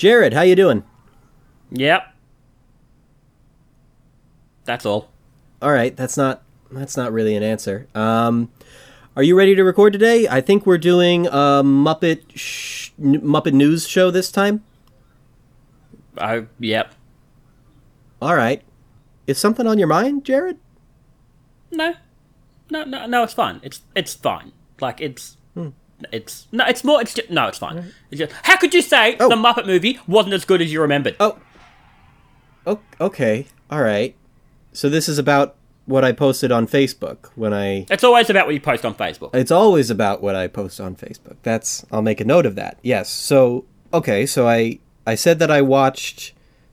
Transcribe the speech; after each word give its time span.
Jared, 0.00 0.32
how 0.32 0.40
you 0.40 0.56
doing? 0.56 0.82
Yep. 1.72 2.14
That's 4.64 4.86
all. 4.86 5.10
All 5.60 5.72
right, 5.72 5.94
that's 5.94 6.16
not 6.16 6.42
that's 6.70 6.96
not 6.96 7.12
really 7.12 7.36
an 7.36 7.42
answer. 7.42 7.86
Um, 7.94 8.50
are 9.14 9.22
you 9.22 9.36
ready 9.36 9.54
to 9.54 9.62
record 9.62 9.92
today? 9.92 10.26
I 10.26 10.40
think 10.40 10.64
we're 10.64 10.78
doing 10.78 11.26
a 11.26 11.60
Muppet 11.62 12.22
sh- 12.34 12.92
Muppet 12.98 13.52
News 13.52 13.86
show 13.86 14.10
this 14.10 14.32
time. 14.32 14.64
I 16.16 16.46
yep. 16.58 16.94
All 18.22 18.34
right. 18.34 18.62
Is 19.26 19.36
something 19.36 19.66
on 19.66 19.78
your 19.78 19.88
mind, 19.88 20.24
Jared? 20.24 20.56
No, 21.70 21.92
no, 22.70 22.84
no, 22.84 23.04
no. 23.04 23.24
It's 23.24 23.34
fine. 23.34 23.60
It's 23.62 23.82
it's 23.94 24.14
fine. 24.14 24.52
Like 24.80 25.02
it's. 25.02 25.36
It's 26.12 26.46
no, 26.52 26.64
it's 26.66 26.84
more. 26.84 27.00
It's 27.00 27.14
just, 27.14 27.30
no, 27.30 27.46
it's 27.48 27.58
fine. 27.58 27.76
Mm-hmm. 27.78 27.88
It's 28.10 28.18
just, 28.18 28.32
how 28.44 28.56
could 28.56 28.74
you 28.74 28.82
say 28.82 29.16
Oh. 29.20 29.28
the 29.28 29.36
Muppet 29.36 29.66
movie 29.66 29.98
wasn't 30.06 30.34
as 30.34 30.44
good 30.44 30.60
as 30.62 30.72
you 30.72 30.80
remembered? 30.80 31.16
Oh. 31.20 31.38
Oh, 32.66 32.80
okay. 33.00 33.46
All 33.70 33.82
right. 33.82 34.14
So 34.72 34.88
this 34.88 35.08
is 35.08 35.18
about 35.18 35.56
what 35.86 36.04
I 36.04 36.12
posted 36.12 36.52
on 36.52 36.66
Facebook 36.66 37.30
when 37.34 37.52
I 37.52 37.86
It's 37.90 38.04
always 38.04 38.30
about 38.30 38.46
what 38.46 38.54
you 38.54 38.60
post 38.60 38.84
on 38.84 38.94
Facebook. 38.94 39.34
It's 39.34 39.50
always 39.50 39.90
about 39.90 40.22
what 40.22 40.36
I 40.36 40.46
post 40.46 40.80
on 40.80 40.94
Facebook. 40.94 41.36
That's 41.42 41.84
I'll 41.90 42.02
make 42.02 42.20
a 42.20 42.24
note 42.24 42.46
of 42.46 42.54
that. 42.56 42.78
Yes. 42.82 43.08
So 43.10 43.64
okay, 43.92 44.26
so 44.26 44.46
I 44.46 44.78
I 45.06 45.14
said 45.14 45.38
that 45.40 45.50
I 45.50 45.62
watched 45.62 46.32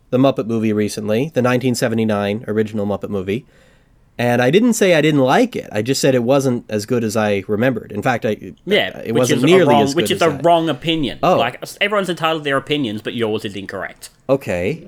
the 0.10 0.18
Muppet 0.18 0.46
movie 0.46 0.72
recently, 0.74 1.20
the 1.34 1.42
1979 1.42 2.46
original 2.48 2.86
Muppet 2.86 3.10
movie. 3.10 3.46
And 4.20 4.42
I 4.42 4.50
didn't 4.50 4.74
say 4.74 4.96
I 4.96 5.02
didn't 5.02 5.20
like 5.22 5.56
it. 5.56 5.70
I 5.72 5.82
just 5.84 6.02
said 6.02 6.16
it 6.16 6.24
wasn't 6.24 6.66
as 6.70 6.86
good 6.88 7.04
as 7.04 7.16
I 7.16 7.44
remembered. 7.48 7.92
In 7.92 8.02
fact, 8.02 8.26
I 8.26 8.54
Yeah, 8.66 8.98
it 9.00 9.12
which 9.14 9.20
wasn't 9.20 9.38
is 9.40 9.44
nearly 9.44 9.74
wrong, 9.74 9.84
as 9.84 9.94
good 9.94 10.02
which 10.04 10.12
is 10.12 10.22
as 10.22 10.28
a 10.28 10.32
that. 10.38 10.46
wrong 10.46 10.70
opinion. 10.70 11.20
Oh. 11.22 11.38
like 11.38 11.64
everyone's 11.82 12.10
entitled 12.10 12.42
to 12.42 12.44
their 12.44 12.58
opinions, 12.58 13.02
but 13.04 13.14
yours 13.14 13.46
is 13.46 13.56
incorrect. 13.56 14.10
Okay. 14.28 14.88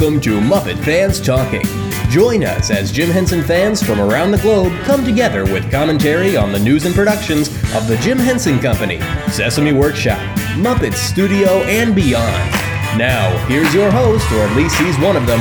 Welcome 0.00 0.20
to 0.20 0.40
Muppet 0.40 0.76
Fans 0.84 1.20
Talking. 1.20 1.62
Join 2.10 2.42
us 2.42 2.68
as 2.72 2.90
Jim 2.90 3.08
Henson 3.10 3.44
fans 3.44 3.80
from 3.80 4.00
around 4.00 4.32
the 4.32 4.38
globe 4.38 4.72
come 4.82 5.04
together 5.04 5.44
with 5.44 5.70
commentary 5.70 6.36
on 6.36 6.50
the 6.50 6.58
news 6.58 6.84
and 6.84 6.92
productions 6.92 7.46
of 7.76 7.86
the 7.86 7.96
Jim 7.98 8.18
Henson 8.18 8.58
Company, 8.58 8.98
Sesame 9.30 9.72
Workshop, 9.72 10.18
Muppet 10.56 10.94
Studio, 10.94 11.62
and 11.62 11.94
beyond. 11.94 12.50
Now, 12.98 13.36
here's 13.46 13.72
your 13.72 13.92
host, 13.92 14.28
or 14.32 14.40
at 14.40 14.56
least 14.56 14.76
he's 14.80 14.98
one 14.98 15.14
of 15.14 15.28
them, 15.28 15.38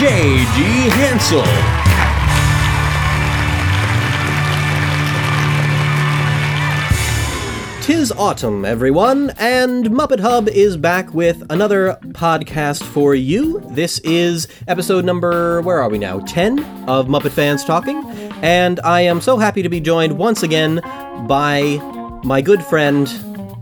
J.G. 0.00 0.90
Hansel. 0.98 1.83
Tis 7.84 8.10
autumn, 8.12 8.64
everyone, 8.64 9.28
and 9.36 9.84
Muppet 9.90 10.18
Hub 10.18 10.48
is 10.48 10.74
back 10.74 11.12
with 11.12 11.44
another 11.50 11.98
podcast 12.12 12.82
for 12.82 13.14
you. 13.14 13.60
This 13.72 13.98
is 13.98 14.48
episode 14.66 15.04
number, 15.04 15.60
where 15.60 15.82
are 15.82 15.90
we 15.90 15.98
now? 15.98 16.20
10 16.20 16.60
of 16.88 17.08
Muppet 17.08 17.32
Fans 17.32 17.62
Talking, 17.62 18.02
and 18.40 18.80
I 18.80 19.02
am 19.02 19.20
so 19.20 19.36
happy 19.36 19.60
to 19.60 19.68
be 19.68 19.80
joined 19.80 20.16
once 20.16 20.42
again 20.42 20.80
by 21.28 21.76
my 22.24 22.40
good 22.40 22.64
friend, 22.64 23.06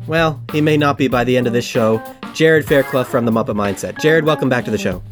well, 0.07 0.41
he 0.53 0.61
may 0.61 0.77
not 0.77 0.99
be 0.99 1.09
by 1.09 1.25
the 1.25 1.37
end 1.37 1.49
of 1.49 1.53
this 1.53 1.65
show, 1.65 2.01
Jared 2.33 2.65
Fairclough 2.65 3.03
from 3.03 3.25
the 3.25 3.33
Muppet 3.33 3.57
Mindset. 3.57 3.99
Jared, 3.99 4.25
welcome 4.25 4.49
back 4.49 4.65
to 4.67 4.71
the 4.71 4.79
show. 4.79 5.03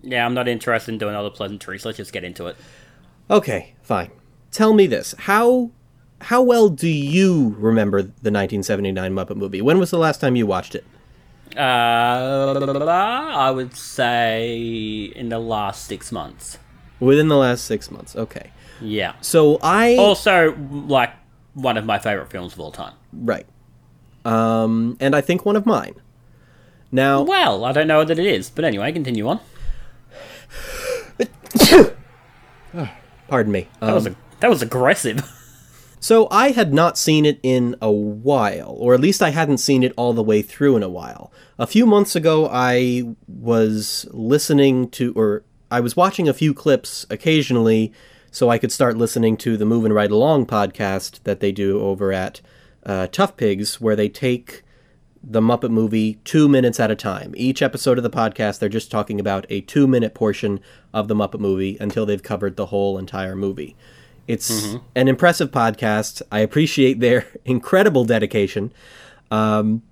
Yeah, 0.00 0.24
I'm 0.24 0.32
not 0.32 0.48
interested 0.48 0.90
in 0.90 0.96
doing 0.96 1.14
all 1.14 1.24
the 1.24 1.30
pleasantries. 1.30 1.84
Let's 1.84 1.98
just 1.98 2.14
get 2.14 2.24
into 2.24 2.46
it. 2.46 2.56
Okay, 3.28 3.74
fine. 3.82 4.10
Tell 4.50 4.72
me 4.72 4.86
this. 4.86 5.14
How 5.18 5.70
how 6.22 6.42
well 6.42 6.68
do 6.68 6.88
you 6.88 7.54
remember 7.58 8.02
the 8.02 8.30
1979 8.30 9.12
Muppet 9.14 9.36
movie? 9.36 9.60
When 9.62 9.78
was 9.78 9.90
the 9.90 9.98
last 9.98 10.20
time 10.20 10.36
you 10.36 10.46
watched 10.46 10.74
it? 10.74 10.84
Uh, 11.56 12.54
I 13.34 13.50
would 13.50 13.74
say 13.76 15.10
in 15.16 15.28
the 15.30 15.38
last 15.38 15.84
six 15.86 16.12
months. 16.12 16.58
Within 17.00 17.28
the 17.28 17.36
last 17.36 17.64
6 17.64 17.90
months. 17.90 18.16
Okay. 18.16 18.50
Yeah. 18.80 19.14
So 19.20 19.58
I 19.62 19.96
Also, 19.96 20.54
like 20.86 21.10
one 21.54 21.76
of 21.76 21.84
my 21.84 21.98
favorite 21.98 22.30
films 22.30 22.52
of 22.54 22.60
all 22.60 22.72
time. 22.72 22.94
right. 23.12 23.46
Um 24.24 24.96
and 25.00 25.14
I 25.16 25.20
think 25.20 25.46
one 25.46 25.54
of 25.56 25.64
mine. 25.64 25.94
Now, 26.90 27.22
Well, 27.22 27.64
I 27.64 27.72
don't 27.72 27.86
know 27.86 28.02
that 28.04 28.18
it 28.18 28.26
is, 28.26 28.50
but 28.50 28.64
anyway, 28.64 28.90
continue 28.92 29.28
on. 29.28 29.40
pardon 33.28 33.52
me. 33.52 33.68
That 33.80 33.88
Um, 33.88 33.94
was 33.94 34.06
a, 34.06 34.16
that 34.40 34.50
was 34.50 34.62
aggressive. 34.62 35.22
So 36.08 36.26
I 36.30 36.52
had 36.52 36.72
not 36.72 36.96
seen 36.96 37.26
it 37.26 37.38
in 37.42 37.76
a 37.82 37.90
while, 37.92 38.74
or 38.78 38.94
at 38.94 39.00
least 39.00 39.20
I 39.20 39.28
hadn't 39.28 39.58
seen 39.58 39.82
it 39.82 39.92
all 39.94 40.14
the 40.14 40.22
way 40.22 40.40
through 40.40 40.74
in 40.74 40.82
a 40.82 40.88
while. 40.88 41.30
A 41.58 41.66
few 41.66 41.84
months 41.84 42.16
ago, 42.16 42.48
I 42.50 43.14
was 43.26 44.06
listening 44.10 44.88
to, 44.92 45.12
or 45.12 45.44
I 45.70 45.80
was 45.80 45.98
watching 45.98 46.26
a 46.26 46.32
few 46.32 46.54
clips 46.54 47.04
occasionally 47.10 47.92
so 48.30 48.48
I 48.48 48.56
could 48.56 48.72
start 48.72 48.96
listening 48.96 49.36
to 49.36 49.58
the 49.58 49.66
Moving 49.66 49.92
Right 49.92 50.10
Along 50.10 50.46
podcast 50.46 51.22
that 51.24 51.40
they 51.40 51.52
do 51.52 51.78
over 51.78 52.10
at 52.10 52.40
uh, 52.86 53.08
Tough 53.08 53.36
Pigs, 53.36 53.78
where 53.78 53.94
they 53.94 54.08
take 54.08 54.62
the 55.22 55.42
Muppet 55.42 55.70
movie 55.70 56.14
two 56.24 56.48
minutes 56.48 56.80
at 56.80 56.90
a 56.90 56.96
time. 56.96 57.34
Each 57.36 57.60
episode 57.60 57.98
of 57.98 58.02
the 58.02 58.08
podcast, 58.08 58.60
they're 58.60 58.70
just 58.70 58.90
talking 58.90 59.20
about 59.20 59.44
a 59.50 59.60
two 59.60 59.86
minute 59.86 60.14
portion 60.14 60.60
of 60.94 61.06
the 61.06 61.14
Muppet 61.14 61.40
movie 61.40 61.76
until 61.78 62.06
they've 62.06 62.22
covered 62.22 62.56
the 62.56 62.66
whole 62.66 62.96
entire 62.96 63.36
movie. 63.36 63.76
It's 64.28 64.76
an 64.94 65.08
impressive 65.08 65.50
podcast. 65.50 66.20
I 66.30 66.40
appreciate 66.40 67.00
their 67.00 67.26
incredible 67.46 68.04
dedication. 68.04 68.72
Um, 69.30 69.82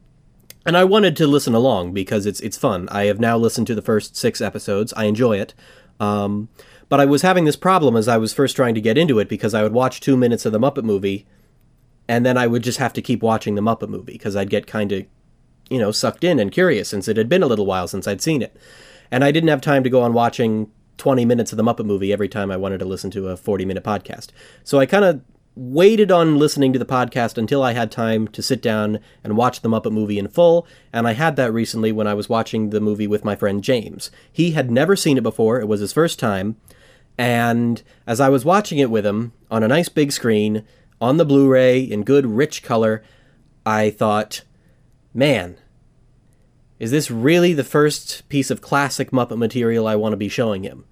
and 0.67 0.77
I 0.77 0.85
wanted 0.85 1.17
to 1.17 1.27
listen 1.27 1.55
along 1.55 1.95
because 1.95 2.27
it's 2.27 2.41
it's 2.41 2.59
fun. 2.59 2.89
I 2.91 3.05
have 3.05 3.19
now 3.19 3.39
listened 3.39 3.67
to 3.69 3.75
the 3.75 3.83
first 3.83 4.15
six 4.15 4.43
episodes. 4.43 4.93
I 4.95 5.05
enjoy 5.05 5.39
it. 5.41 5.55
Um, 5.99 6.49
but 6.89 7.01
I 7.01 7.07
was 7.07 7.23
having 7.23 7.47
this 7.47 7.57
problem 7.57 7.97
as 7.97 8.09
I 8.09 8.19
was 8.19 8.35
first 8.35 8.55
trying 8.55 8.75
to 8.75 8.81
get 8.81 8.99
into 8.99 9.19
it 9.19 9.29
because 9.29 9.55
I 9.55 9.63
would 9.63 9.73
watch 9.73 10.01
two 10.01 10.17
minutes 10.17 10.45
of 10.45 10.53
the 10.53 10.61
Muppet 10.61 10.85
movie, 10.85 11.27
and 12.07 12.27
then 12.27 12.37
I 12.37 12.47
would 12.47 12.63
just 12.63 12.79
have 12.79 12.93
to 12.93 13.03
keep 13.03 13.23
watching 13.23 13.55
the 13.55 13.63
Muppet 13.63 13.89
movie 13.89 14.13
because 14.13 14.37
I'd 14.37 14.51
get 14.51 14.67
kind 14.67 14.93
of, 14.93 15.07
you 15.71 15.79
know, 15.79 15.91
sucked 15.91 16.25
in 16.25 16.39
and 16.39 16.53
curious 16.53 16.91
since 16.91 17.09
it 17.09 17.17
had 17.17 17.29
been 17.29 17.43
a 17.43 17.47
little 17.47 17.67
while 17.67 17.89
since 17.89 18.07
I'd 18.07 18.21
seen 18.21 18.43
it, 18.43 18.55
and 19.11 19.25
I 19.25 19.33
didn't 19.33 19.49
have 19.49 19.63
time 19.63 19.83
to 19.83 19.91
go 19.91 20.03
on 20.03 20.13
watching 20.13 20.71
20 20.99 21.25
minutes 21.25 21.53
of 21.53 21.57
the 21.57 21.65
Muppet 21.65 21.87
movie 21.87 22.12
every 22.12 22.29
time 22.29 22.51
I 22.51 22.57
wanted 22.57 22.79
to 22.79 22.84
listen 22.84 23.11
to 23.12 23.29
a 23.29 23.37
40 23.37 23.65
minute 23.65 23.84
podcast. 23.84 24.29
So 24.65 24.79
I 24.79 24.87
kind 24.87 25.05
of 25.05 25.23
waited 25.57 26.12
on 26.12 26.39
listening 26.39 26.71
to 26.75 26.79
the 26.79 26.84
podcast 26.84 27.39
until 27.39 27.62
I 27.62 27.73
had 27.73 27.91
time 27.91 28.29
to 28.29 28.43
sit 28.43 28.61
down 28.61 29.01
and 29.25 29.39
watch 29.39 29.62
the 29.62 29.71
Muppet 29.71 29.91
movie 29.91 30.19
in 30.19 30.29
full, 30.29 30.67
and 30.93 31.09
I 31.09 31.12
had 31.12 31.37
that 31.37 31.53
recently 31.53 31.93
when 31.93 32.06
I 32.06 32.12
was 32.12 32.29
watching 32.29 32.71
the 32.71 32.81
movie 32.81 33.06
with 33.06 33.25
my 33.25 33.35
friend 33.35 33.65
James. 33.65 34.11
He 34.31 34.51
had 34.51 34.71
never 34.71 34.95
seen 34.95 35.17
it 35.17 35.23
before, 35.23 35.59
it 35.59 35.67
was 35.67 35.81
his 35.81 35.95
first 35.95 36.19
time, 36.19 36.56
and 37.17 37.83
as 38.06 38.21
I 38.21 38.29
was 38.29 38.45
watching 38.45 38.79
it 38.79 38.91
with 38.91 39.06
him 39.06 39.33
on 39.51 39.62
a 39.62 39.69
nice 39.69 39.89
big 39.89 40.12
screen, 40.12 40.62
on 41.01 41.17
the 41.17 41.25
Blu 41.25 41.49
ray, 41.49 41.81
in 41.81 42.05
good 42.05 42.27
rich 42.27 42.62
color, 42.62 43.03
I 43.65 43.89
thought, 43.89 44.43
man, 45.15 45.56
is 46.78 46.91
this 46.91 47.10
really 47.10 47.53
the 47.53 47.64
first 47.64 48.28
piece 48.28 48.50
of 48.50 48.60
classic 48.60 49.10
Muppet 49.10 49.38
material 49.38 49.87
I 49.87 49.97
want 49.97 50.12
to 50.12 50.16
be 50.16 50.28
showing 50.28 50.62
him? 50.62 50.84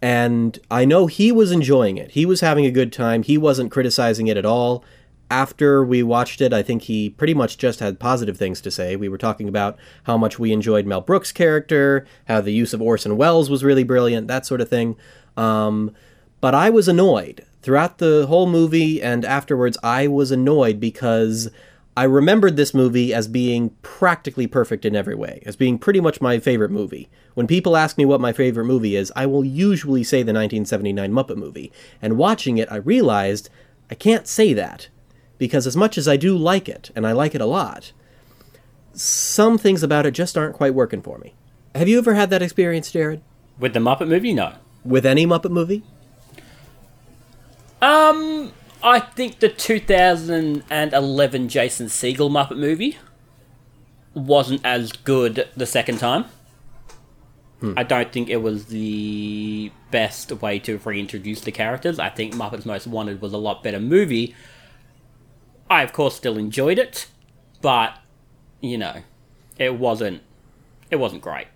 And 0.00 0.58
I 0.70 0.84
know 0.84 1.06
he 1.06 1.30
was 1.30 1.52
enjoying 1.52 1.96
it. 1.96 2.12
He 2.12 2.26
was 2.26 2.40
having 2.40 2.66
a 2.66 2.70
good 2.70 2.92
time. 2.92 3.22
He 3.22 3.38
wasn't 3.38 3.70
criticizing 3.70 4.26
it 4.26 4.36
at 4.36 4.44
all. 4.44 4.84
After 5.30 5.84
we 5.84 6.02
watched 6.02 6.40
it, 6.40 6.52
I 6.52 6.62
think 6.62 6.82
he 6.82 7.08
pretty 7.08 7.34
much 7.34 7.56
just 7.56 7.80
had 7.80 8.00
positive 8.00 8.36
things 8.36 8.60
to 8.62 8.70
say. 8.70 8.96
We 8.96 9.08
were 9.08 9.16
talking 9.16 9.48
about 9.48 9.78
how 10.02 10.18
much 10.18 10.38
we 10.38 10.52
enjoyed 10.52 10.86
Mel 10.86 11.00
Brooks' 11.00 11.32
character, 11.32 12.04
how 12.26 12.40
the 12.40 12.52
use 12.52 12.74
of 12.74 12.82
Orson 12.82 13.16
Welles 13.16 13.48
was 13.48 13.64
really 13.64 13.84
brilliant, 13.84 14.28
that 14.28 14.44
sort 14.44 14.60
of 14.60 14.68
thing. 14.68 14.96
Um, 15.36 15.94
but 16.40 16.54
I 16.54 16.68
was 16.68 16.88
annoyed. 16.88 17.46
Throughout 17.62 17.98
the 17.98 18.26
whole 18.26 18.46
movie 18.46 19.00
and 19.00 19.24
afterwards, 19.24 19.78
I 19.84 20.08
was 20.08 20.32
annoyed 20.32 20.80
because 20.80 21.48
I 21.96 22.04
remembered 22.04 22.56
this 22.56 22.72
movie 22.72 23.12
as 23.12 23.28
being 23.28 23.70
practically 23.82 24.46
perfect 24.46 24.86
in 24.86 24.96
every 24.96 25.14
way, 25.14 25.42
as 25.44 25.56
being 25.56 25.78
pretty 25.78 26.00
much 26.00 26.22
my 26.22 26.38
favorite 26.38 26.70
movie. 26.70 27.10
When 27.34 27.46
people 27.46 27.76
ask 27.76 27.98
me 27.98 28.06
what 28.06 28.20
my 28.20 28.32
favorite 28.32 28.64
movie 28.64 28.96
is, 28.96 29.12
I 29.14 29.26
will 29.26 29.44
usually 29.44 30.02
say 30.02 30.18
the 30.18 30.32
1979 30.32 31.12
Muppet 31.12 31.36
movie. 31.36 31.70
And 32.00 32.16
watching 32.16 32.56
it, 32.56 32.72
I 32.72 32.76
realized 32.76 33.50
I 33.90 33.94
can't 33.94 34.26
say 34.26 34.54
that. 34.54 34.88
Because 35.36 35.66
as 35.66 35.76
much 35.76 35.98
as 35.98 36.08
I 36.08 36.16
do 36.16 36.36
like 36.36 36.68
it, 36.68 36.90
and 36.94 37.06
I 37.06 37.12
like 37.12 37.34
it 37.34 37.40
a 37.40 37.46
lot, 37.46 37.92
some 38.94 39.58
things 39.58 39.82
about 39.82 40.06
it 40.06 40.12
just 40.12 40.38
aren't 40.38 40.54
quite 40.54 40.74
working 40.74 41.02
for 41.02 41.18
me. 41.18 41.34
Have 41.74 41.88
you 41.88 41.98
ever 41.98 42.14
had 42.14 42.30
that 42.30 42.42
experience, 42.42 42.90
Jared? 42.90 43.20
With 43.58 43.74
the 43.74 43.80
Muppet 43.80 44.08
movie, 44.08 44.32
no. 44.32 44.54
With 44.84 45.04
any 45.04 45.26
Muppet 45.26 45.50
movie? 45.50 45.82
Um, 47.82 48.52
I 48.82 49.00
think 49.00 49.38
the 49.38 49.48
2011 49.48 51.48
Jason 51.48 51.86
Segel 51.86 52.30
Muppet 52.30 52.58
movie 52.58 52.98
wasn't 54.14 54.64
as 54.64 54.92
good 54.92 55.48
the 55.56 55.66
second 55.66 55.98
time. 55.98 56.24
Hmm. 57.60 57.74
I 57.76 57.84
don't 57.84 58.10
think 58.10 58.28
it 58.28 58.38
was 58.38 58.66
the 58.66 59.70
best 59.92 60.32
way 60.32 60.58
to 60.60 60.78
reintroduce 60.78 61.42
the 61.42 61.52
characters. 61.52 62.00
I 62.00 62.08
think 62.08 62.34
Muppets 62.34 62.66
Most 62.66 62.88
Wanted 62.88 63.20
was 63.20 63.32
a 63.32 63.38
lot 63.38 63.62
better 63.62 63.78
movie. 63.78 64.34
I, 65.70 65.82
of 65.82 65.92
course, 65.92 66.16
still 66.16 66.36
enjoyed 66.36 66.78
it, 66.78 67.06
but 67.60 67.98
you 68.60 68.78
know, 68.78 69.02
it 69.58 69.78
wasn't. 69.78 70.22
It 70.90 70.96
wasn't 70.96 71.22
great. 71.22 71.46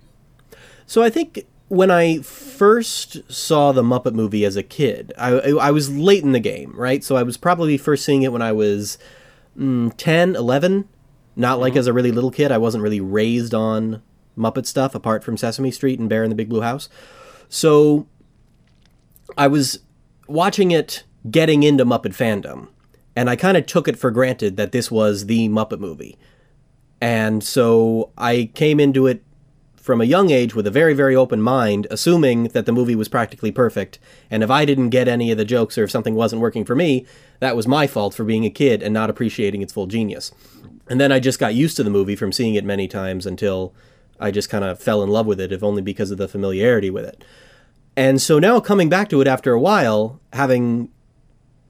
So 0.85 1.03
I 1.03 1.09
think 1.09 1.45
when 1.67 1.91
I 1.91 2.19
first 2.19 3.31
saw 3.31 3.71
the 3.71 3.83
Muppet 3.83 4.13
movie 4.13 4.45
as 4.45 4.55
a 4.55 4.63
kid, 4.63 5.13
I, 5.17 5.31
I 5.31 5.71
was 5.71 5.89
late 5.89 6.23
in 6.23 6.31
the 6.31 6.39
game, 6.39 6.73
right? 6.75 7.03
So 7.03 7.15
I 7.15 7.23
was 7.23 7.37
probably 7.37 7.77
first 7.77 8.05
seeing 8.05 8.23
it 8.23 8.31
when 8.31 8.41
I 8.41 8.51
was 8.53 8.97
mm, 9.57 9.93
10, 9.97 10.35
11. 10.35 10.87
Not 11.35 11.59
like 11.59 11.75
as 11.75 11.85
a 11.85 11.93
really 11.93 12.11
little 12.11 12.31
kid. 12.31 12.51
I 12.51 12.57
wasn't 12.57 12.83
really 12.83 13.01
raised 13.01 13.53
on 13.53 14.01
Muppet 14.37 14.65
stuff 14.65 14.95
apart 14.95 15.23
from 15.23 15.37
Sesame 15.37 15.71
Street 15.71 15.99
and 15.99 16.09
Bear 16.09 16.23
in 16.23 16.29
the 16.29 16.35
Big 16.35 16.49
Blue 16.49 16.61
House. 16.61 16.89
So 17.49 18.07
I 19.37 19.47
was 19.47 19.79
watching 20.27 20.71
it 20.71 21.03
getting 21.29 21.63
into 21.63 21.85
Muppet 21.85 22.15
fandom, 22.15 22.69
and 23.15 23.29
I 23.29 23.35
kind 23.35 23.57
of 23.57 23.65
took 23.65 23.87
it 23.87 23.99
for 23.99 24.09
granted 24.09 24.57
that 24.57 24.71
this 24.71 24.89
was 24.89 25.25
the 25.25 25.49
Muppet 25.49 25.79
movie. 25.79 26.17
And 26.99 27.43
so 27.43 28.11
I 28.17 28.49
came 28.55 28.79
into 28.79 29.05
it 29.05 29.23
from 29.87 30.01
a 30.01 30.05
young 30.05 30.29
age 30.29 30.53
with 30.53 30.67
a 30.67 30.71
very, 30.71 30.93
very 30.93 31.15
open 31.15 31.41
mind, 31.41 31.87
assuming 31.89 32.43
that 32.49 32.65
the 32.65 32.73
movie 32.73 32.93
was 32.93 33.07
practically 33.07 33.53
perfect. 33.53 33.99
And 34.29 34.43
if 34.43 34.51
I 34.51 34.65
didn't 34.65 34.89
get 34.89 35.07
any 35.07 35.31
of 35.31 35.37
the 35.37 35.45
jokes 35.45 35.77
or 35.77 35.85
if 35.85 35.91
something 35.91 36.13
wasn't 36.13 36.41
working 36.41 36.65
for 36.65 36.75
me, 36.75 37.05
that 37.39 37.55
was 37.55 37.69
my 37.69 37.87
fault 37.87 38.13
for 38.13 38.25
being 38.25 38.43
a 38.43 38.49
kid 38.49 38.83
and 38.83 38.93
not 38.93 39.09
appreciating 39.09 39.61
its 39.61 39.71
full 39.71 39.87
genius. 39.87 40.33
And 40.89 40.99
then 40.99 41.13
I 41.13 41.21
just 41.21 41.39
got 41.39 41.55
used 41.55 41.77
to 41.77 41.83
the 41.83 41.89
movie 41.89 42.17
from 42.17 42.33
seeing 42.33 42.55
it 42.55 42.65
many 42.65 42.89
times 42.89 43.25
until 43.25 43.73
I 44.19 44.29
just 44.29 44.49
kind 44.49 44.65
of 44.65 44.77
fell 44.77 45.01
in 45.01 45.09
love 45.09 45.25
with 45.25 45.39
it, 45.39 45.53
if 45.53 45.63
only 45.63 45.81
because 45.81 46.11
of 46.11 46.17
the 46.17 46.27
familiarity 46.27 46.89
with 46.89 47.05
it. 47.05 47.23
And 47.95 48.21
so 48.21 48.39
now 48.39 48.59
coming 48.59 48.89
back 48.89 49.07
to 49.09 49.21
it 49.21 49.27
after 49.27 49.53
a 49.53 49.59
while, 49.59 50.19
having 50.33 50.89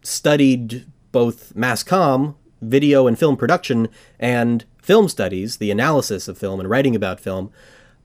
studied 0.02 0.88
both 1.12 1.56
mass 1.56 1.84
comm, 1.84 2.34
video 2.64 3.06
and 3.06 3.18
film 3.19 3.38
production, 3.38 3.90
and 4.19 4.66
film 4.81 5.08
studies, 5.08 5.58
the 5.58 5.69
analysis 5.69 6.28
of 6.28 6.36
film 6.36 6.60
and 6.60 6.68
writing 6.68 6.96
about 6.96 7.19
film, 7.19 7.52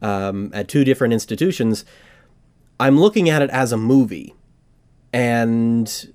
um, 0.03 0.51
at 0.53 0.69
two 0.69 0.85
different 0.85 1.15
institutions, 1.15 1.85
I'm 2.79 2.99
looking 3.01 3.31
at 3.31 3.41
it 3.41 3.51
as 3.51 3.73
a 3.73 3.77
movie 3.77 4.35
and 5.13 6.13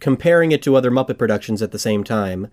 comparing 0.00 0.52
it 0.52 0.62
to 0.62 0.74
other 0.74 0.90
Muppet 0.90 1.18
productions 1.18 1.62
at 1.62 1.70
the 1.70 1.78
same 1.78 2.02
time 2.02 2.48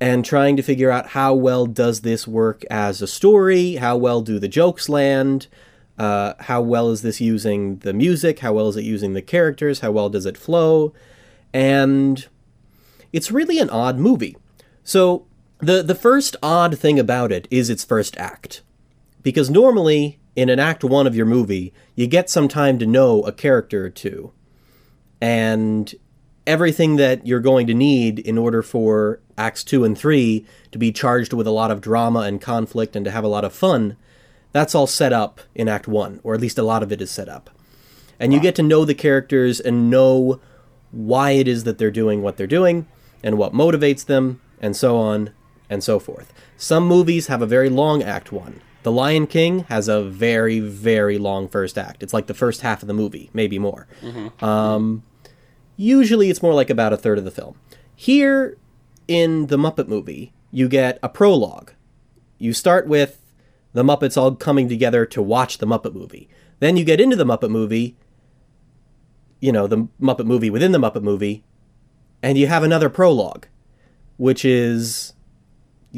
and 0.00 0.24
trying 0.24 0.56
to 0.56 0.62
figure 0.62 0.90
out 0.90 1.08
how 1.08 1.34
well 1.34 1.66
does 1.66 2.00
this 2.00 2.26
work 2.26 2.64
as 2.70 3.00
a 3.00 3.06
story, 3.06 3.76
how 3.76 3.96
well 3.96 4.20
do 4.20 4.38
the 4.38 4.48
jokes 4.48 4.88
land, 4.88 5.46
uh, 5.98 6.34
how 6.40 6.60
well 6.60 6.90
is 6.90 7.02
this 7.02 7.20
using 7.20 7.78
the 7.78 7.92
music, 7.92 8.40
how 8.40 8.52
well 8.52 8.68
is 8.68 8.76
it 8.76 8.84
using 8.84 9.12
the 9.12 9.22
characters, 9.22 9.80
how 9.80 9.92
well 9.92 10.08
does 10.08 10.26
it 10.26 10.36
flow, 10.36 10.92
and 11.52 12.26
it's 13.12 13.30
really 13.30 13.58
an 13.58 13.70
odd 13.70 13.98
movie. 13.98 14.36
So 14.82 15.26
the 15.58 15.82
the 15.82 15.94
first 15.94 16.36
odd 16.42 16.78
thing 16.78 16.98
about 16.98 17.30
it 17.30 17.46
is 17.50 17.70
its 17.70 17.84
first 17.84 18.16
act. 18.18 18.62
Because 19.24 19.50
normally 19.50 20.20
in 20.36 20.48
an 20.48 20.60
act 20.60 20.84
1 20.84 21.08
of 21.08 21.16
your 21.16 21.26
movie, 21.26 21.72
you 21.96 22.06
get 22.06 22.30
some 22.30 22.46
time 22.46 22.78
to 22.78 22.86
know 22.86 23.22
a 23.22 23.32
character 23.32 23.86
or 23.86 23.90
two. 23.90 24.32
And 25.20 25.92
everything 26.46 26.96
that 26.96 27.26
you're 27.26 27.40
going 27.40 27.66
to 27.66 27.74
need 27.74 28.18
in 28.18 28.36
order 28.36 28.62
for 28.62 29.20
acts 29.38 29.64
2 29.64 29.82
and 29.82 29.96
3 29.96 30.46
to 30.70 30.78
be 30.78 30.92
charged 30.92 31.32
with 31.32 31.46
a 31.46 31.52
lot 31.52 31.70
of 31.70 31.80
drama 31.80 32.20
and 32.20 32.40
conflict 32.40 32.94
and 32.94 33.04
to 33.04 33.10
have 33.10 33.24
a 33.24 33.28
lot 33.28 33.44
of 33.44 33.52
fun, 33.52 33.96
that's 34.52 34.74
all 34.74 34.86
set 34.86 35.12
up 35.12 35.40
in 35.54 35.68
act 35.68 35.88
1, 35.88 36.20
or 36.22 36.34
at 36.34 36.40
least 36.40 36.58
a 36.58 36.62
lot 36.62 36.82
of 36.82 36.92
it 36.92 37.00
is 37.00 37.10
set 37.10 37.28
up. 37.28 37.50
And 38.20 38.32
you 38.32 38.40
get 38.40 38.54
to 38.56 38.62
know 38.62 38.84
the 38.84 38.94
characters 38.94 39.58
and 39.58 39.90
know 39.90 40.40
why 40.92 41.30
it 41.32 41.48
is 41.48 41.64
that 41.64 41.78
they're 41.78 41.90
doing 41.90 42.22
what 42.22 42.36
they're 42.36 42.46
doing 42.46 42.86
and 43.22 43.38
what 43.38 43.52
motivates 43.52 44.04
them 44.04 44.40
and 44.60 44.76
so 44.76 44.96
on 44.96 45.30
and 45.70 45.82
so 45.82 45.98
forth. 45.98 46.32
Some 46.56 46.86
movies 46.86 47.26
have 47.28 47.42
a 47.42 47.46
very 47.46 47.68
long 47.68 48.02
act 48.02 48.30
1. 48.30 48.60
The 48.84 48.92
Lion 48.92 49.26
King 49.26 49.60
has 49.70 49.88
a 49.88 50.02
very, 50.02 50.60
very 50.60 51.16
long 51.18 51.48
first 51.48 51.78
act. 51.78 52.02
It's 52.02 52.12
like 52.12 52.26
the 52.26 52.34
first 52.34 52.60
half 52.60 52.82
of 52.82 52.86
the 52.86 52.94
movie, 52.94 53.30
maybe 53.32 53.58
more. 53.58 53.86
Um, 54.44 55.02
usually 55.76 56.28
it's 56.30 56.42
more 56.42 56.52
like 56.54 56.68
about 56.70 56.92
a 56.92 56.98
third 56.98 57.16
of 57.18 57.24
the 57.24 57.30
film. 57.30 57.56
Here 57.96 58.56
in 59.08 59.46
the 59.46 59.56
Muppet 59.56 59.88
movie, 59.88 60.34
you 60.50 60.68
get 60.68 60.98
a 61.02 61.08
prologue. 61.08 61.72
You 62.38 62.52
start 62.52 62.86
with 62.86 63.20
the 63.72 63.82
Muppets 63.82 64.16
all 64.18 64.34
coming 64.36 64.68
together 64.68 65.06
to 65.06 65.22
watch 65.22 65.58
the 65.58 65.66
Muppet 65.66 65.94
movie. 65.94 66.28
Then 66.60 66.76
you 66.76 66.84
get 66.84 67.00
into 67.00 67.16
the 67.16 67.24
Muppet 67.24 67.50
movie, 67.50 67.96
you 69.40 69.50
know, 69.50 69.66
the 69.66 69.88
Muppet 70.00 70.26
movie 70.26 70.50
within 70.50 70.72
the 70.72 70.78
Muppet 70.78 71.02
movie, 71.02 71.42
and 72.22 72.36
you 72.36 72.48
have 72.48 72.62
another 72.62 72.90
prologue, 72.90 73.46
which 74.18 74.44
is 74.44 75.14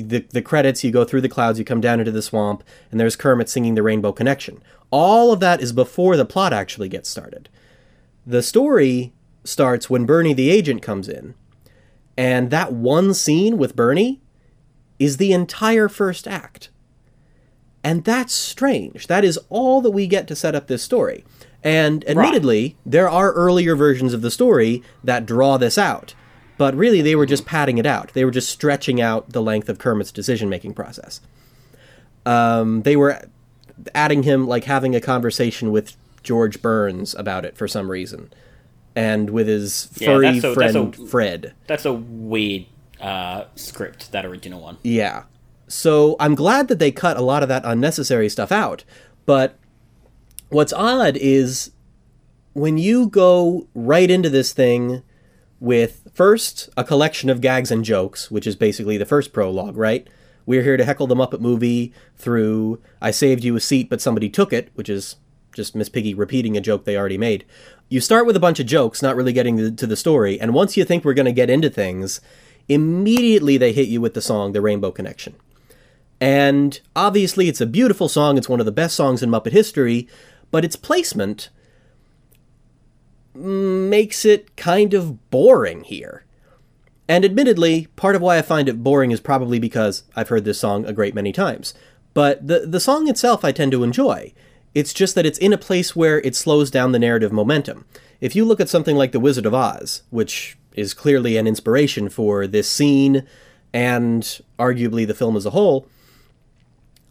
the 0.03 0.21
the 0.31 0.43
credits. 0.43 0.85
You 0.85 0.91
go 0.91 1.05
through 1.05 1.23
the 1.23 1.29
clouds, 1.29 1.59
you 1.59 1.65
come 1.65 1.81
down 1.81 1.99
into 1.99 2.13
the 2.13 2.23
swamp, 2.23 2.63
and 2.91 3.01
there's 3.01 3.17
Kermit 3.17 3.49
singing 3.49 3.75
the 3.75 3.83
Rainbow 3.83 4.13
Connection. 4.13 4.63
All 4.91 5.33
of 5.33 5.41
that 5.41 5.61
is 5.61 5.73
before 5.73 6.17
the 6.17 6.25
plot 6.25 6.53
actually 6.53 6.89
gets 6.89 7.09
started. 7.09 7.49
The 8.27 8.43
story 8.43 9.13
starts 9.45 9.89
when 9.89 10.07
Bernie 10.07 10.35
the 10.35 10.51
agent 10.51 10.83
comes 10.83 11.09
in, 11.09 11.35
and 12.17 12.51
that 12.51 12.73
one 12.73 13.15
scene 13.15 13.59
with 13.59 13.77
Bernie 13.77 14.21
is 14.99 15.17
the 15.17 15.33
entire 15.33 15.89
first 15.89 16.27
act. 16.27 16.71
And 17.85 18.05
that's 18.05 18.33
strange. 18.33 19.07
That 19.07 19.25
is 19.25 19.39
all 19.49 19.81
that 19.83 19.93
we 19.93 20.09
get 20.09 20.27
to 20.29 20.35
set 20.35 20.57
up 20.57 20.67
this 20.67 20.83
story. 20.83 21.25
And 21.63 22.09
admittedly, 22.09 22.77
there 22.85 23.09
are 23.09 23.33
earlier 23.33 23.77
versions 23.77 24.13
of 24.13 24.23
the 24.23 24.31
story 24.31 24.83
that 25.05 25.27
draw 25.27 25.57
this 25.57 25.79
out. 25.79 26.15
But 26.59 26.75
really, 26.75 27.03
they 27.03 27.15
were 27.17 27.27
just 27.27 27.45
padding 27.47 27.79
it 27.79 27.87
out. 27.87 28.13
They 28.15 28.25
were 28.25 28.31
just 28.31 28.49
stretching 28.51 29.01
out 29.01 29.31
the 29.31 29.43
length 29.43 29.69
of 29.69 29.79
Kermit's 29.79 30.11
decision 30.13 30.49
making 30.49 30.75
process. 30.75 31.21
Um, 32.25 32.83
they 32.83 32.97
were 32.97 33.21
adding 33.95 34.23
him, 34.23 34.47
like 34.49 34.65
having 34.65 34.95
a 34.97 35.01
conversation 35.01 35.71
with 35.71 35.97
George 36.23 36.63
Burns 36.63 37.15
about 37.15 37.45
it 37.45 37.57
for 37.57 37.69
some 37.69 37.91
reason. 37.91 38.33
And 38.95 39.29
with 39.31 39.47
his 39.47 39.91
Yeah, 39.99 40.07
furry 40.09 40.33
that's 40.41 40.45
a- 40.45 40.55
friend 40.55 40.75
that's 40.93 40.99
a- 40.99 41.07
Fred. 41.07 41.53
That's 41.67 41.85
a 41.85 41.93
weird 41.93 42.65
uh, 43.01 43.45
script, 43.55 44.11
that 44.13 44.25
original 44.25 44.61
one. 44.63 44.79
Yeah. 44.83 45.25
So 45.69 46.17
I'm 46.19 46.35
glad 46.35 46.69
that 46.69 46.79
they 46.79 46.91
cut 46.91 47.19
a 47.19 47.23
lot 47.23 47.43
of 47.43 47.49
that 47.51 47.63
unnecessary 47.67 48.31
stuff 48.31 48.51
out. 48.51 48.85
But 49.27 49.59
what's 50.49 50.73
odd 50.73 51.19
is 51.19 51.73
when 52.55 52.79
you 52.79 53.09
go 53.09 53.67
right 53.75 54.11
into 54.11 54.31
this 54.31 54.55
thing 54.55 55.03
with 55.61 56.09
first 56.13 56.69
a 56.77 56.85
collection 56.85 57.31
of 57.31 57.41
gags 57.41 57.71
and 57.71 57.85
jokes, 57.85 58.31
which 58.31 58.47
is 58.47 58.57
basically 58.57 58.97
the 58.97 59.07
first 59.07 59.33
prologue, 59.33 59.77
right? 59.77 60.07
We're 60.45 60.63
here 60.63 60.77
to 60.77 60.85
heckle 60.85 61.07
the 61.07 61.15
Muppet 61.15 61.41
movie 61.41 61.93
through 62.17 62.81
I 63.01 63.11
saved 63.11 63.43
you 63.43 63.57
a 63.57 63.61
seat, 63.61 63.91
but 63.91 64.01
somebody 64.01 64.29
took 64.29 64.53
it, 64.53 64.71
which 64.75 64.89
is 64.89 65.17
just 65.53 65.75
Miss 65.75 65.89
Piggy 65.89 66.15
repeating 66.15 66.57
a 66.57 66.61
joke 66.61 66.85
they 66.85 66.97
already 66.97 67.19
made. 67.19 67.45
You 67.89 68.01
start 68.01 68.27
with 68.27 68.37
a 68.37 68.41
bunch 68.41 68.61
of 68.61 68.67
jokes, 68.67 69.03
not 69.03 69.17
really 69.17 69.33
getting 69.33 69.75
to- 69.75 69.87
the 69.87 69.97
story, 69.97 70.39
and 70.41 70.55
once 70.55 70.77
you 70.77 70.85
think 70.85 71.05
we're 71.05 71.15
going 71.15 71.27
to 71.27 71.33
get 71.33 71.51
into 71.51 71.71
things, 71.71 72.21
immediately 72.69 73.57
they 73.57 73.73
hit 73.73 73.89
you 73.89 74.01
with 74.01 74.15
the 74.15 74.21
song 74.21 74.53
The 74.53 74.61
Rainbow 74.61 74.91
Connection. 74.91 75.35
And 76.21 76.81
obviously, 76.95 77.49
it's 77.49 77.61
a 77.61 77.67
beautiful 77.67 78.09
song. 78.09 78.39
It's 78.39 78.49
one 78.49 78.61
of 78.61 78.67
the 78.67 78.73
best 78.73 78.97
songs 78.97 79.23
in 79.23 79.31
Muppet 79.31 79.53
history, 79.53 80.09
but 80.51 80.65
its 80.65 80.77
placement 80.77 81.51
makes 83.37 84.25
it 84.25 84.57
kind 84.57 84.95
of 84.95 85.31
boring 85.31 85.85
here. 85.85 86.25
And 87.09 87.25
admittedly, 87.25 87.87
part 87.97 88.17
of 88.17 88.23
why 88.23 88.39
I 88.39 88.43
find 88.43 88.69
it 88.69 88.83
boring 88.83 89.13
is 89.13 89.21
probably 89.21 89.59
because 89.59 90.03
I've 90.17 90.29
heard 90.29 90.45
this 90.45 90.59
song 90.59 90.85
a 90.85 90.93
great 90.93 91.15
many 91.15 91.33
times. 91.33 91.73
But 92.15 92.47
the, 92.47 92.61
the 92.61 92.81
song 92.81 93.09
itself 93.09 93.45
I 93.45 93.53
tend 93.53 93.73
to 93.73 93.85
enjoy. 93.85 94.33
It's 94.75 94.93
just 94.93 95.15
that 95.15 95.27
it's 95.27 95.39
in 95.39 95.53
a 95.53 95.59
place 95.59 95.95
where 95.95 96.21
it 96.21 96.35
slows 96.35 96.71
down 96.71 96.93
the 96.93 96.99
narrative 96.99 97.33
momentum. 97.33 97.85
If 98.21 98.35
you 98.35 98.45
look 98.45 98.61
at 98.61 98.69
something 98.69 98.97
like 98.97 99.13
The 99.13 99.21
Wizard 99.21 99.47
of 99.47 99.55
Oz, 99.55 100.03
which 100.11 100.59
is 100.75 100.95
clearly 100.95 101.37
an 101.37 101.47
inspiration 101.47 102.09
for 102.09 102.47
this 102.47 102.71
scene 102.71 103.27
and 103.73 104.23
arguably 104.59 105.07
the 105.07 105.15
film 105.15 105.37
as 105.37 105.47
a 105.47 105.51
whole, 105.51 105.87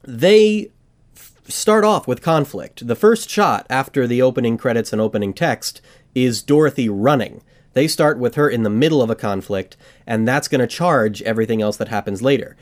they 0.03 0.71
f- 1.15 1.33
start 1.47 1.83
off 1.83 2.07
with 2.07 2.21
conflict. 2.21 2.87
The 2.87 2.95
first 2.95 3.29
shot 3.29 3.65
after 3.69 4.05
the 4.07 4.21
opening 4.21 4.57
credits 4.57 4.91
and 4.91 5.01
opening 5.01 5.33
text 5.33 5.81
is 6.15 6.41
Dorothy 6.41 6.89
running. 6.89 7.41
They 7.73 7.87
start 7.87 8.17
with 8.17 8.35
her 8.35 8.49
in 8.49 8.63
the 8.63 8.69
middle 8.69 9.01
of 9.01 9.09
a 9.09 9.15
conflict, 9.15 9.75
and 10.07 10.27
that's 10.27 10.47
going 10.47 10.61
to 10.61 10.67
charge 10.67 11.21
everything 11.23 11.61
else 11.61 11.77
that 11.77 11.89
happens 11.89 12.21
later. 12.21 12.55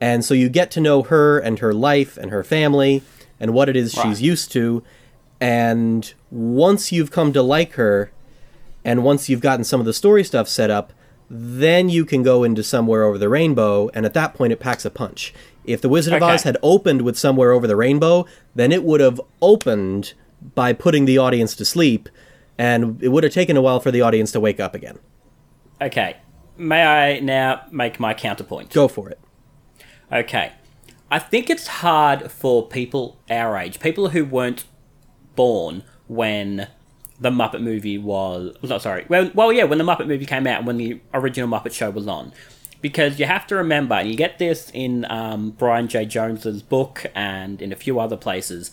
And 0.00 0.24
so 0.24 0.34
you 0.34 0.48
get 0.48 0.70
to 0.72 0.80
know 0.80 1.02
her 1.02 1.38
and 1.38 1.58
her 1.60 1.72
life 1.72 2.16
and 2.16 2.30
her 2.30 2.42
family 2.42 3.02
and 3.38 3.52
what 3.52 3.68
it 3.68 3.76
is 3.76 3.92
she's 3.92 4.22
used 4.22 4.50
to. 4.52 4.82
And 5.40 6.12
once 6.30 6.90
you've 6.92 7.10
come 7.10 7.32
to 7.34 7.42
like 7.42 7.74
her, 7.74 8.10
and 8.84 9.04
once 9.04 9.28
you've 9.28 9.40
gotten 9.40 9.64
some 9.64 9.80
of 9.80 9.86
the 9.86 9.92
story 9.92 10.24
stuff 10.24 10.48
set 10.48 10.70
up, 10.70 10.92
then 11.28 11.88
you 11.88 12.04
can 12.04 12.22
go 12.22 12.44
into 12.44 12.62
Somewhere 12.62 13.02
Over 13.02 13.18
the 13.18 13.28
Rainbow, 13.28 13.90
and 13.94 14.04
at 14.04 14.14
that 14.14 14.34
point 14.34 14.52
it 14.52 14.60
packs 14.60 14.84
a 14.84 14.90
punch. 14.90 15.32
If 15.64 15.80
The 15.80 15.88
Wizard 15.88 16.14
of 16.14 16.22
Okay. 16.22 16.32
Oz 16.32 16.42
had 16.42 16.58
opened 16.62 17.02
with 17.02 17.18
Somewhere 17.18 17.52
Over 17.52 17.66
the 17.66 17.76
Rainbow, 17.76 18.26
then 18.54 18.72
it 18.72 18.84
would 18.84 19.00
have 19.00 19.20
opened 19.40 20.12
by 20.54 20.72
putting 20.74 21.06
the 21.06 21.16
audience 21.18 21.56
to 21.56 21.64
sleep, 21.64 22.08
and 22.58 23.02
it 23.02 23.08
would 23.08 23.24
have 23.24 23.32
taken 23.32 23.56
a 23.56 23.62
while 23.62 23.80
for 23.80 23.90
the 23.90 24.00
audience 24.00 24.32
to 24.32 24.40
wake 24.40 24.60
up 24.60 24.74
again. 24.74 24.98
Okay. 25.80 26.16
May 26.56 26.84
I 26.84 27.20
now 27.20 27.62
make 27.70 27.98
my 27.98 28.14
counterpoint? 28.14 28.72
Go 28.72 28.86
for 28.88 29.08
it. 29.08 29.18
Okay. 30.12 30.52
I 31.10 31.18
think 31.18 31.50
it's 31.50 31.66
hard 31.66 32.30
for 32.30 32.66
people 32.66 33.20
our 33.28 33.56
age, 33.56 33.80
people 33.80 34.10
who 34.10 34.24
weren't 34.24 34.64
born 35.34 35.82
when 36.06 36.68
the 37.20 37.30
Muppet 37.30 37.60
movie 37.60 37.98
was. 37.98 38.56
Not 38.62 38.82
sorry. 38.82 39.06
Well, 39.08 39.30
well, 39.34 39.52
yeah, 39.52 39.64
when 39.64 39.78
the 39.78 39.84
Muppet 39.84 40.06
movie 40.06 40.26
came 40.26 40.46
out, 40.46 40.64
when 40.64 40.76
the 40.76 41.00
original 41.12 41.48
Muppet 41.48 41.72
Show 41.72 41.90
was 41.90 42.06
on, 42.06 42.32
because 42.80 43.18
you 43.18 43.26
have 43.26 43.46
to 43.46 43.56
remember, 43.56 43.94
and 43.94 44.10
you 44.10 44.16
get 44.16 44.38
this 44.38 44.70
in 44.74 45.06
um, 45.10 45.50
Brian 45.52 45.88
Jay 45.88 46.04
Jones's 46.04 46.62
book 46.62 47.06
and 47.14 47.62
in 47.62 47.72
a 47.72 47.76
few 47.76 47.98
other 47.98 48.16
places. 48.16 48.70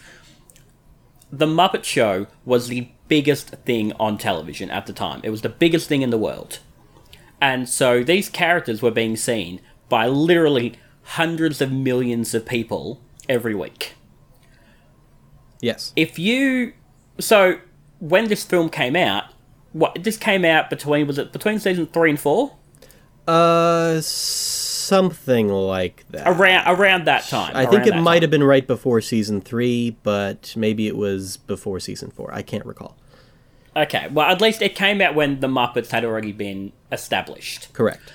The 1.31 1.45
Muppet 1.45 1.83
Show 1.83 2.27
was 2.45 2.67
the 2.67 2.89
biggest 3.07 3.49
thing 3.65 3.93
on 3.93 4.17
television 4.17 4.69
at 4.69 4.85
the 4.85 4.93
time. 4.93 5.21
It 5.23 5.29
was 5.29 5.41
the 5.41 5.49
biggest 5.49 5.87
thing 5.87 6.01
in 6.01 6.09
the 6.09 6.17
world. 6.17 6.59
And 7.39 7.67
so 7.67 8.03
these 8.03 8.29
characters 8.29 8.81
were 8.81 8.91
being 8.91 9.15
seen 9.15 9.61
by 9.89 10.07
literally 10.07 10.75
hundreds 11.03 11.61
of 11.61 11.71
millions 11.71 12.33
of 12.33 12.45
people 12.45 13.01
every 13.27 13.55
week. 13.55 13.95
Yes. 15.61 15.93
If 15.95 16.19
you 16.19 16.73
so 17.19 17.59
when 17.99 18.27
this 18.27 18.43
film 18.43 18.69
came 18.69 18.95
out, 18.95 19.25
what 19.73 20.03
this 20.03 20.17
came 20.17 20.43
out 20.43 20.69
between 20.69 21.07
was 21.07 21.17
it 21.17 21.31
between 21.31 21.59
season 21.59 21.87
3 21.87 22.09
and 22.11 22.19
4? 22.19 22.55
Uh, 23.27 24.01
something 24.81 25.49
like 25.49 26.05
that. 26.09 26.27
Around 26.27 26.79
around 26.79 27.05
that 27.05 27.23
time. 27.25 27.55
I 27.55 27.65
think 27.65 27.87
it 27.87 27.95
might 27.95 28.15
time. 28.15 28.21
have 28.23 28.31
been 28.31 28.43
right 28.43 28.65
before 28.65 29.01
season 29.01 29.41
three, 29.41 29.97
but 30.03 30.53
maybe 30.55 30.87
it 30.87 30.97
was 30.97 31.37
before 31.37 31.79
season 31.79 32.11
four. 32.11 32.33
I 32.33 32.41
can't 32.41 32.65
recall. 32.65 32.97
Okay, 33.75 34.07
well 34.11 34.29
at 34.29 34.41
least 34.41 34.61
it 34.61 34.75
came 34.75 34.99
out 35.01 35.15
when 35.15 35.39
the 35.39 35.47
Muppets 35.47 35.91
had 35.91 36.03
already 36.03 36.31
been 36.33 36.73
established. 36.91 37.71
Correct. 37.73 38.11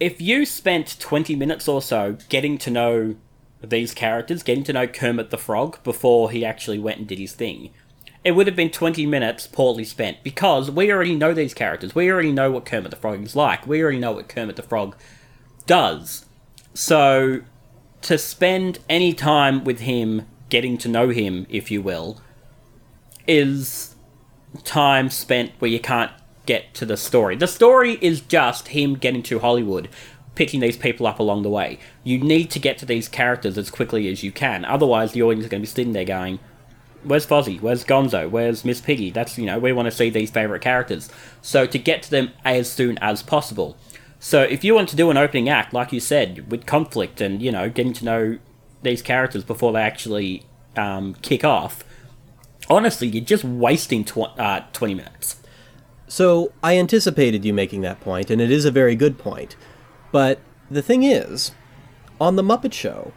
if 0.00 0.20
you 0.20 0.44
spent 0.44 0.98
20 1.00 1.34
minutes 1.36 1.68
or 1.68 1.80
so 1.80 2.18
getting 2.28 2.58
to 2.58 2.70
know 2.70 3.14
these 3.62 3.94
characters, 3.94 4.42
getting 4.42 4.64
to 4.64 4.72
know 4.72 4.86
Kermit 4.86 5.30
the 5.30 5.38
Frog 5.38 5.82
before 5.84 6.30
he 6.30 6.44
actually 6.44 6.78
went 6.78 6.98
and 6.98 7.06
did 7.08 7.18
his 7.18 7.32
thing, 7.32 7.70
it 8.22 8.32
would 8.32 8.46
have 8.48 8.56
been 8.56 8.70
20 8.70 9.06
minutes 9.06 9.46
poorly 9.46 9.84
spent 9.84 10.22
because 10.22 10.70
we 10.70 10.92
already 10.92 11.14
know 11.14 11.32
these 11.32 11.54
characters. 11.54 11.94
We 11.94 12.10
already 12.10 12.32
know 12.32 12.50
what 12.50 12.66
Kermit 12.66 12.90
the 12.90 12.96
Frog 12.96 13.22
is 13.22 13.36
like. 13.36 13.66
We 13.66 13.80
already 13.82 13.98
know 14.00 14.12
what 14.12 14.28
Kermit 14.28 14.56
the 14.56 14.62
Frog 14.62 14.96
does. 15.66 16.24
So, 16.74 17.42
to 18.02 18.18
spend 18.18 18.78
any 18.88 19.12
time 19.12 19.64
with 19.64 19.80
him, 19.80 20.26
getting 20.48 20.78
to 20.78 20.88
know 20.88 21.08
him, 21.08 21.46
if 21.48 21.70
you 21.70 21.82
will, 21.82 22.20
is 23.26 23.96
time 24.64 25.10
spent 25.10 25.52
where 25.58 25.70
you 25.70 25.80
can't 25.80 26.12
get 26.46 26.72
to 26.74 26.86
the 26.86 26.96
story. 26.96 27.36
The 27.36 27.48
story 27.48 27.98
is 28.00 28.20
just 28.20 28.68
him 28.68 28.94
getting 28.94 29.22
to 29.24 29.40
Hollywood, 29.40 29.88
picking 30.34 30.60
these 30.60 30.76
people 30.76 31.06
up 31.06 31.18
along 31.18 31.42
the 31.42 31.48
way. 31.48 31.78
You 32.04 32.18
need 32.18 32.50
to 32.52 32.58
get 32.58 32.78
to 32.78 32.86
these 32.86 33.08
characters 33.08 33.58
as 33.58 33.70
quickly 33.70 34.08
as 34.08 34.22
you 34.22 34.30
can, 34.32 34.64
otherwise 34.64 35.12
the 35.12 35.22
audience 35.22 35.44
is 35.44 35.50
going 35.50 35.62
to 35.62 35.66
be 35.66 35.70
sitting 35.70 35.92
there 35.92 36.04
going, 36.04 36.38
"Where's 37.02 37.26
Fozzie? 37.26 37.60
Where's 37.60 37.84
Gonzo? 37.84 38.30
Where's 38.30 38.64
Miss 38.64 38.80
Piggy?" 38.80 39.10
That's 39.10 39.36
you 39.36 39.46
know 39.46 39.58
we 39.58 39.72
want 39.72 39.86
to 39.86 39.90
see 39.90 40.10
these 40.10 40.30
favorite 40.30 40.62
characters. 40.62 41.08
So 41.42 41.66
to 41.66 41.78
get 41.78 42.02
to 42.04 42.10
them 42.10 42.30
as 42.44 42.70
soon 42.70 42.98
as 42.98 43.22
possible. 43.22 43.76
So 44.18 44.42
if 44.42 44.64
you 44.64 44.74
want 44.74 44.88
to 44.90 44.96
do 44.96 45.10
an 45.10 45.16
opening 45.16 45.48
act, 45.48 45.72
like 45.72 45.92
you 45.92 46.00
said, 46.00 46.50
with 46.50 46.66
conflict 46.66 47.20
and 47.20 47.42
you 47.42 47.52
know 47.52 47.68
getting 47.68 47.92
to 47.94 48.04
know 48.04 48.38
these 48.82 49.02
characters 49.02 49.44
before 49.44 49.72
they 49.72 49.80
actually 49.80 50.44
um, 50.76 51.14
kick 51.22 51.44
off, 51.44 51.84
honestly, 52.68 53.08
you're 53.08 53.24
just 53.24 53.44
wasting 53.44 54.04
tw- 54.04 54.38
uh, 54.38 54.60
20 54.72 54.94
minutes. 54.94 55.40
So 56.08 56.52
I 56.62 56.78
anticipated 56.78 57.44
you 57.44 57.52
making 57.52 57.80
that 57.80 58.00
point, 58.00 58.30
and 58.30 58.40
it 58.40 58.50
is 58.50 58.64
a 58.64 58.70
very 58.70 58.94
good 58.94 59.18
point. 59.18 59.56
But 60.12 60.38
the 60.70 60.82
thing 60.82 61.02
is, 61.02 61.52
on 62.20 62.36
The 62.36 62.42
Muppet 62.42 62.72
Show, 62.72 63.12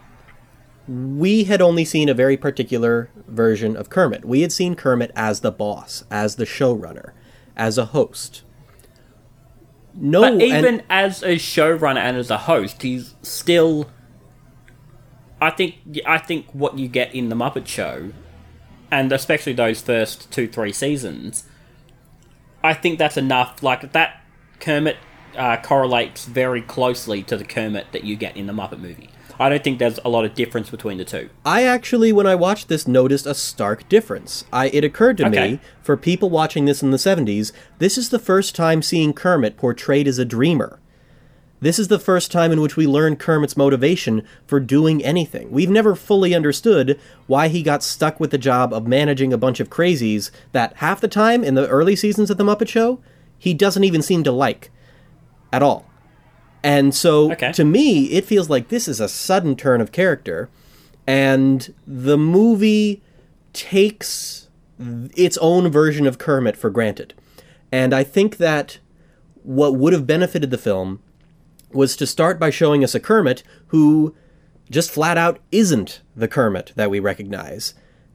we 0.88 1.44
had 1.44 1.62
only 1.62 1.86
seen 1.86 2.10
a 2.10 2.16
very 2.16 2.36
particular 2.36 3.12
version 3.28 3.78
of 3.78 3.90
Kermit. 3.90 4.26
We 4.26 4.42
had 4.42 4.52
seen 4.52 4.76
Kermit 4.76 5.12
as 5.16 5.42
the 5.42 5.52
boss, 5.52 6.04
as 6.10 6.36
the 6.36 6.46
showrunner, 6.46 7.12
as 7.56 7.78
a 7.78 7.86
host. 7.86 8.42
No, 9.94 10.22
But 10.22 10.34
and- 10.34 10.42
even 10.42 10.84
as 10.90 11.24
a 11.24 11.36
showrunner 11.36 11.98
and 12.00 12.18
as 12.18 12.30
a 12.30 12.38
host, 12.38 12.82
he's 12.82 13.16
still. 13.22 13.90
I 15.42 15.50
think 15.52 15.76
I 16.06 16.18
think 16.18 16.48
what 16.54 16.78
you 16.78 16.88
get 16.88 17.14
in 17.16 17.30
the 17.30 17.36
Muppet 17.36 17.66
Show, 17.66 18.12
and 18.92 19.12
especially 19.12 19.54
those 19.54 19.82
first 19.82 20.30
two 20.32 20.48
three 20.48 20.74
seasons, 20.74 21.46
I 22.64 22.74
think 22.74 23.00
that's 23.00 23.18
enough. 23.18 23.64
Like 23.64 23.92
that 23.94 24.22
Kermit 24.60 24.98
uh, 25.38 25.58
correlates 25.58 26.26
very 26.26 26.62
closely 26.62 27.24
to 27.24 27.38
the 27.38 27.46
Kermit 27.46 27.88
that 27.94 28.04
you 28.04 28.16
get 28.16 28.36
in 28.36 28.48
the 28.48 28.54
Muppet 28.54 28.80
movie. 28.80 29.10
I 29.40 29.48
don't 29.50 29.64
think 29.64 29.80
there's 29.80 30.00
a 30.04 30.10
lot 30.10 30.26
of 30.26 30.34
difference 30.34 30.70
between 30.70 30.98
the 30.98 31.06
two. 31.06 31.30
I 31.46 31.64
actually, 31.64 32.12
when 32.12 32.28
I 32.28 32.36
watched 32.36 32.68
this, 32.68 32.88
noticed 32.88 33.26
a 33.26 33.34
stark 33.34 33.88
difference. 33.88 34.44
I, 34.52 34.68
it 34.70 34.84
occurred 34.84 35.18
to 35.18 35.28
Okay. 35.28 35.52
me, 35.54 35.60
for 35.82 35.96
people 35.96 36.30
watching 36.30 36.66
this 36.66 36.84
in 36.84 36.92
the 36.92 36.98
70s, 36.98 37.54
this 37.78 37.98
is 37.98 38.10
the 38.10 38.20
first 38.20 38.54
time 38.54 38.82
seeing 38.82 39.14
Kermit 39.14 39.56
portrayed 39.56 40.08
as 40.10 40.20
a 40.20 40.26
dreamer. 40.26 40.80
This 41.62 41.80
is 41.80 41.88
the 41.90 42.00
first 42.00 42.32
time 42.32 42.52
in 42.54 42.62
which 42.62 42.78
we 42.78 42.88
learn 42.88 43.16
Kermit's 43.18 43.58
motivation 43.58 44.24
for 44.48 44.60
doing 44.62 45.04
anything. 45.04 45.52
We've 45.52 45.70
never 45.70 45.94
fully 45.96 46.34
understood 46.34 47.00
why 47.28 47.50
he 47.50 47.64
got 47.64 47.84
stuck 47.84 48.20
with 48.20 48.32
the 48.32 48.38
job 48.38 48.74
of 48.74 48.88
managing 48.88 49.34
a 49.34 49.38
bunch 49.38 49.60
of 49.60 49.70
crazies 49.70 50.32
that 50.54 50.78
half 50.78 51.02
the 51.02 51.10
time 51.10 51.44
in 51.44 51.56
the 51.56 51.68
early 51.68 51.96
seasons 51.98 52.30
of 52.30 52.38
The 52.38 52.46
Muppet 52.46 52.70
Show, 52.70 53.00
he 53.38 53.54
doesn't 53.54 53.84
even 53.84 54.02
seem 54.02 54.24
to 54.24 54.32
like 54.32 54.70
at 55.52 55.62
all. 55.64 55.86
And 56.64 56.94
so, 56.94 57.32
Okay. 57.32 57.52
to 57.54 57.64
me, 57.64 58.06
it 58.08 58.26
feels 58.26 58.50
like 58.50 58.68
this 58.70 58.88
is 58.88 59.00
a 59.00 59.08
sudden 59.08 59.56
turn 59.56 59.82
of 59.82 59.92
character, 59.92 60.50
and 61.08 61.74
the 61.88 62.18
movie 62.18 63.02
takes 63.54 64.48
its 65.16 65.38
own 65.38 65.70
version 65.72 66.06
of 66.06 66.18
Kermit 66.18 66.56
for 66.58 66.70
granted. 66.70 67.14
And 67.72 67.94
I 67.94 68.04
think 68.04 68.38
that 68.38 68.80
what 69.44 69.76
would 69.76 69.94
have 69.94 70.08
benefited 70.08 70.52
the 70.52 70.58
film 70.58 71.00
was 71.72 71.96
to 71.98 72.08
start 72.08 72.40
by 72.40 72.50
showing 72.50 72.84
us 72.84 72.96
a 72.96 73.00
Kermit 73.00 73.44
who 73.68 74.16
just 74.70 74.92
flat 74.92 75.18
out 75.18 75.40
isn't 75.52 76.02
the 76.16 76.28
Kermit 76.28 76.74
that 76.76 76.90
we 76.90 77.00
recognize, 77.00 77.74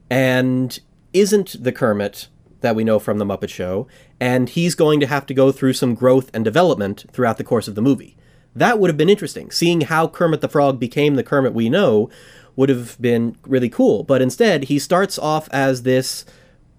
and 0.09 0.79
isn't 1.13 1.63
the 1.63 1.71
Kermit 1.71 2.27
that 2.61 2.75
we 2.75 2.83
know 2.83 2.99
from 2.99 3.17
The 3.17 3.25
Muppet 3.25 3.49
Show, 3.49 3.87
and 4.19 4.49
he's 4.49 4.75
going 4.75 4.99
to 4.99 5.07
have 5.07 5.25
to 5.27 5.33
go 5.33 5.51
through 5.51 5.73
some 5.73 5.93
growth 5.95 6.29
and 6.33 6.43
development 6.43 7.05
throughout 7.11 7.37
the 7.37 7.43
course 7.43 7.67
of 7.67 7.75
the 7.75 7.81
movie. 7.81 8.15
That 8.55 8.79
would 8.79 8.89
have 8.89 8.97
been 8.97 9.09
interesting. 9.09 9.51
Seeing 9.51 9.81
how 9.81 10.07
Kermit 10.07 10.41
the 10.41 10.47
Frog 10.47 10.79
became 10.79 11.15
the 11.15 11.23
Kermit 11.23 11.53
we 11.53 11.69
know 11.69 12.09
would 12.55 12.69
have 12.69 12.99
been 13.01 13.35
really 13.45 13.69
cool. 13.69 14.03
But 14.03 14.21
instead, 14.21 14.65
he 14.65 14.79
starts 14.79 15.19
off 15.19 15.49
as 15.51 15.83
this, 15.83 16.25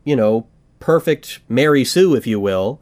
you 0.05 0.17
know, 0.17 0.47
perfect 0.81 1.41
Mary 1.49 1.85
Sue, 1.85 2.15
if 2.15 2.27
you 2.27 2.41
will, 2.41 2.81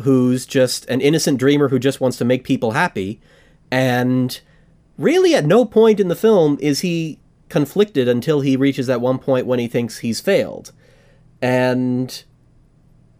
who's 0.00 0.46
just 0.46 0.84
an 0.86 1.00
innocent 1.00 1.38
dreamer 1.38 1.68
who 1.68 1.78
just 1.78 2.00
wants 2.00 2.16
to 2.18 2.24
make 2.24 2.42
people 2.42 2.72
happy. 2.72 3.20
And 3.70 4.40
really, 4.98 5.34
at 5.34 5.46
no 5.46 5.64
point 5.64 6.00
in 6.00 6.08
the 6.08 6.16
film 6.16 6.58
is 6.60 6.80
he 6.80 7.20
conflicted 7.48 8.08
until 8.08 8.40
he 8.40 8.56
reaches 8.56 8.88
that 8.88 9.00
one 9.00 9.18
point 9.18 9.46
when 9.46 9.60
he 9.60 9.68
thinks 9.68 9.98
he's 9.98 10.20
failed. 10.20 10.72
And 11.40 12.24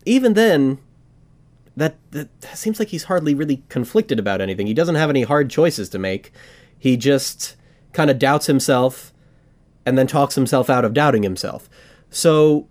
even 0.04 0.35
then, 0.35 0.78
that, 1.76 1.97
that 2.12 2.28
seems 2.54 2.78
like 2.78 2.88
he's 2.88 3.04
hardly 3.04 3.35
really 3.35 3.62
conflicted 3.69 4.19
about 4.19 4.40
anything. 4.40 4.66
He 4.66 4.75
doesn't 4.75 4.95
have 4.95 5.11
any 5.11 5.23
hard 5.23 5.50
choices 5.50 5.88
to 5.90 5.99
make. 5.99 6.33
He 6.78 6.97
just 6.97 7.57
kind 7.93 8.11
of 8.11 8.19
doubts 8.19 8.47
himself 8.47 9.12
and 9.87 9.99
then 9.99 10.07
talks 10.07 10.35
himself 10.35 10.71
out 10.71 10.85
of 10.85 10.95
doubting 10.95 11.23
himself. 11.23 11.69
So 12.11 12.69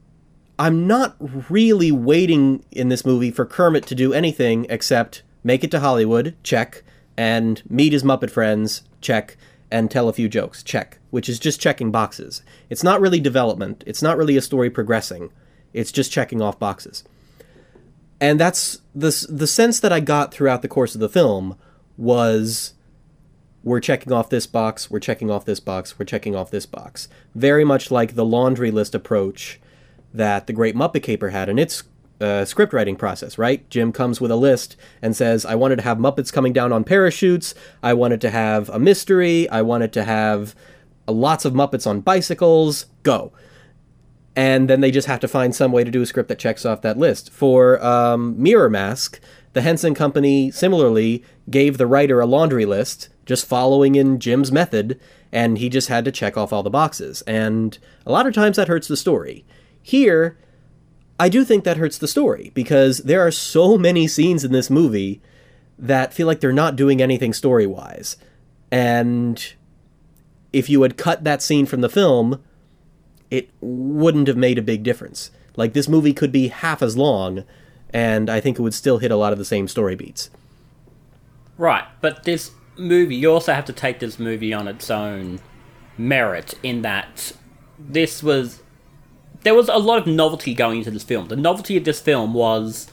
I'm 0.57 0.87
not 0.87 1.15
really 1.49 1.91
waiting 1.91 2.63
in 2.71 2.89
this 2.89 3.05
movie 3.05 3.31
for 3.31 3.45
Kermit 3.45 3.85
to 3.87 3.95
do 3.95 4.13
anything 4.13 4.65
except 4.69 5.23
make 5.43 5.63
it 5.63 5.71
to 5.71 5.79
Hollywood, 5.79 6.35
check, 6.43 6.83
and 7.17 7.61
meet 7.69 7.93
his 7.93 8.03
Muppet 8.03 8.29
friends, 8.29 8.83
check, 9.01 9.37
and 9.71 9.89
tell 9.89 10.07
a 10.07 10.13
few 10.13 10.29
jokes, 10.29 10.61
check, 10.63 10.99
which 11.09 11.27
is 11.27 11.39
just 11.39 11.59
checking 11.59 11.91
boxes. 11.91 12.43
It's 12.69 12.83
not 12.83 13.01
really 13.01 13.19
development, 13.19 13.83
it's 13.87 14.01
not 14.01 14.17
really 14.17 14.37
a 14.37 14.41
story 14.41 14.69
progressing, 14.69 15.31
it's 15.73 15.91
just 15.91 16.11
checking 16.11 16.41
off 16.41 16.59
boxes. 16.59 17.03
And 18.23 18.39
that's 18.39 18.79
the, 18.95 19.27
the 19.27 19.47
sense 19.47 19.81
that 19.81 19.91
I 19.91 19.99
got 19.99 20.33
throughout 20.33 20.61
the 20.61 20.69
course 20.69 20.95
of 20.95 21.01
the 21.01 21.09
film 21.09 21.57
was 21.97 22.73
we're 23.65 23.81
checking 23.81 24.13
off 24.13 24.29
this 24.29 24.47
box, 24.47 24.89
we're 24.89 25.01
checking 25.01 25.29
off 25.29 25.43
this 25.43 25.59
box, 25.59 25.99
we're 25.99 26.05
checking 26.05 26.33
off 26.33 26.49
this 26.49 26.65
box. 26.65 27.09
Very 27.35 27.65
much 27.65 27.91
like 27.91 28.15
the 28.15 28.23
laundry 28.23 28.71
list 28.71 28.95
approach 28.95 29.59
that 30.13 30.47
the 30.47 30.53
Great 30.53 30.73
Muppet 30.73 31.03
Caper 31.03 31.31
had 31.31 31.49
in 31.49 31.59
its 31.59 31.83
uh, 32.21 32.45
script 32.45 32.71
writing 32.71 32.95
process, 32.95 33.37
right? 33.37 33.69
Jim 33.69 33.91
comes 33.91 34.21
with 34.21 34.31
a 34.31 34.37
list 34.37 34.77
and 35.01 35.17
says, 35.17 35.45
I 35.45 35.55
wanted 35.55 35.75
to 35.75 35.81
have 35.81 35.97
Muppets 35.97 36.31
coming 36.31 36.53
down 36.53 36.71
on 36.71 36.85
parachutes. 36.85 37.53
I 37.83 37.93
wanted 37.93 38.21
to 38.21 38.29
have 38.29 38.69
a 38.69 38.79
mystery. 38.79 39.49
I 39.49 39.63
wanted 39.63 39.91
to 39.91 40.05
have 40.05 40.55
lots 41.09 41.43
of 41.43 41.51
Muppets 41.51 41.85
on 41.85 41.99
bicycles. 41.99 42.85
Go. 43.03 43.33
And 44.35 44.69
then 44.69 44.81
they 44.81 44.91
just 44.91 45.07
have 45.07 45.19
to 45.19 45.27
find 45.27 45.53
some 45.53 45.71
way 45.71 45.83
to 45.83 45.91
do 45.91 46.01
a 46.01 46.05
script 46.05 46.29
that 46.29 46.39
checks 46.39 46.65
off 46.65 46.81
that 46.81 46.97
list. 46.97 47.31
For 47.31 47.83
um, 47.85 48.35
MirrorMask, 48.35 49.19
the 49.53 49.61
Henson 49.61 49.93
Company 49.93 50.49
similarly 50.49 51.23
gave 51.49 51.77
the 51.77 51.85
writer 51.85 52.19
a 52.19 52.25
laundry 52.25 52.65
list, 52.65 53.09
just 53.25 53.45
following 53.45 53.95
in 53.95 54.19
Jim's 54.19 54.51
method, 54.51 54.99
and 55.31 55.59
he 55.59 55.69
just 55.69 55.87
had 55.87 56.03
to 56.05 56.11
check 56.11 56.35
off 56.35 56.51
all 56.51 56.63
the 56.63 56.69
boxes. 56.69 57.21
And 57.23 57.77
a 58.05 58.11
lot 58.11 58.25
of 58.25 58.33
times 58.33 58.57
that 58.57 58.67
hurts 58.67 58.87
the 58.87 58.97
story. 58.97 59.45
Here, 59.81 60.37
I 61.19 61.29
do 61.29 61.43
think 61.43 61.63
that 61.63 61.77
hurts 61.77 61.97
the 61.97 62.07
story 62.07 62.51
because 62.55 62.99
there 62.99 63.25
are 63.25 63.31
so 63.31 63.77
many 63.77 64.07
scenes 64.07 64.43
in 64.43 64.51
this 64.51 64.69
movie 64.69 65.21
that 65.77 66.13
feel 66.13 66.27
like 66.27 66.39
they're 66.39 66.51
not 66.51 66.75
doing 66.75 67.01
anything 67.01 67.33
story 67.33 67.67
wise. 67.67 68.17
And 68.71 69.53
if 70.51 70.69
you 70.69 70.81
had 70.81 70.97
cut 70.97 71.23
that 71.23 71.41
scene 71.41 71.65
from 71.65 71.81
the 71.81 71.89
film, 71.89 72.41
it 73.33 73.49
wouldn't 73.61 74.27
have 74.27 74.37
made 74.37 74.59
a 74.59 74.61
big 74.61 74.83
difference. 74.83 75.31
Like, 75.55 75.73
this 75.73 75.87
movie 75.87 76.13
could 76.13 76.31
be 76.31 76.49
half 76.49 76.83
as 76.83 76.95
long, 76.95 77.45
and 77.89 78.29
I 78.29 78.39
think 78.39 78.59
it 78.59 78.61
would 78.61 78.75
still 78.75 78.99
hit 78.99 79.09
a 79.09 79.15
lot 79.15 79.33
of 79.33 79.39
the 79.39 79.45
same 79.45 79.67
story 79.67 79.95
beats. 79.95 80.29
Right, 81.57 81.83
but 81.99 82.25
this 82.25 82.51
movie, 82.77 83.15
you 83.15 83.31
also 83.31 83.53
have 83.53 83.65
to 83.65 83.73
take 83.73 83.97
this 83.97 84.19
movie 84.19 84.53
on 84.53 84.67
its 84.67 84.91
own 84.91 85.39
merit 85.97 86.53
in 86.61 86.83
that 86.83 87.33
this 87.79 88.21
was 88.21 88.61
there 89.41 89.53
was 89.53 89.67
a 89.67 89.77
lot 89.77 89.99
of 89.99 90.07
novelty 90.07 90.53
going 90.53 90.77
into 90.77 90.91
this 90.91 91.03
film. 91.03 91.27
The 91.27 91.35
novelty 91.35 91.75
of 91.75 91.83
this 91.83 91.99
film 91.99 92.33
was 92.33 92.87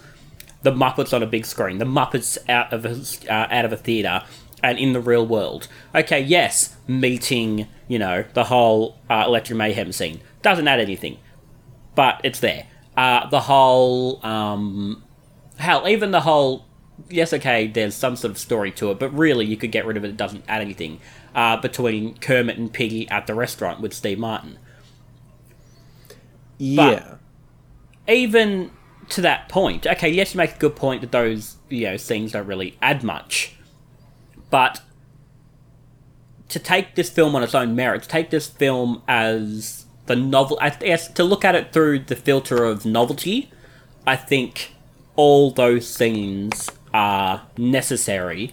the 0.63 0.73
Muppets 0.73 1.15
on 1.15 1.23
a 1.23 1.27
big 1.27 1.47
screen, 1.47 1.79
the 1.79 1.85
Muppets 1.85 2.39
out 2.49 2.73
of 2.73 2.85
a, 2.85 2.97
uh, 3.33 3.47
out 3.51 3.65
of 3.65 3.73
a 3.73 3.77
theater 3.77 4.25
and 4.63 4.79
in 4.79 4.93
the 4.93 5.01
real 5.01 5.27
world. 5.27 5.69
Okay, 5.95 6.21
yes, 6.21 6.77
meeting 6.89 7.69
you 7.91 7.99
know 7.99 8.25
the 8.35 8.45
whole 8.45 8.97
uh, 9.11 9.25
Electric 9.27 9.57
Mayhem 9.57 9.91
scene 9.91 10.21
doesn't 10.43 10.69
add 10.69 10.79
anything, 10.79 11.19
but 11.97 12.21
it's 12.23 12.39
there. 12.39 12.69
Uh, 12.97 13.29
the 13.29 13.41
whole 13.41 14.25
um, 14.25 15.03
hell, 15.59 15.89
even 15.89 16.13
the 16.13 16.21
whole 16.21 16.67
yes, 17.09 17.33
okay, 17.33 17.67
there's 17.67 17.97
some 17.97 18.15
sort 18.15 18.31
of 18.31 18.39
story 18.39 18.71
to 18.71 18.93
it, 18.93 19.01
but 19.01 19.13
really 19.13 19.45
you 19.45 19.57
could 19.57 19.73
get 19.73 19.87
rid 19.87 19.97
of 19.97 20.05
it. 20.05 20.11
It 20.11 20.17
doesn't 20.17 20.45
add 20.47 20.61
anything. 20.61 21.01
Uh, 21.35 21.57
between 21.57 22.17
Kermit 22.19 22.59
and 22.59 22.73
Piggy 22.73 23.09
at 23.09 23.27
the 23.27 23.35
restaurant 23.35 23.81
with 23.81 23.93
Steve 23.93 24.19
Martin. 24.21 24.59
Yeah. 26.59 27.17
But 28.07 28.13
even 28.13 28.71
to 29.09 29.21
that 29.23 29.49
point, 29.49 29.85
okay, 29.85 30.09
yes, 30.09 30.33
you 30.33 30.39
make 30.39 30.55
a 30.55 30.59
good 30.59 30.77
point 30.77 31.01
that 31.01 31.11
those 31.11 31.57
you 31.69 31.87
know 31.87 31.97
scenes 31.97 32.33
don't 32.33 32.47
really 32.47 32.79
add 32.81 33.03
much, 33.03 33.57
but 34.49 34.81
to 36.51 36.59
take 36.59 36.95
this 36.95 37.09
film 37.09 37.35
on 37.35 37.43
its 37.43 37.55
own 37.55 37.75
merits, 37.75 38.07
take 38.07 38.31
this 38.31 38.49
film 38.49 39.03
as 39.09 39.87
the 40.07 40.17
novel, 40.17 40.59
I 40.61 40.71
to 40.71 41.25
look 41.25 41.45
at 41.45 41.55
it 41.55 41.73
through 41.73 42.01
the 42.01 42.17
filter 42.17 42.65
of 42.65 42.85
novelty, 42.85 43.51
I 44.07 44.17
think 44.17 44.75
all 45.17 45.51
those 45.51 45.89
scenes 45.89 46.69
are 46.93 47.47
necessary 47.57 48.53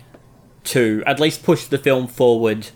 to 0.66 1.04
at 1.06 1.20
least 1.20 1.44
push 1.44 1.66
the 1.66 1.78
film 1.78 2.08
forward 2.08 2.70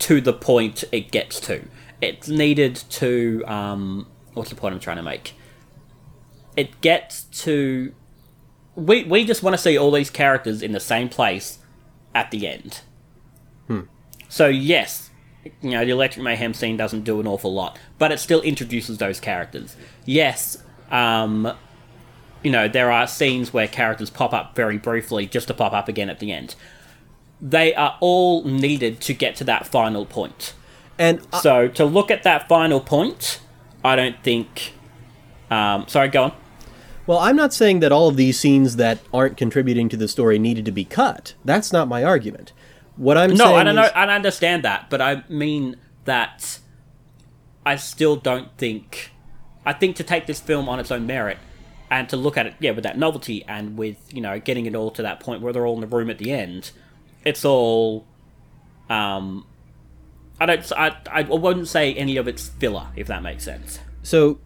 to 0.00 0.20
the 0.20 0.32
point 0.32 0.84
it 0.90 1.10
gets 1.10 1.38
to. 1.40 1.68
It's 2.00 2.28
needed 2.28 2.76
to 2.90 3.44
um, 3.46 4.08
what's 4.34 4.50
the 4.50 4.56
point 4.56 4.74
I'm 4.74 4.80
trying 4.80 4.96
to 4.96 5.02
make? 5.02 5.34
It 6.56 6.80
gets 6.80 7.22
to 7.44 7.94
we 8.74 9.04
we 9.04 9.24
just 9.24 9.42
want 9.42 9.54
to 9.54 9.58
see 9.58 9.78
all 9.78 9.90
these 9.90 10.10
characters 10.10 10.62
in 10.62 10.72
the 10.72 10.80
same 10.80 11.08
place 11.08 11.58
at 12.14 12.30
the 12.30 12.46
end. 12.46 12.80
So 14.28 14.46
yes, 14.48 15.10
you 15.62 15.70
know 15.70 15.84
the 15.84 15.90
Electric 15.92 16.22
Mayhem 16.24 16.54
scene 16.54 16.76
doesn't 16.76 17.02
do 17.04 17.20
an 17.20 17.26
awful 17.26 17.52
lot, 17.54 17.78
but 17.98 18.12
it 18.12 18.18
still 18.20 18.40
introduces 18.42 18.98
those 18.98 19.20
characters. 19.20 19.76
Yes, 20.04 20.62
um, 20.90 21.52
you 22.42 22.50
know 22.50 22.68
there 22.68 22.90
are 22.90 23.06
scenes 23.06 23.52
where 23.52 23.68
characters 23.68 24.10
pop 24.10 24.32
up 24.32 24.54
very 24.56 24.78
briefly 24.78 25.26
just 25.26 25.48
to 25.48 25.54
pop 25.54 25.72
up 25.72 25.88
again 25.88 26.10
at 26.10 26.18
the 26.18 26.32
end. 26.32 26.54
They 27.40 27.74
are 27.74 27.96
all 28.00 28.44
needed 28.44 29.00
to 29.02 29.14
get 29.14 29.36
to 29.36 29.44
that 29.44 29.66
final 29.66 30.06
point. 30.06 30.54
And 30.98 31.20
I- 31.32 31.40
So 31.40 31.68
to 31.68 31.84
look 31.84 32.10
at 32.10 32.22
that 32.22 32.48
final 32.48 32.80
point, 32.80 33.40
I 33.84 33.94
don't 33.96 34.16
think. 34.22 34.72
Um, 35.50 35.84
sorry, 35.86 36.08
go 36.08 36.24
on. 36.24 36.32
Well, 37.06 37.18
I'm 37.18 37.36
not 37.36 37.52
saying 37.54 37.80
that 37.80 37.92
all 37.92 38.08
of 38.08 38.16
these 38.16 38.40
scenes 38.40 38.76
that 38.76 38.98
aren't 39.14 39.36
contributing 39.36 39.88
to 39.90 39.96
the 39.96 40.08
story 40.08 40.40
needed 40.40 40.64
to 40.64 40.72
be 40.72 40.84
cut. 40.84 41.34
That's 41.44 41.72
not 41.72 41.86
my 41.86 42.02
argument. 42.02 42.52
What 42.96 43.18
I'm 43.18 43.30
No, 43.34 43.44
saying 43.46 43.56
I 43.56 43.64
don't 43.64 43.74
know. 43.76 43.90
I 43.94 44.14
understand 44.14 44.62
that, 44.64 44.88
but 44.90 45.00
I 45.00 45.24
mean 45.28 45.76
that 46.04 46.58
I 47.64 47.76
still 47.76 48.16
don't 48.16 48.56
think. 48.56 49.10
I 49.64 49.72
think 49.72 49.96
to 49.96 50.04
take 50.04 50.26
this 50.26 50.40
film 50.40 50.68
on 50.68 50.78
its 50.80 50.90
own 50.90 51.06
merit 51.06 51.38
and 51.90 52.08
to 52.08 52.16
look 52.16 52.36
at 52.36 52.46
it, 52.46 52.54
yeah, 52.60 52.70
with 52.70 52.84
that 52.84 52.96
novelty 52.98 53.44
and 53.46 53.76
with 53.76 53.96
you 54.12 54.20
know 54.20 54.38
getting 54.38 54.66
it 54.66 54.74
all 54.74 54.90
to 54.92 55.02
that 55.02 55.20
point 55.20 55.42
where 55.42 55.52
they're 55.52 55.66
all 55.66 55.74
in 55.74 55.80
the 55.80 55.96
room 55.96 56.08
at 56.10 56.18
the 56.18 56.32
end, 56.32 56.70
it's 57.24 57.44
all. 57.44 58.06
Um, 58.88 59.46
I 60.40 60.46
don't. 60.46 60.72
I 60.72 60.96
I 61.10 61.22
wouldn't 61.22 61.68
say 61.68 61.92
any 61.94 62.16
of 62.16 62.28
it's 62.28 62.48
filler, 62.48 62.88
if 62.96 63.06
that 63.08 63.22
makes 63.22 63.44
sense. 63.44 63.80
So, 64.02 64.38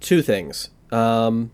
two 0.00 0.22
things. 0.22 0.70
Um, 0.92 1.50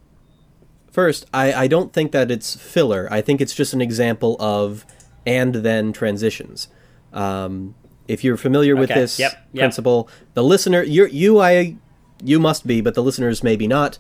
first, 0.90 1.26
I, 1.32 1.52
I 1.52 1.66
don't 1.66 1.92
think 1.92 2.12
that 2.12 2.30
it's 2.30 2.56
filler. 2.56 3.08
I 3.10 3.20
think 3.22 3.40
it's 3.40 3.54
just 3.54 3.72
an 3.72 3.80
example 3.80 4.36
of 4.38 4.84
and 5.26 5.56
then 5.56 5.92
transitions. 5.92 6.68
Um, 7.12 7.74
if 8.08 8.22
you're 8.22 8.36
familiar 8.36 8.76
with 8.76 8.90
Okay, 8.90 9.00
this 9.00 9.18
yep, 9.18 9.32
yep. 9.52 9.62
principle, 9.62 10.08
the 10.34 10.44
listener, 10.44 10.82
you 10.82 11.06
you 11.06 11.40
I 11.40 11.76
you 12.22 12.38
must 12.38 12.66
be, 12.66 12.80
but 12.80 12.94
the 12.94 13.02
listeners 13.02 13.42
maybe 13.42 13.66
not. 13.66 13.98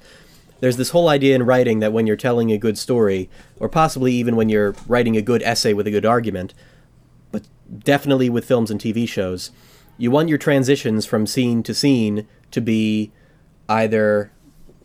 There's 0.60 0.78
this 0.78 0.90
whole 0.90 1.08
idea 1.08 1.34
in 1.34 1.42
writing 1.42 1.80
that 1.80 1.92
when 1.92 2.06
you're 2.06 2.16
telling 2.16 2.50
a 2.50 2.56
good 2.56 2.78
story, 2.78 3.28
or 3.60 3.68
possibly 3.68 4.14
even 4.14 4.36
when 4.36 4.48
you're 4.48 4.74
writing 4.86 5.16
a 5.16 5.22
good 5.22 5.42
essay 5.42 5.74
with 5.74 5.86
a 5.86 5.90
good 5.90 6.06
argument, 6.06 6.54
but 7.30 7.42
definitely 7.80 8.30
with 8.30 8.46
films 8.46 8.70
and 8.70 8.80
TV 8.80 9.06
shows, 9.06 9.50
you 9.98 10.10
want 10.10 10.30
your 10.30 10.38
transitions 10.38 11.04
from 11.04 11.26
scene 11.26 11.62
to 11.62 11.74
scene 11.74 12.26
to 12.52 12.60
be 12.62 13.12
either 13.68 14.32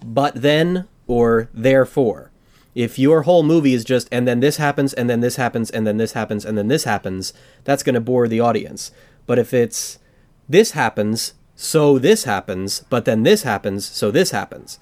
but 0.03 0.35
then 0.35 0.87
or 1.07 1.49
therefore. 1.53 2.30
If 2.73 2.97
your 2.97 3.23
whole 3.23 3.43
movie 3.43 3.73
is 3.73 3.83
just 3.83 4.07
and 4.11 4.27
then 4.27 4.39
this 4.39 4.57
happens 4.57 4.93
and 4.93 5.09
then 5.09 5.19
this 5.19 5.35
happens 5.35 5.69
and 5.69 5.85
then 5.85 5.97
this 5.97 6.13
happens 6.13 6.45
and 6.45 6.57
then 6.57 6.67
this 6.67 6.85
happens, 6.85 7.33
that's 7.63 7.83
going 7.83 7.95
to 7.95 8.01
bore 8.01 8.27
the 8.27 8.39
audience. 8.39 8.91
But 9.25 9.39
if 9.39 9.53
it's 9.53 9.99
this 10.47 10.71
happens, 10.71 11.33
so 11.55 11.99
this 11.99 12.23
happens, 12.23 12.85
but 12.89 13.05
then 13.05 13.23
this 13.23 13.43
happens, 13.43 13.85
so 13.85 14.09
this 14.09 14.31
happens. 14.31 14.79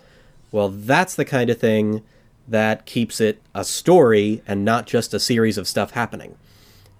Well, 0.52 0.69
that's 0.69 1.15
the 1.15 1.25
kind 1.25 1.49
of 1.49 1.60
thing 1.60 2.04
that 2.47 2.86
keeps 2.86 3.19
it 3.21 3.41
a 3.54 3.63
story 3.63 4.41
and 4.47 4.65
not 4.65 4.88
just 4.88 5.13
a 5.13 5.19
series 5.19 5.58
of 5.58 5.67
stuff 5.67 5.91
happening. 5.91 6.36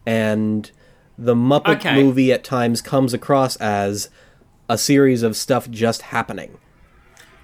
And 0.06 0.70
the 1.18 1.36
Muppet 1.36 1.78
Okay. 1.78 1.96
movie 1.96 2.32
at 2.32 2.44
times 2.44 2.82
comes 2.82 3.14
across 3.14 3.56
as 3.58 4.10
a 4.68 4.78
series 4.78 5.24
of 5.24 5.36
stuff 5.36 5.70
just 5.70 6.04
happening. 6.04 6.58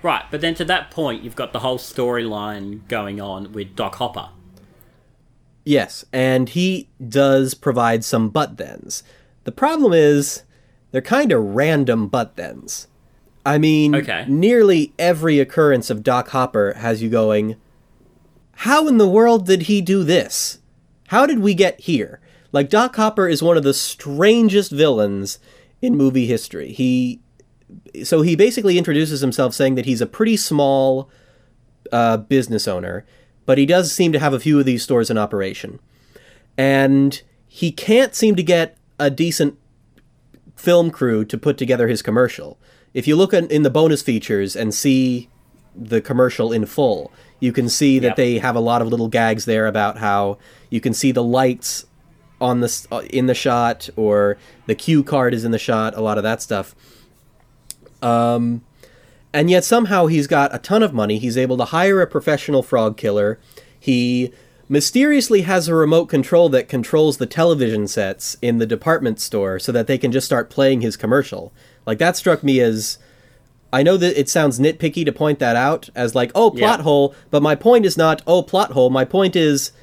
Right, 0.06 0.26
but 0.30 0.40
then 0.40 0.54
to 0.56 0.66
that 0.66 0.92
point, 0.92 1.24
you've 1.24 1.36
got 1.36 1.52
the 1.52 1.62
whole 1.62 1.80
storyline 1.80 2.88
going 2.88 3.20
on 3.20 3.54
with 3.54 3.76
Doc 3.76 3.96
Hopper. 3.96 4.30
Yes, 5.64 6.06
and 6.14 6.48
he 6.48 6.90
does 7.10 7.56
provide 7.56 8.04
some 8.06 8.30
but 8.30 8.56
thens. 8.56 9.02
The 9.46 9.52
problem 9.52 9.94
is 9.94 10.44
they're 10.92 11.02
kind 11.02 11.32
of 11.32 11.42
random 11.56 12.08
but 12.08 12.36
thens. 12.36 12.88
I 13.48 13.58
mean, 13.58 13.96
Okay. 13.96 14.26
nearly 14.28 14.94
every 15.00 15.40
occurrence 15.40 15.90
of 15.90 16.04
Doc 16.04 16.30
Hopper 16.30 16.74
has 16.78 17.02
you 17.02 17.10
going, 17.10 17.56
How 18.58 18.88
in 18.88 19.00
the 19.00 19.10
world 19.10 19.48
did 19.48 19.64
he 19.64 19.82
do 19.82 20.04
this? 20.04 20.60
How 21.08 21.26
did 21.26 21.40
we 21.40 21.56
get 21.56 21.80
here? 21.80 22.20
Like, 22.52 22.70
Doc 22.70 22.96
Hopper 22.96 23.28
is 23.28 23.42
one 23.42 23.58
of 23.58 23.64
the 23.64 23.74
strangest 23.74 24.72
villains 24.72 25.40
in 25.82 25.98
movie 25.98 26.28
history. 26.28 26.74
He. 26.74 27.22
So 28.04 28.22
he 28.22 28.36
basically 28.36 28.78
introduces 28.78 29.22
himself 29.22 29.54
saying 29.54 29.76
that 29.76 29.86
he's 29.86 30.02
a 30.02 30.06
pretty 30.06 30.38
small 30.38 31.10
uh, 31.92 32.18
business 32.18 32.68
owner, 32.68 33.06
but 33.46 33.58
he 33.58 33.66
does 33.66 33.92
seem 33.92 34.12
to 34.12 34.20
have 34.20 34.34
a 34.34 34.40
few 34.40 34.60
of 34.60 34.66
these 34.66 34.84
stores 34.84 35.10
in 35.10 35.18
operation. 35.18 35.80
And 36.58 37.22
he 37.48 37.72
can't 37.72 38.14
seem 38.16 38.36
to 38.36 38.44
get 38.44 38.78
a 39.00 39.10
decent 39.10 39.58
film 40.56 40.90
crew 40.92 41.26
to 41.26 41.38
put 41.38 41.58
together 41.58 41.88
his 41.88 42.02
commercial. 42.02 42.58
If 42.94 43.08
you 43.08 43.16
look 43.16 43.34
in 43.34 43.64
the 43.64 43.70
bonus 43.70 44.02
features 44.02 44.56
and 44.56 44.74
see 44.74 45.30
the 45.76 46.02
commercial 46.02 46.54
in 46.54 46.66
full, 46.66 47.12
you 47.40 47.52
can 47.52 47.68
see 47.68 48.00
that 48.00 48.10
Yep. 48.10 48.16
they 48.16 48.38
have 48.40 48.56
a 48.56 48.62
lot 48.62 48.82
of 48.82 48.88
little 48.88 49.10
gags 49.10 49.46
there 49.46 49.68
about 49.68 49.98
how 49.98 50.38
you 50.70 50.80
can 50.80 50.94
see 50.94 51.12
the 51.12 51.24
lights 51.24 51.86
on 52.40 52.62
the 52.62 52.88
uh, 52.92 53.00
in 53.10 53.26
the 53.28 53.34
shot 53.34 53.90
or 53.96 54.38
the 54.66 54.76
cue 54.76 55.04
card 55.04 55.34
is 55.34 55.44
in 55.44 55.52
the 55.52 55.60
shot, 55.60 55.96
a 55.96 56.02
lot 56.02 56.18
of 56.18 56.24
that 56.24 56.42
stuff. 56.42 56.76
Um, 58.06 58.62
And 59.34 59.50
yet 59.50 59.66
somehow 59.66 60.06
he's 60.06 60.28
got 60.28 60.56
a 60.56 60.60
ton 60.60 60.82
of 60.82 60.94
money. 60.94 61.18
He's 61.20 61.38
able 61.38 61.58
to 61.58 61.66
hire 61.66 62.00
a 62.02 62.08
professional 62.08 62.64
frog 62.64 62.96
killer. 62.96 63.38
He 63.78 64.32
mysteriously 64.70 65.42
has 65.42 65.68
a 65.68 65.76
remote 65.76 66.06
control 66.06 66.48
that 66.50 66.70
controls 66.70 67.18
the 67.18 67.26
television 67.26 67.86
sets 67.88 68.38
in 68.42 68.60
the 68.60 68.66
department 68.66 69.20
store 69.20 69.60
so 69.60 69.72
that 69.74 69.88
they 69.88 69.98
can 69.98 70.12
just 70.14 70.26
start 70.26 70.50
playing 70.50 70.80
his 70.82 70.96
commercial. 70.96 71.52
Like 71.86 71.98
that 72.00 72.16
struck 72.16 72.44
me 72.44 72.62
as 72.62 72.98
I 73.74 73.84
know 73.84 73.98
that 73.98 74.18
it 74.18 74.30
sounds 74.30 74.58
nitpicky 74.58 75.04
to 75.06 75.12
point 75.12 75.40
that 75.40 75.58
out 75.58 75.90
as 75.96 76.16
like, 76.16 76.32
oh, 76.34 76.50
plot 76.52 76.80
Yeah. 76.80 76.84
hole, 76.84 77.14
but 77.30 77.44
my 77.44 77.56
point 77.56 77.86
is 77.86 77.98
not, 77.98 78.22
oh, 78.26 78.42
plot 78.42 78.72
hole. 78.72 78.90
My 78.90 79.04
point 79.04 79.36
is 79.36 79.74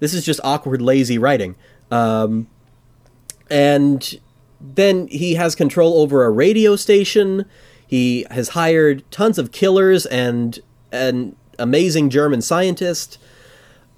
this 0.00 0.12
is 0.12 0.22
just 0.22 0.38
awkward, 0.44 0.82
lazy 0.82 1.16
writing. 1.16 1.56
Um, 1.90 2.46
and 3.50 4.20
then 4.60 5.06
he 5.08 5.34
has 5.34 5.54
control 5.54 6.00
over 6.02 6.24
a 6.26 6.30
radio 6.30 6.76
station. 6.76 7.46
He 7.88 8.26
has 8.30 8.50
hired 8.50 9.02
tons 9.10 9.38
of 9.38 9.50
killers 9.50 10.06
and 10.06 10.58
an 10.92 11.34
amazing 11.58 12.10
German 12.10 12.40
scientist. 12.42 13.18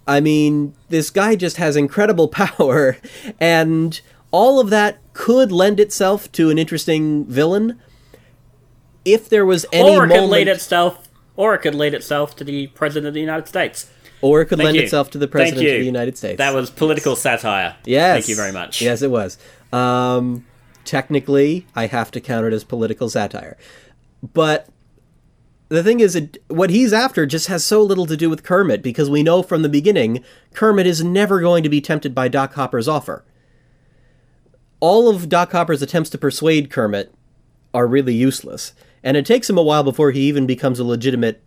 I 0.07 0.21
mean, 0.21 0.75
this 0.89 1.11
guy 1.11 1.37
just 1.37 1.59
has 1.59 1.77
incredible 1.77 2.29
power, 2.43 2.97
and 3.39 4.01
all 4.31 4.59
of 4.61 4.71
that 4.71 4.99
could 5.13 5.53
lend 5.53 5.79
itself 5.81 6.31
to 6.33 6.49
an 6.51 6.59
interesting 6.59 7.27
villain 7.27 7.79
if 9.05 9.29
there 9.29 9.45
was 9.45 9.67
any 9.73 9.91
or 9.91 10.05
it 10.05 10.09
moment, 10.09 10.21
could 10.21 10.31
lead 10.31 10.49
itself, 10.49 11.09
or 11.37 11.55
it 11.55 11.59
could 11.59 11.75
lead 11.75 11.95
itself 11.95 12.37
to 12.37 12.45
the 12.45 12.69
president 12.69 13.09
of 13.09 13.15
the 13.15 13.21
United 13.21 13.49
States. 13.49 13.91
or 14.23 14.43
it 14.43 14.47
could 14.47 14.59
Thank 14.59 14.67
lend 14.67 14.77
you. 14.77 14.83
itself 14.83 15.11
to 15.11 15.19
the 15.19 15.27
president 15.29 15.67
of 15.67 15.73
the 15.79 15.85
United 15.85 16.17
States. 16.17 16.39
That 16.39 16.55
was 16.55 16.71
political 16.71 17.17
satire. 17.17 17.77
Yes. 17.85 18.15
Thank 18.17 18.29
you 18.29 18.37
very 18.37 18.53
much. 18.53 18.83
Yes, 18.83 19.03
it 19.03 19.11
was. 19.11 19.39
Um, 19.73 20.47
technically, 20.85 21.67
I 21.75 21.87
have 21.87 22.11
to 22.13 22.21
count 22.21 22.47
it 22.47 22.53
as 22.53 22.63
political 22.63 23.09
satire. 23.09 23.57
But 24.23 24.69
the 25.69 25.83
thing 25.83 26.01
is, 26.01 26.17
it, 26.17 26.43
what 26.49 26.71
he's 26.71 26.93
after 26.93 27.27
just 27.27 27.47
has 27.47 27.65
so 27.65 27.83
little 27.83 28.07
to 28.07 28.17
do 28.17 28.29
with 28.29 28.43
Kermit 28.43 28.83
because 28.83 29.09
we 29.09 29.23
know 29.23 29.43
from 29.43 29.63
the 29.63 29.69
beginning 29.69 30.23
Kermit 30.53 30.87
is 30.87 31.03
never 31.03 31.41
going 31.41 31.63
to 31.63 31.69
be 31.69 31.81
tempted 31.81 32.15
by 32.15 32.29
Doc 32.29 32.55
Hopper's 32.55 32.89
offer. 32.89 33.25
All 34.81 35.09
of 35.09 35.29
Doc 35.29 35.53
Hopper's 35.53 35.83
attempts 35.83 36.11
to 36.11 36.19
persuade 36.19 36.71
Kermit 36.71 37.15
are 37.73 37.87
really 37.87 38.15
useless. 38.15 38.73
And 39.03 39.17
it 39.17 39.25
takes 39.25 39.49
him 39.49 39.57
a 39.57 39.63
while 39.63 39.85
before 39.85 40.11
he 40.11 40.23
even 40.23 40.47
becomes 40.47 40.79
a 40.79 40.85
legitimate, 40.85 41.43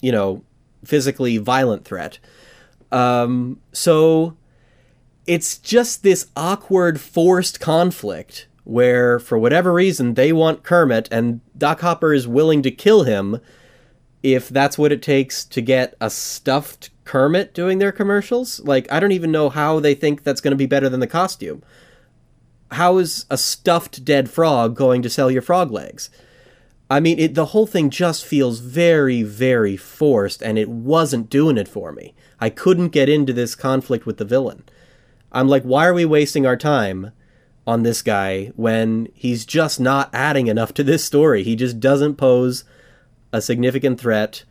you 0.00 0.12
know, 0.12 0.42
physically 0.84 1.36
violent 1.38 1.84
threat. 1.84 2.18
Um, 2.92 3.60
so 3.72 4.36
it's 5.26 5.58
just 5.58 6.02
this 6.02 6.26
awkward, 6.36 7.00
forced 7.00 7.60
conflict 7.60 8.46
where, 8.66 9.20
for 9.20 9.38
whatever 9.38 9.72
reason, 9.72 10.14
they 10.14 10.32
want 10.32 10.64
Kermit, 10.64 11.08
and 11.12 11.40
Doc 11.56 11.80
Hopper 11.80 12.12
is 12.12 12.26
willing 12.26 12.62
to 12.62 12.70
kill 12.72 13.04
him 13.04 13.40
if 14.24 14.48
that's 14.48 14.76
what 14.76 14.90
it 14.90 15.02
takes 15.02 15.44
to 15.44 15.60
get 15.60 15.94
a 16.00 16.10
stuffed 16.10 16.90
Kermit 17.04 17.54
doing 17.54 17.78
their 17.78 17.92
commercials. 17.92 18.58
Like, 18.58 18.90
I 18.90 18.98
don't 18.98 19.12
even 19.12 19.30
know 19.30 19.50
how 19.50 19.78
they 19.78 19.94
think 19.94 20.24
that's 20.24 20.40
going 20.40 20.50
to 20.50 20.56
be 20.56 20.66
better 20.66 20.88
than 20.88 20.98
the 20.98 21.06
costume. 21.06 21.62
How 22.72 22.98
is 22.98 23.24
a 23.30 23.38
stuffed 23.38 24.04
dead 24.04 24.28
frog 24.28 24.74
going 24.74 25.00
to 25.02 25.10
sell 25.10 25.30
your 25.30 25.42
frog 25.42 25.70
legs? 25.70 26.10
I 26.90 26.98
mean, 26.98 27.20
it, 27.20 27.34
the 27.36 27.46
whole 27.46 27.68
thing 27.68 27.88
just 27.88 28.26
feels 28.26 28.58
very, 28.58 29.22
very 29.22 29.76
forced, 29.76 30.42
and 30.42 30.58
it 30.58 30.68
wasn't 30.68 31.30
doing 31.30 31.56
it 31.56 31.68
for 31.68 31.92
me. 31.92 32.14
I 32.40 32.50
couldn't 32.50 32.88
get 32.88 33.08
into 33.08 33.32
this 33.32 33.54
conflict 33.54 34.06
with 34.06 34.16
the 34.16 34.24
villain. 34.24 34.64
I'm 35.30 35.46
like, 35.46 35.62
why 35.62 35.86
are 35.86 35.94
we 35.94 36.04
wasting 36.04 36.46
our 36.46 36.56
time 36.56 37.12
on 37.66 37.82
this 37.82 38.02
guy 38.02 38.52
when 38.56 39.08
he's 39.14 39.44
just 39.44 39.80
not 39.80 40.08
adding 40.14 40.46
enough 40.46 40.72
to 40.74 40.84
this 40.84 41.04
story? 41.04 41.42
He 41.42 41.56
just 41.56 41.80
doesn't 41.80 42.16
pose 42.16 42.64
a 43.32 43.40
significant 43.42 44.00
threat 44.00 44.44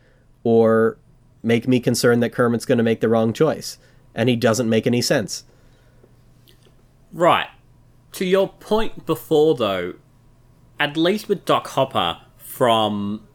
or 0.44 0.98
make 1.42 1.68
me 1.68 1.80
concerned 1.80 2.22
that 2.24 2.32
Kermit's 2.32 2.66
going 2.66 2.78
to 2.78 2.84
make 2.84 3.02
the 3.02 3.10
wrong 3.10 3.34
choice. 3.34 3.78
And 4.14 4.30
he 4.30 4.36
doesn't 4.36 4.70
make 4.70 4.88
any 4.88 5.02
sense. 5.02 5.44
Right. 7.12 7.48
To 8.14 8.26
your 8.26 8.50
point 8.50 9.06
before, 9.06 9.56
though, 9.56 9.96
at 10.80 10.98
least 10.98 11.28
with 11.28 11.46
Doc 11.46 11.68
Hopper, 11.68 12.20
from 12.56 13.28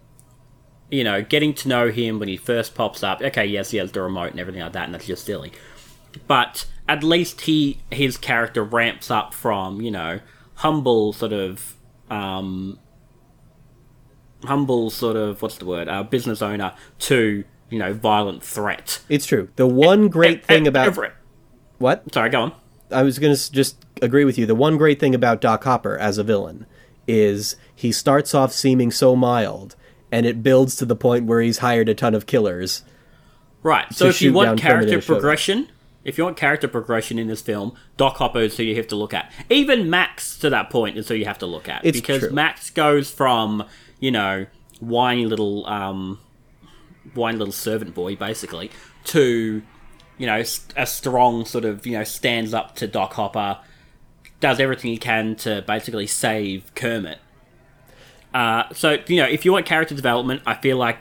you 0.91 1.05
know 1.05 1.21
getting 1.23 1.53
to 1.53 1.69
know 1.69 1.91
him 1.91 2.19
when 2.19 2.29
he 2.29 2.37
first 2.37 2.75
pops 2.75 3.03
up. 3.03 3.21
Okay, 3.21 3.45
yes, 3.45 3.71
he 3.71 3.79
has 3.79 3.93
the 3.93 4.01
remote 4.01 4.31
and 4.31 4.41
everything 4.41 4.63
like 4.63 4.73
that, 4.73 4.85
and 4.85 4.95
that's 4.95 5.07
just 5.07 5.27
silly. 5.27 5.53
But 6.27 6.67
at 6.91 7.05
least 7.05 7.43
he 7.43 7.79
his 7.93 8.17
character 8.17 8.65
ramps 8.65 9.13
up 9.13 9.33
from 9.33 9.81
you 9.81 9.93
know 9.93 10.19
humble 10.57 11.13
sort 11.13 11.33
of 11.33 11.77
um, 12.11 12.81
humble 14.43 14.91
sort 14.91 15.15
of 15.15 15.41
what's 15.41 15.57
the 15.59 15.65
word 15.65 15.89
uh, 15.89 16.03
business 16.03 16.43
owner 16.43 16.75
to 16.99 17.45
you 17.71 17.79
know 17.79 17.95
violent 17.95 18.43
threat. 18.43 19.01
It's 19.09 19.25
true. 19.25 19.49
The 19.55 19.69
one 19.69 20.09
great 20.09 20.45
thing 20.45 20.67
about 20.67 20.89
Everett. 20.89 21.13
what 21.79 22.13
Sorry, 22.13 22.29
go 22.29 22.43
on. 22.43 22.53
I 22.91 23.05
was 23.05 23.21
going 23.21 23.37
to 23.37 23.53
just 23.53 23.87
agree 24.03 24.25
with 24.25 24.37
you. 24.37 24.45
The 24.45 24.57
one 24.57 24.77
great 24.77 24.99
thing 24.99 25.15
about 25.15 25.41
Doc 25.41 25.63
Hopper 25.63 25.97
as 25.97 26.19
a 26.19 26.25
villain 26.25 26.67
is 27.07 27.55
he 27.73 27.93
starts 27.93 28.35
off 28.35 28.53
seeming 28.53 28.91
so 28.91 29.15
mild, 29.15 29.77
and 30.11 30.27
it 30.27 30.43
builds 30.43 30.75
to 30.77 30.85
the 30.85 30.97
point 30.97 31.27
where 31.27 31.41
he's 31.41 31.59
hired 31.59 31.89
a 31.89 31.95
ton 31.95 32.17
of 32.17 32.27
killers. 32.27 32.83
Right. 33.63 33.93
So 33.95 34.07
if 34.07 34.21
you 34.21 34.33
want 34.33 34.59
character 34.59 35.01
progression. 35.01 35.69
If 36.05 36.17
you 36.17 36.25
want 36.25 36.37
character 36.37 36.69
progression 36.69 37.19
in 37.19 37.27
this 37.27 37.43
film, 37.43 37.75
Doc 37.97 38.17
Hopper 38.17 38.41
is 38.41 38.57
who 38.57 38.63
you 38.63 38.77
have 38.77 38.89
to 38.89 38.97
look 38.97 39.13
at. 39.13 39.31
Even 39.51 39.91
Max 39.91 40.39
to 40.39 40.51
that 40.51 40.71
point 40.71 40.97
is 40.97 41.09
who 41.09 41.15
you 41.15 41.27
have 41.27 41.39
to 41.39 41.47
look 41.47 41.69
at 41.69 41.85
It's 41.85 41.99
because 41.99 42.21
true. 42.21 42.31
Max 42.31 42.71
goes 42.71 43.11
from 43.11 43.65
you 43.99 44.11
know 44.11 44.47
whiny 44.81 45.27
little 45.27 45.67
um 45.67 46.19
whiny 47.15 47.37
little 47.37 47.53
servant 47.53 47.95
boy 47.95 48.17
basically 48.17 48.71
to 49.05 49.63
you 50.17 50.27
know 50.27 50.43
a 50.77 50.87
strong 50.87 51.45
sort 51.45 51.65
of 51.65 51.87
you 51.87 51.93
know 51.93 52.05
stands 52.05 52.55
up 52.55 52.77
to 52.77 52.87
Doc 52.87 53.13
Hopper, 53.15 53.59
does 54.41 54.61
everything 54.61 54.91
he 54.91 54.99
can 54.99 55.37
to 55.37 55.63
basically 55.67 56.07
save 56.07 56.75
Kermit. 56.75 57.19
Uh, 58.33 58.65
so 58.73 58.99
you 59.07 59.17
know 59.17 59.29
if 59.29 59.45
you 59.45 59.53
want 59.53 59.67
character 59.67 59.95
development, 59.95 60.43
I 60.47 60.55
feel 60.55 60.77
like 60.77 60.99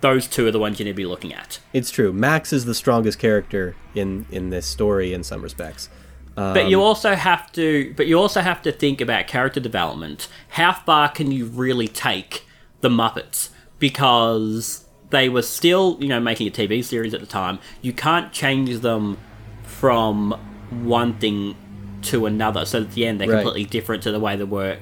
those 0.00 0.26
two 0.26 0.46
are 0.46 0.50
the 0.50 0.58
ones 0.58 0.78
you 0.78 0.84
need 0.84 0.92
to 0.92 0.96
be 0.96 1.06
looking 1.06 1.32
at. 1.34 1.58
It's 1.72 1.90
true. 1.90 2.12
Max 2.12 2.52
is 2.52 2.64
the 2.64 2.74
strongest 2.74 3.18
character 3.18 3.76
in 3.94 4.26
in 4.30 4.50
this 4.50 4.66
story 4.66 5.12
in 5.12 5.22
some 5.24 5.42
respects. 5.42 5.88
But 6.34 6.56
Um, 6.64 6.68
you 6.68 6.80
also 6.80 7.14
have 7.16 7.50
to 7.52 7.92
but 7.96 8.06
you 8.06 8.18
also 8.18 8.40
have 8.40 8.62
to 8.62 8.72
think 8.72 9.00
about 9.00 9.26
character 9.26 9.60
development. 9.60 10.28
How 10.50 10.72
far 10.72 11.08
can 11.08 11.32
you 11.32 11.44
really 11.46 11.88
take 11.88 12.44
the 12.80 12.88
Muppets? 12.88 13.50
Because 13.78 14.84
they 15.10 15.28
were 15.28 15.42
still, 15.42 15.96
you 16.00 16.08
know, 16.08 16.20
making 16.20 16.46
a 16.46 16.50
TV 16.50 16.82
series 16.84 17.12
at 17.12 17.20
the 17.20 17.26
time. 17.26 17.58
You 17.82 17.92
can't 17.92 18.32
change 18.32 18.78
them 18.80 19.18
from 19.64 20.38
one 20.82 21.14
thing 21.18 21.56
to 22.02 22.26
another. 22.26 22.64
So 22.64 22.82
at 22.82 22.92
the 22.92 23.06
end 23.06 23.20
they're 23.20 23.28
Right. 23.28 23.42
completely 23.42 23.64
different 23.68 24.02
to 24.04 24.12
the 24.12 24.20
way 24.20 24.36
they 24.36 24.44
were 24.44 24.78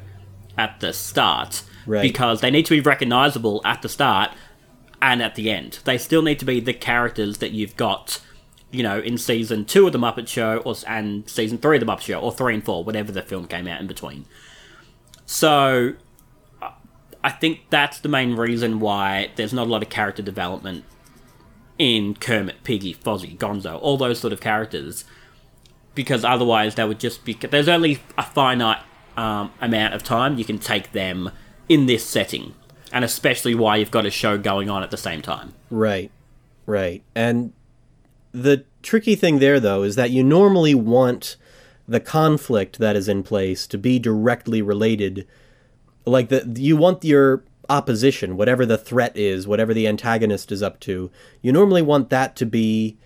at 0.56 0.80
the 0.80 0.92
start. 0.92 1.62
Right. 1.86 2.02
Because 2.02 2.40
they 2.42 2.50
need 2.50 2.66
to 2.66 2.74
be 2.74 2.80
recognizable 2.80 3.62
at 3.64 3.80
the 3.82 3.88
start 3.88 4.30
and 5.00 5.22
at 5.22 5.34
the 5.34 5.50
end. 5.50 5.80
They 5.84 5.98
still 5.98 6.22
need 6.22 6.38
to 6.38 6.44
be 6.44 6.60
the 6.60 6.72
characters 6.72 7.38
that 7.38 7.50
you've 7.52 7.76
got, 7.76 8.20
you 8.70 8.82
know, 8.82 8.98
in 8.98 9.18
season 9.18 9.64
two 9.64 9.86
of 9.86 9.92
the 9.92 9.98
Muppet 9.98 10.28
Show, 10.28 10.58
or 10.58 10.74
and 10.86 11.28
season 11.28 11.58
three 11.58 11.76
of 11.76 11.86
the 11.86 11.92
Muppet 11.92 12.02
Show, 12.02 12.20
or 12.20 12.32
three 12.32 12.54
and 12.54 12.64
four, 12.64 12.84
whatever 12.84 13.12
the 13.12 13.22
film 13.22 13.46
came 13.46 13.66
out 13.66 13.80
in 13.80 13.86
between. 13.86 14.26
So, 15.26 15.94
uh, 16.62 16.70
I 17.22 17.30
think 17.30 17.60
that's 17.70 18.00
the 18.00 18.08
main 18.08 18.34
reason 18.34 18.80
why 18.80 19.30
there's 19.36 19.52
not 19.52 19.66
a 19.66 19.70
lot 19.70 19.82
of 19.82 19.88
character 19.90 20.22
development 20.22 20.84
in 21.78 22.14
Kermit, 22.14 22.64
Piggy, 22.64 22.94
Fozzie, 22.94 23.36
Gonzo, 23.36 23.78
all 23.80 23.96
those 23.96 24.18
sort 24.18 24.32
of 24.32 24.40
characters, 24.40 25.04
because 25.94 26.24
otherwise 26.24 26.74
they 26.74 26.84
would 26.84 26.98
just 26.98 27.24
be. 27.24 27.34
There's 27.34 27.68
only 27.68 28.00
a 28.16 28.22
finite 28.22 28.82
um, 29.16 29.52
amount 29.60 29.94
of 29.94 30.02
time 30.02 30.38
you 30.38 30.44
can 30.44 30.58
take 30.58 30.92
them 30.92 31.30
in 31.68 31.86
this 31.86 32.04
setting, 32.04 32.54
and 32.92 33.04
especially 33.04 33.54
why 33.54 33.76
you've 33.76 33.90
got 33.90 34.06
a 34.06 34.10
show 34.10 34.38
going 34.38 34.70
on 34.70 34.82
at 34.82 34.90
the 34.90 34.96
same 34.96 35.22
time. 35.22 35.54
Right, 35.70 36.10
right. 36.66 37.02
And 37.14 37.52
the 38.32 38.64
tricky 38.82 39.14
thing 39.14 39.38
there, 39.38 39.60
though, 39.60 39.82
is 39.82 39.96
that 39.96 40.10
you 40.10 40.22
normally 40.22 40.74
want 40.74 41.36
the 41.86 42.00
conflict 42.00 42.78
that 42.78 42.96
is 42.96 43.08
in 43.08 43.22
place 43.22 43.66
to 43.66 43.78
be 43.78 43.98
directly 43.98 44.60
related. 44.60 45.26
Like 46.04 46.28
the 46.28 46.46
you 46.56 46.76
want 46.76 47.04
your 47.04 47.44
opposition, 47.70 48.36
whatever 48.36 48.64
the 48.64 48.78
threat 48.78 49.16
is, 49.16 49.46
whatever 49.46 49.74
the 49.74 49.86
antagonist 49.86 50.52
is 50.52 50.62
up 50.62 50.80
to. 50.80 51.10
You 51.42 51.52
normally 51.52 51.82
want 51.82 52.10
that 52.10 52.36
to 52.36 52.46
be 52.46 52.96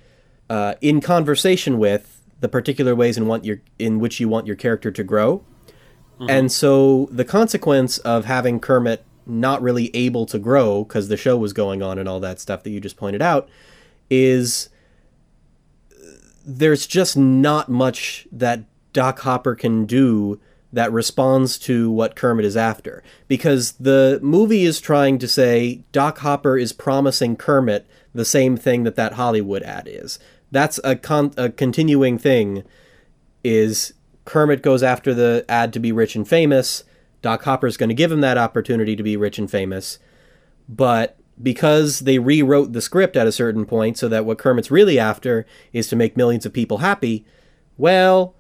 uh, 0.51 0.75
in 0.81 1.01
conversation 1.01 1.79
with 1.79 2.23
the 2.41 2.49
particular 2.49 2.95
ways 2.95 3.17
in 3.17 3.27
want 3.27 3.45
your 3.45 3.61
in 3.79 3.99
which 3.99 4.21
you 4.21 4.29
want 4.29 4.47
your 4.47 4.57
character 4.57 4.91
to 4.91 5.05
grow. 5.05 5.45
And 6.29 6.53
so 6.53 7.09
the 7.11 7.25
consequence 7.25 7.99
of 7.99 8.27
having 8.27 8.61
Kermit 8.61 9.05
not 9.27 9.63
really 9.63 9.95
able 9.95 10.27
to 10.27 10.39
grow 10.39 10.85
because 10.85 11.09
the 11.09 11.17
show 11.17 11.37
was 11.37 11.53
going 11.53 11.83
on 11.83 11.99
and 11.99 12.09
all 12.09 12.21
that 12.21 12.41
stuff 12.41 12.63
that 12.63 12.71
you 12.71 12.81
just 12.81 12.97
pointed 12.97 13.23
out 13.23 13.49
is 14.11 14.69
there's 16.45 16.87
just 16.87 17.17
not 17.17 17.69
much 17.69 18.27
that 18.33 18.65
Doc 18.93 19.21
Hopper 19.21 19.55
can 19.55 19.87
do 19.87 20.41
that 20.73 20.93
responds 20.93 21.59
to 21.59 21.91
what 21.91 22.17
Kermit 22.17 22.45
is 22.45 22.57
after. 22.57 23.03
Because 23.29 23.73
the 23.73 24.19
movie 24.23 24.65
is 24.65 24.81
trying 24.81 25.19
to 25.19 25.29
say 25.29 25.85
Doc 25.93 26.19
Hopper 26.19 26.57
is 26.57 26.73
promising 26.73 27.37
Kermit 27.37 27.87
the 28.15 28.25
same 28.25 28.57
thing 28.57 28.85
that 28.85 28.97
that 28.97 29.15
Hollywood 29.15 29.63
ad 29.63 29.89
is. 29.91 30.19
That's 30.51 30.81
a, 30.83 30.97
con- 30.97 31.35
a 31.37 31.51
continuing 31.51 32.19
thing. 32.19 32.65
Is 33.45 33.93
Kermit 34.25 34.63
goes 34.63 34.83
after 34.83 35.13
the 35.13 35.45
ad 35.49 35.73
to 35.73 35.81
be 35.81 35.93
rich 35.93 36.15
and 36.15 36.27
famous. 36.27 36.85
Doc 37.23 37.45
Hopper's 37.45 37.77
going 37.77 37.89
to 37.89 37.95
give 37.95 38.13
him 38.13 38.21
that 38.21 38.37
opportunity 38.37 38.95
to 38.97 39.03
be 39.03 39.17
rich 39.17 39.39
and 39.39 39.51
famous. 39.51 39.99
But 40.69 41.17
because 41.43 42.01
they 42.01 42.19
rewrote 42.19 42.73
the 42.73 42.81
script 42.81 43.17
at 43.17 43.27
a 43.27 43.33
certain 43.33 43.65
point 43.65 43.97
so 43.97 44.09
that 44.09 44.25
what 44.25 44.39
Kermit's 44.39 44.71
really 44.71 44.99
after 44.99 45.47
is 45.73 45.89
to 45.89 45.97
make 45.97 46.17
millions 46.17 46.45
of 46.45 46.53
people 46.53 46.79
happy, 46.79 47.25
well, 47.79 48.35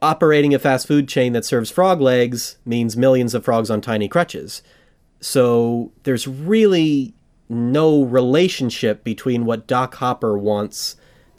operating 0.00 0.54
a 0.54 0.58
fast 0.58 0.86
food 0.86 1.08
chain 1.08 1.32
that 1.32 1.44
serves 1.44 1.70
frog 1.70 2.00
legs 2.00 2.58
means 2.64 2.96
millions 2.96 3.34
of 3.34 3.44
frogs 3.44 3.70
on 3.70 3.80
tiny 3.80 4.08
crutches. 4.08 4.62
So 5.20 5.92
there's 6.04 6.26
really 6.26 7.14
no 7.48 8.02
relationship 8.02 9.04
between 9.04 9.44
what 9.44 9.66
Doc 9.66 9.96
Hopper 9.96 10.36
wants 10.36 10.96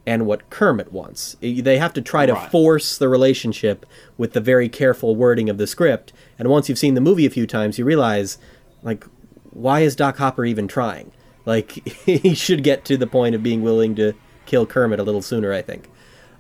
and 0.08 0.26
what 0.26 0.50
Kermit 0.50 0.94
wants. 0.94 1.36
They 1.42 1.78
have 1.78 1.94
to 1.94 2.02
try 2.02 2.26
to 2.26 2.34
Right. 2.34 2.50
force 2.50 2.98
the 2.98 3.10
relationship 3.10 3.86
with 4.18 4.32
the 4.32 4.40
very 4.40 4.70
careful 4.70 5.18
wording 5.18 5.50
of 5.50 5.58
the 5.58 5.68
script. 5.68 6.14
And 6.40 6.48
once 6.48 6.70
you've 6.70 6.80
seen 6.80 6.94
the 6.94 7.02
movie 7.02 7.26
a 7.26 7.30
few 7.30 7.46
times, 7.46 7.78
you 7.78 7.84
realize, 7.84 8.38
like, 8.82 9.04
why 9.52 9.82
is 9.82 9.98
Doc 9.98 10.18
Hopper 10.18 10.46
even 10.46 10.68
trying? 10.68 11.12
Like, 11.46 11.72
he 12.06 12.34
should 12.34 12.64
get 12.64 12.86
to 12.86 12.96
the 12.96 13.06
point 13.06 13.36
of 13.36 13.44
being 13.44 13.62
willing 13.64 13.96
to 13.96 14.14
kill 14.46 14.66
Kermit 14.66 15.00
a 15.02 15.04
little 15.04 15.22
sooner, 15.22 15.52
I 15.52 15.62
think. 15.62 15.90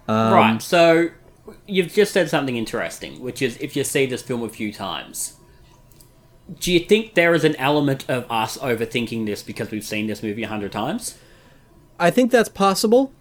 Um, 0.07 0.33
right. 0.33 0.61
So 0.61 1.09
you've 1.67 1.93
just 1.93 2.13
said 2.13 2.29
something 2.29 2.55
interesting, 2.55 3.19
which 3.19 3.41
is 3.41 3.57
if 3.57 3.75
you 3.75 3.83
see 3.83 4.05
this 4.05 4.21
film 4.21 4.43
a 4.43 4.49
few 4.49 4.71
times, 4.71 5.33
do 6.61 6.71
you 6.71 6.79
think 6.79 7.15
there 7.15 7.33
is 7.33 7.43
an 7.43 7.57
element 7.57 8.09
of 8.09 8.25
us 8.31 8.57
overthinking 8.59 9.25
this 9.25 9.43
because 9.43 9.71
we've 9.71 9.83
seen 9.83 10.07
this 10.07 10.23
movie 10.23 10.43
a 10.43 10.47
hundred 10.47 10.71
times? 10.71 11.17
I 11.99 12.11
think 12.11 12.31
that's 12.31 12.47
possible. 12.47 13.11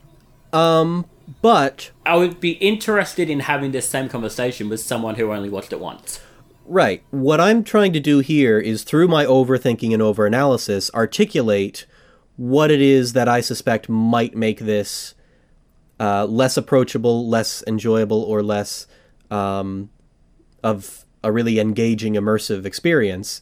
Um, 0.53 1.07
but 1.43 1.91
I 2.05 2.17
would 2.17 2.41
be 2.41 2.53
interested 2.53 3.29
in 3.29 3.41
having 3.41 3.73
this 3.73 3.89
same 3.89 4.09
conversation 4.09 4.69
with 4.69 4.81
someone 4.81 5.17
who 5.17 5.33
only 5.33 5.49
watched 5.49 5.73
it 5.73 5.81
once. 5.81 6.21
right, 6.65 7.03
what 7.11 7.41
I'm 7.41 7.63
trying 7.63 7.93
to 7.93 8.01
do 8.01 8.21
here 8.21 8.59
is 8.59 8.83
through 8.85 9.09
my 9.09 9.25
overthinking 9.25 9.93
and 9.93 10.03
overanalysis 10.03 10.93
articulate 10.95 11.87
what 12.37 12.71
it 12.71 12.81
is 12.81 13.13
that 13.15 13.29
I 13.29 13.41
suspect 13.41 13.89
might 13.89 14.37
make 14.37 14.61
this 14.61 15.15
uh, 15.99 16.27
less 16.27 16.57
approachable, 16.57 17.29
less 17.29 17.65
enjoyable, 17.67 18.23
or 18.23 18.43
less 18.43 18.87
um, 19.31 19.91
of 20.63 21.05
a 21.25 21.33
really 21.33 21.59
engaging, 21.59 22.15
immersive 22.15 22.65
experience 22.67 23.41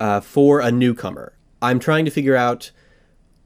uh, 0.00 0.20
for 0.20 0.60
a 0.60 0.72
newcomer. 0.72 1.34
I'm 1.60 1.78
trying 1.78 2.04
to 2.04 2.10
figure 2.10 2.36
out 2.36 2.70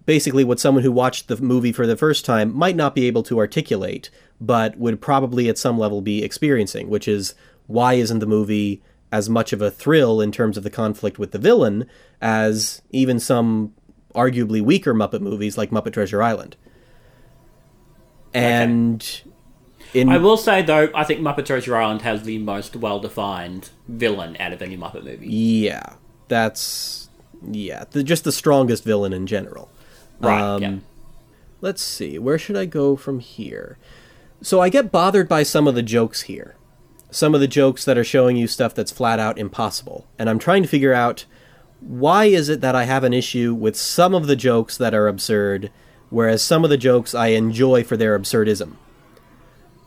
basically 0.06 0.44
what 0.44 0.60
someone 0.60 0.82
who 0.82 0.92
watched 0.92 1.28
the 1.28 1.36
movie 1.36 1.72
for 1.72 1.86
the 1.86 1.96
first 1.96 2.24
time 2.24 2.54
might 2.56 2.76
not 2.76 2.94
be 2.94 3.06
able 3.06 3.22
to 3.24 3.38
articulate, 3.38 4.10
but 4.40 4.76
would 4.76 5.00
probably 5.00 5.48
at 5.48 5.58
some 5.58 5.78
level 5.78 6.00
be 6.00 6.22
experiencing, 6.22 6.88
which 6.88 7.06
is 7.06 7.34
why 7.66 7.94
isn't 7.94 8.18
the 8.18 8.26
movie 8.26 8.82
as 9.10 9.28
much 9.28 9.52
of 9.52 9.60
a 9.60 9.70
thrill 9.70 10.20
in 10.20 10.32
terms 10.32 10.56
of 10.56 10.64
the 10.64 10.70
conflict 10.70 11.18
with 11.18 11.32
the 11.32 11.38
villain 11.38 11.86
as 12.20 12.82
even 12.90 13.20
some 13.20 13.74
arguably 14.14 14.60
weaker 14.60 14.94
Muppet 14.94 15.20
movies 15.20 15.58
like 15.58 15.70
Muppet 15.70 15.92
Treasure 15.92 16.22
Island. 16.22 16.56
And 18.34 19.22
in 19.92 20.08
I 20.08 20.16
will 20.16 20.38
say 20.38 20.62
though, 20.62 20.90
I 20.94 21.04
think 21.04 21.20
Muppet 21.20 21.44
Treasure 21.44 21.76
Island 21.76 22.02
has 22.02 22.22
the 22.22 22.38
most 22.38 22.74
well-defined 22.74 23.70
villain 23.86 24.36
out 24.40 24.52
of 24.52 24.62
any 24.62 24.76
Muppet 24.76 25.04
movie. 25.04 25.28
yeah, 25.28 25.94
that's 26.28 27.10
yeah, 27.50 27.84
the, 27.90 28.02
just 28.02 28.24
the 28.24 28.32
strongest 28.32 28.84
villain 28.84 29.12
in 29.12 29.26
general. 29.26 29.68
Right. 30.22 30.40
Um, 30.40 30.62
yeah. 30.62 30.76
Let's 31.60 31.82
see, 31.82 32.18
where 32.18 32.38
should 32.38 32.56
I 32.56 32.64
go 32.64 32.96
from 32.96 33.20
here? 33.20 33.78
So 34.40 34.60
I 34.60 34.68
get 34.68 34.90
bothered 34.90 35.28
by 35.28 35.42
some 35.44 35.68
of 35.68 35.74
the 35.74 35.82
jokes 35.82 36.22
here. 36.22 36.56
Some 37.10 37.34
of 37.34 37.40
the 37.40 37.46
jokes 37.48 37.84
that 37.84 37.96
are 37.98 38.02
showing 38.04 38.36
you 38.36 38.46
stuff 38.48 38.74
that's 38.74 38.90
flat 38.90 39.18
out 39.20 39.38
impossible. 39.38 40.06
And 40.18 40.28
I'm 40.28 40.38
trying 40.40 40.62
to 40.62 40.68
figure 40.68 40.92
out 40.94 41.24
why 41.80 42.24
is 42.24 42.48
it 42.48 42.60
that 42.62 42.74
I 42.74 42.84
have 42.84 43.04
an 43.04 43.12
issue 43.12 43.54
with 43.54 43.76
some 43.76 44.14
of 44.14 44.26
the 44.26 44.34
jokes 44.36 44.76
that 44.78 44.94
are 44.94 45.06
absurd, 45.08 45.70
whereas 46.10 46.42
some 46.42 46.64
of 46.64 46.70
the 46.70 46.76
jokes 46.76 47.14
I 47.14 47.28
enjoy 47.28 47.84
for 47.84 47.96
their 47.96 48.18
absurdism. 48.18 48.76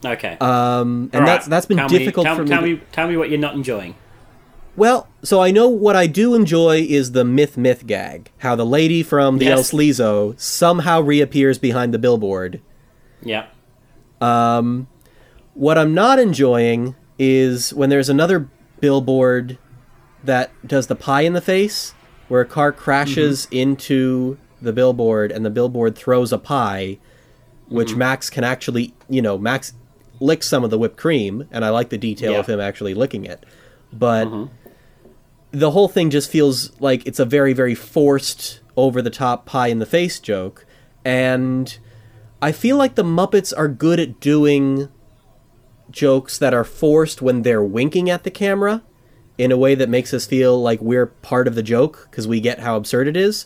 Okay. 0.05 0.37
Um, 0.39 1.09
and 1.13 1.21
All 1.21 1.25
that's 1.25 1.47
that's 1.47 1.65
been 1.65 1.77
Tell 1.77 1.89
me- 1.89 1.97
difficult 1.97 2.25
tell, 2.25 2.35
for 2.35 2.43
me. 2.43 2.49
Tell 2.49 2.61
to- 2.61 2.67
me, 2.67 2.81
tell 2.91 3.07
me 3.07 3.17
what 3.17 3.29
you're 3.29 3.39
not 3.39 3.55
enjoying. 3.55 3.95
Well, 4.75 5.07
so 5.23 5.41
I 5.41 5.51
know 5.51 5.69
what 5.69 5.95
I 5.95 6.05
do 6.07 6.35
enjoy 6.35 6.85
is 6.87 7.13
the 7.13 7.23
myth 7.23 7.57
myth 7.57 7.87
gag. 7.87 8.31
How 8.39 8.55
the 8.55 8.65
lady 8.65 9.03
from 9.03 9.37
the 9.37 9.47
El 9.47 9.59
Yes. 9.59 9.71
Sleazo 9.71 10.39
somehow 10.39 11.01
reappears 11.01 11.57
behind 11.57 11.93
the 11.93 11.99
billboard. 11.99 12.61
Yeah. 13.23 13.47
Um, 14.19 14.87
What 15.53 15.77
I'm 15.77 15.93
not 15.93 16.19
enjoying 16.19 16.95
is 17.17 17.73
when 17.73 17.89
there's 17.89 18.09
another 18.09 18.49
billboard 18.81 19.57
that 20.23 20.51
does 20.67 20.87
the 20.87 20.95
pie 20.95 21.21
in 21.21 21.31
the 21.31 21.41
face, 21.41 21.93
where 22.27 22.41
a 22.41 22.45
car 22.45 22.73
crashes 22.73 23.45
mm-hmm. 23.45 23.55
into 23.55 24.37
the 24.61 24.73
billboard 24.73 25.31
and 25.31 25.45
the 25.45 25.49
billboard 25.49 25.95
throws 25.95 26.33
a 26.33 26.37
pie, 26.37 26.97
which 27.69 27.89
mm-hmm. 27.89 27.99
Max 27.99 28.29
can 28.29 28.43
actually, 28.43 28.93
you 29.07 29.21
know, 29.21 29.37
Max 29.37 29.73
licks 30.19 30.47
some 30.47 30.63
of 30.65 30.71
the 30.71 30.77
whipped 30.77 30.97
cream, 30.97 31.47
and 31.51 31.63
I 31.63 31.69
like 31.69 31.89
the 31.89 31.97
detail 31.97 32.33
Yeah. 32.33 32.39
of 32.39 32.47
him 32.47 32.59
actually 32.59 32.93
licking 32.93 33.23
it. 33.23 33.45
But 33.93 34.27
mm-hmm. 34.27 34.64
The 35.59 35.71
whole 35.71 35.87
thing 35.87 36.09
just 36.09 36.29
feels 36.29 36.79
like 36.79 37.05
it's 37.07 37.19
a 37.19 37.25
very, 37.25 37.53
very 37.53 37.75
forced, 37.75 38.61
over 38.77 39.01
the 39.01 39.09
top 39.09 39.45
pie 39.45 39.67
in 39.67 39.79
the 39.79 39.85
face 39.85 40.19
joke. 40.19 40.65
And 41.03 41.77
I 42.41 42.51
feel 42.51 42.77
like 42.77 42.95
the 42.95 43.03
Muppets 43.03 43.53
are 43.55 43.67
good 43.67 43.99
at 43.99 44.19
doing 44.19 44.89
jokes 45.89 46.37
that 46.37 46.53
are 46.53 46.63
forced 46.63 47.21
when 47.21 47.43
they're 47.43 47.63
winking 47.63 48.09
at 48.09 48.23
the 48.23 48.31
camera 48.31 48.83
in 49.37 49.51
a 49.51 49.57
way 49.57 49.75
that 49.75 49.89
makes 49.89 50.13
us 50.13 50.25
feel 50.25 50.61
like 50.61 50.81
we're 50.81 51.05
part 51.05 51.47
of 51.47 51.55
the 51.55 51.63
joke 51.63 52.07
because 52.09 52.27
we 52.27 52.39
get 52.39 52.59
how 52.59 52.75
absurd 52.75 53.07
it 53.07 53.17
is. 53.17 53.45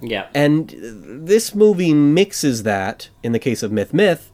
Yeah. 0.00 0.28
And 0.34 0.74
this 1.26 1.54
movie 1.54 1.94
mixes 1.94 2.62
that, 2.62 3.10
in 3.22 3.32
the 3.32 3.38
case 3.38 3.62
of 3.62 3.72
Myth 3.72 3.92
Myth, 3.92 4.30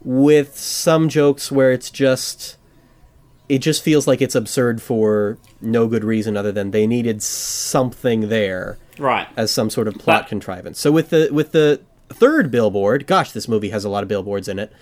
with 0.00 0.56
some 0.56 1.08
jokes 1.08 1.52
where 1.52 1.72
it's 1.72 1.90
just. 1.90 2.56
It 3.48 3.58
just 3.58 3.82
feels 3.82 4.06
like 4.06 4.22
it's 4.22 4.34
absurd 4.34 4.80
for 4.80 5.36
no 5.60 5.86
good 5.86 6.04
reason 6.04 6.36
other 6.36 6.52
than 6.52 6.70
they 6.70 6.86
needed 6.86 7.22
something 7.22 8.28
there 8.28 8.78
right. 8.98 9.28
as 9.36 9.50
some 9.50 9.68
sort 9.68 9.88
of 9.88 9.94
plot 9.94 10.22
But- 10.22 10.28
contrivance. 10.28 10.80
So 10.80 10.90
with 10.92 11.10
the 11.10 11.28
with 11.32 11.52
the 11.52 11.80
third 12.08 12.50
billboard, 12.50 13.06
gosh, 13.06 13.32
this 13.32 13.48
movie 13.48 13.70
has 13.70 13.84
a 13.84 13.88
lot 13.88 14.02
of 14.02 14.08
billboards 14.08 14.48
in 14.48 14.58
it. 14.58 14.72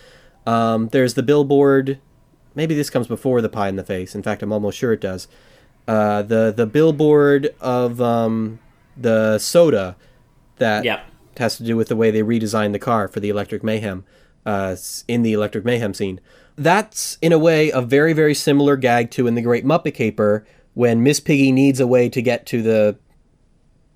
Um, 0.47 0.89
there's 0.89 1.15
the 1.15 1.23
billboard. 1.23 1.99
Maybe 2.55 2.75
this 2.75 2.91
comes 2.91 3.07
before 3.07 3.41
the 3.41 3.49
pie 3.49 3.69
in 3.69 3.77
the 3.77 3.85
face. 3.85 4.15
In 4.15 4.23
fact, 4.23 4.43
I'm 4.43 4.53
almost 4.53 4.77
sure 4.79 4.93
it 4.93 5.01
does. 5.01 5.27
Uh, 5.89 6.23
the 6.23 6.53
the 6.55 6.67
billboard 6.67 7.55
of 7.61 8.01
um, 8.01 8.59
the 8.97 9.39
soda 9.39 9.97
that 10.59 10.85
Yep. 10.85 11.05
has 11.39 11.57
to 11.57 11.63
do 11.65 11.77
with 11.77 11.89
the 11.89 11.97
way 11.97 12.11
they 12.11 12.23
redesigned 12.23 12.73
the 12.73 12.79
car 12.79 13.09
for 13.09 13.19
the 13.21 13.31
Electric 13.31 13.65
Mayhem 13.65 14.05
uh, 14.45 14.77
in 15.09 15.23
the 15.23 15.33
Electric 15.33 15.65
Mayhem 15.65 15.95
scene. 15.95 16.21
That's 16.57 17.19
in 17.23 17.33
a 17.33 17.39
way 17.39 17.71
a 17.71 17.81
very 17.81 18.13
very 18.13 18.35
similar 18.35 18.77
gag 18.77 19.11
to 19.13 19.27
in 19.27 19.35
the 19.35 19.43
Great 19.43 19.65
Muppet 19.65 19.95
Caper 19.95 20.47
when 20.75 21.03
Miss 21.03 21.21
Piggy 21.21 21.53
needs 21.53 21.81
a 21.81 21.87
way 21.87 22.09
to 22.09 22.23
get 22.23 22.47
to 22.47 22.63
the 22.63 22.97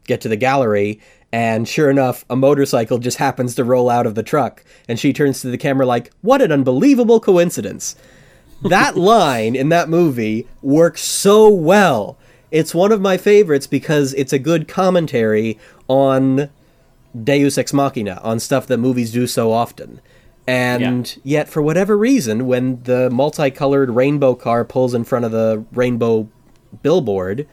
get 0.07 0.21
to 0.21 0.29
the 0.29 0.37
gallery 0.37 1.01
and 1.33 1.69
sure 1.69 1.91
enough 1.91 2.25
a 2.31 2.37
motorcycle 2.37 2.99
just 2.99 3.19
happens 3.19 3.55
to 3.55 3.65
roll 3.65 3.91
out 3.91 4.07
of 4.07 4.15
the 4.15 4.23
truck 4.23 4.65
and 4.89 5.01
she 5.01 5.13
turns 5.13 5.41
to 5.41 5.49
the 5.49 5.59
camera 5.59 5.87
like 5.87 6.13
what 6.21 6.43
an 6.43 6.53
unbelievable 6.53 7.21
coincidence. 7.21 7.97
That 8.63 8.97
line 9.13 9.57
in 9.57 9.69
that 9.71 9.89
movie 9.89 10.47
works 10.63 11.03
so 11.03 11.49
well. 11.49 12.17
It's 12.51 12.75
one 12.75 12.93
of 12.93 13.01
my 13.01 13.17
favorites 13.17 13.67
because 13.67 14.15
it's 14.15 14.33
a 14.33 14.39
good 14.39 14.69
commentary 14.69 15.59
on 15.89 16.51
deus 17.21 17.59
ex 17.59 17.73
machina 17.73 18.21
on 18.23 18.39
stuff 18.39 18.67
that 18.67 18.79
movies 18.79 19.13
do 19.13 19.27
so 19.27 19.53
often 19.53 20.01
and 20.47 21.19
yet 21.25 21.49
for 21.49 21.63
whatever 21.63 21.97
reason 21.97 22.47
when 22.47 22.83
the 22.83 23.09
multicolored 23.11 23.91
rainbow 23.91 24.35
car 24.35 24.65
pulls 24.65 24.93
in 24.93 25.05
front 25.05 25.25
of 25.25 25.33
the 25.33 25.65
rainbow 25.73 26.29
billboard 26.83 27.47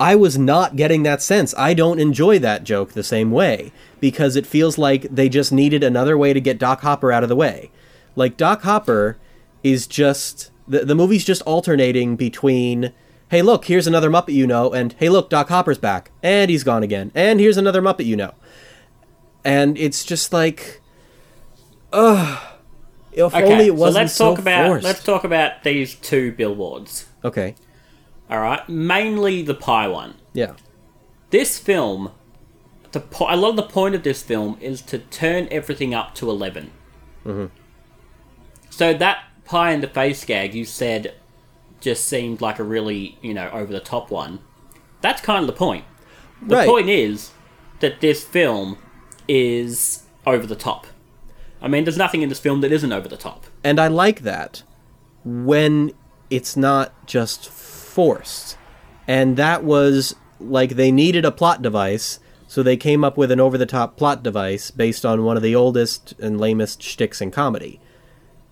I 0.00 0.16
was 0.16 0.36
not 0.36 0.76
getting 0.76 1.04
that 1.04 1.22
sense. 1.22 1.54
I 1.56 1.72
don't 1.72 2.00
enjoy 2.00 2.38
that 2.40 2.64
joke 2.64 2.92
the 2.92 3.04
same 3.04 3.30
way 3.30 3.72
because 4.00 4.34
it 4.34 4.46
feels 4.46 4.76
like 4.76 5.02
they 5.02 5.28
just 5.28 5.52
needed 5.52 5.84
another 5.84 6.18
way 6.18 6.32
to 6.32 6.40
get 6.40 6.58
Doc 6.58 6.80
Hopper 6.80 7.12
out 7.12 7.22
of 7.22 7.28
the 7.28 7.36
way. 7.36 7.70
Like 8.16 8.36
Doc 8.36 8.62
Hopper 8.62 9.16
is 9.62 9.86
just 9.86 10.50
the 10.66 10.84
the 10.84 10.94
movie's 10.94 11.24
just 11.24 11.42
alternating 11.42 12.16
between 12.16 12.92
hey 13.28 13.40
look, 13.42 13.66
here's 13.66 13.86
another 13.86 14.10
Muppet 14.10 14.34
you 14.34 14.46
know 14.46 14.72
and 14.72 14.94
hey 14.98 15.08
look, 15.08 15.30
Doc 15.30 15.48
Hopper's 15.48 15.78
back 15.78 16.10
and 16.22 16.50
he's 16.50 16.64
gone 16.64 16.82
again. 16.82 17.12
And 17.14 17.38
here's 17.38 17.56
another 17.56 17.80
Muppet 17.80 18.06
you 18.06 18.16
know. 18.16 18.34
And 19.44 19.78
it's 19.78 20.04
just 20.04 20.32
like 20.32 20.80
ugh 21.94 22.42
If 23.12 23.34
Okay, 23.34 23.44
only 23.52 23.66
it 23.68 23.78
so 23.78 23.88
let's 23.90 24.18
talk 24.18 24.36
so 24.36 24.42
about 24.42 24.66
forced. 24.66 24.84
let's 24.84 25.04
talk 25.04 25.24
about 25.24 25.62
these 25.62 25.94
two 25.94 26.32
billboards. 26.32 27.06
Okay. 27.24 27.54
All 28.28 28.40
right, 28.40 28.66
mainly 28.68 29.42
the 29.42 29.54
pie 29.54 29.86
one. 29.88 30.14
Yeah. 30.32 30.54
This 31.30 31.58
film, 31.58 32.10
the 32.92 33.00
po- 33.00 33.26
a 33.28 33.36
lot 33.36 33.50
of 33.50 33.56
the 33.56 33.62
point 33.62 33.94
of 33.94 34.02
this 34.02 34.22
film 34.22 34.56
is 34.60 34.80
to 34.82 34.98
turn 34.98 35.46
everything 35.50 35.94
up 35.94 36.14
to 36.16 36.28
11 36.30 36.70
Mm-hmm. 37.24 37.46
So 38.70 38.92
that 38.94 39.24
pie 39.44 39.70
in 39.72 39.80
the 39.80 39.86
face 39.88 40.24
gag 40.24 40.54
you 40.54 40.64
said 40.64 41.14
just 41.80 42.04
seemed 42.06 42.40
like 42.40 42.58
a 42.58 42.64
really 42.64 43.16
you 43.22 43.32
know 43.34 43.48
over 43.50 43.72
the 43.72 43.80
top 43.80 44.10
one. 44.10 44.40
That's 45.00 45.20
kind 45.22 45.40
of 45.42 45.46
the 45.46 45.52
point. 45.52 45.84
The 46.42 46.56
Right. 46.56 46.68
point 46.68 46.88
is 46.88 47.30
that 47.80 48.00
this 48.00 48.24
film 48.24 48.78
is 49.28 50.02
over 50.26 50.46
the 50.46 50.56
top. 50.56 50.86
I 51.64 51.68
mean, 51.68 51.84
there's 51.84 51.96
nothing 51.96 52.20
in 52.20 52.28
this 52.28 52.38
film 52.38 52.60
that 52.60 52.72
isn't 52.72 52.92
over 52.92 53.08
the 53.08 53.16
top. 53.16 53.46
And 53.64 53.80
I 53.80 53.88
like 53.88 54.20
that 54.20 54.62
when 55.24 55.92
it's 56.28 56.58
not 56.58 57.06
just 57.06 57.48
forced. 57.48 58.58
And 59.08 59.38
that 59.38 59.64
was 59.64 60.14
like 60.38 60.76
they 60.76 60.92
needed 60.92 61.24
a 61.24 61.32
plot 61.32 61.62
device, 61.62 62.20
so 62.46 62.62
they 62.62 62.76
came 62.76 63.02
up 63.02 63.16
with 63.16 63.30
an 63.30 63.40
over 63.40 63.56
the 63.56 63.64
top 63.64 63.96
plot 63.96 64.22
device 64.22 64.70
based 64.70 65.06
on 65.06 65.24
one 65.24 65.38
of 65.38 65.42
the 65.42 65.54
oldest 65.54 66.12
and 66.20 66.38
lamest 66.38 66.82
shticks 66.82 67.22
in 67.22 67.30
comedy. 67.30 67.80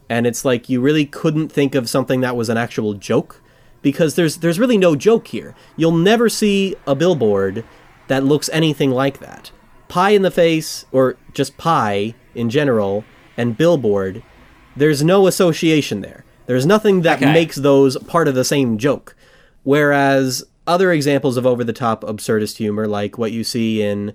And 0.09 0.27
it's 0.27 0.47
like 0.47 0.71
you 0.71 0.81
really 0.81 1.05
couldn't 1.05 1.51
think 1.51 1.75
of 1.75 1.91
something 1.91 2.23
that 2.23 2.35
was 2.35 2.49
an 2.49 2.57
actual 2.57 2.95
joke 2.95 3.43
because 3.83 4.15
there's 4.15 4.39
there's 4.39 4.59
really 4.59 4.79
no 4.79 4.97
joke 4.97 5.29
here. 5.29 5.55
You'll 5.77 5.93
never 5.93 6.31
see 6.31 6.77
a 6.87 6.95
billboard 6.95 7.63
that 8.09 8.25
looks 8.25 8.49
anything 8.55 8.91
like 8.91 9.19
that. 9.19 9.51
Pie 9.89 10.11
in 10.11 10.23
the 10.23 10.31
face 10.31 10.87
or 10.93 11.19
just 11.35 11.59
pie 11.59 12.15
in 12.35 12.49
general 12.51 13.05
and 13.37 13.57
billboard 13.57 14.23
there's 14.75 15.05
no 15.05 15.27
association 15.27 16.01
there. 16.01 16.25
There's 16.47 16.65
nothing 16.65 17.03
that 17.03 17.19
Okay. 17.23 17.31
makes 17.31 17.57
those 17.57 17.99
part 18.05 18.27
of 18.27 18.35
the 18.35 18.43
same 18.45 18.79
joke. 18.79 19.15
Whereas 19.65 20.45
other 20.67 20.93
examples 20.93 21.37
of 21.37 21.47
over 21.47 21.63
the 21.63 21.73
top 21.73 22.03
absurdist 22.05 22.57
humor, 22.57 22.87
like 22.87 23.19
what 23.19 23.33
you 23.33 23.45
see 23.45 23.83
in 23.83 24.13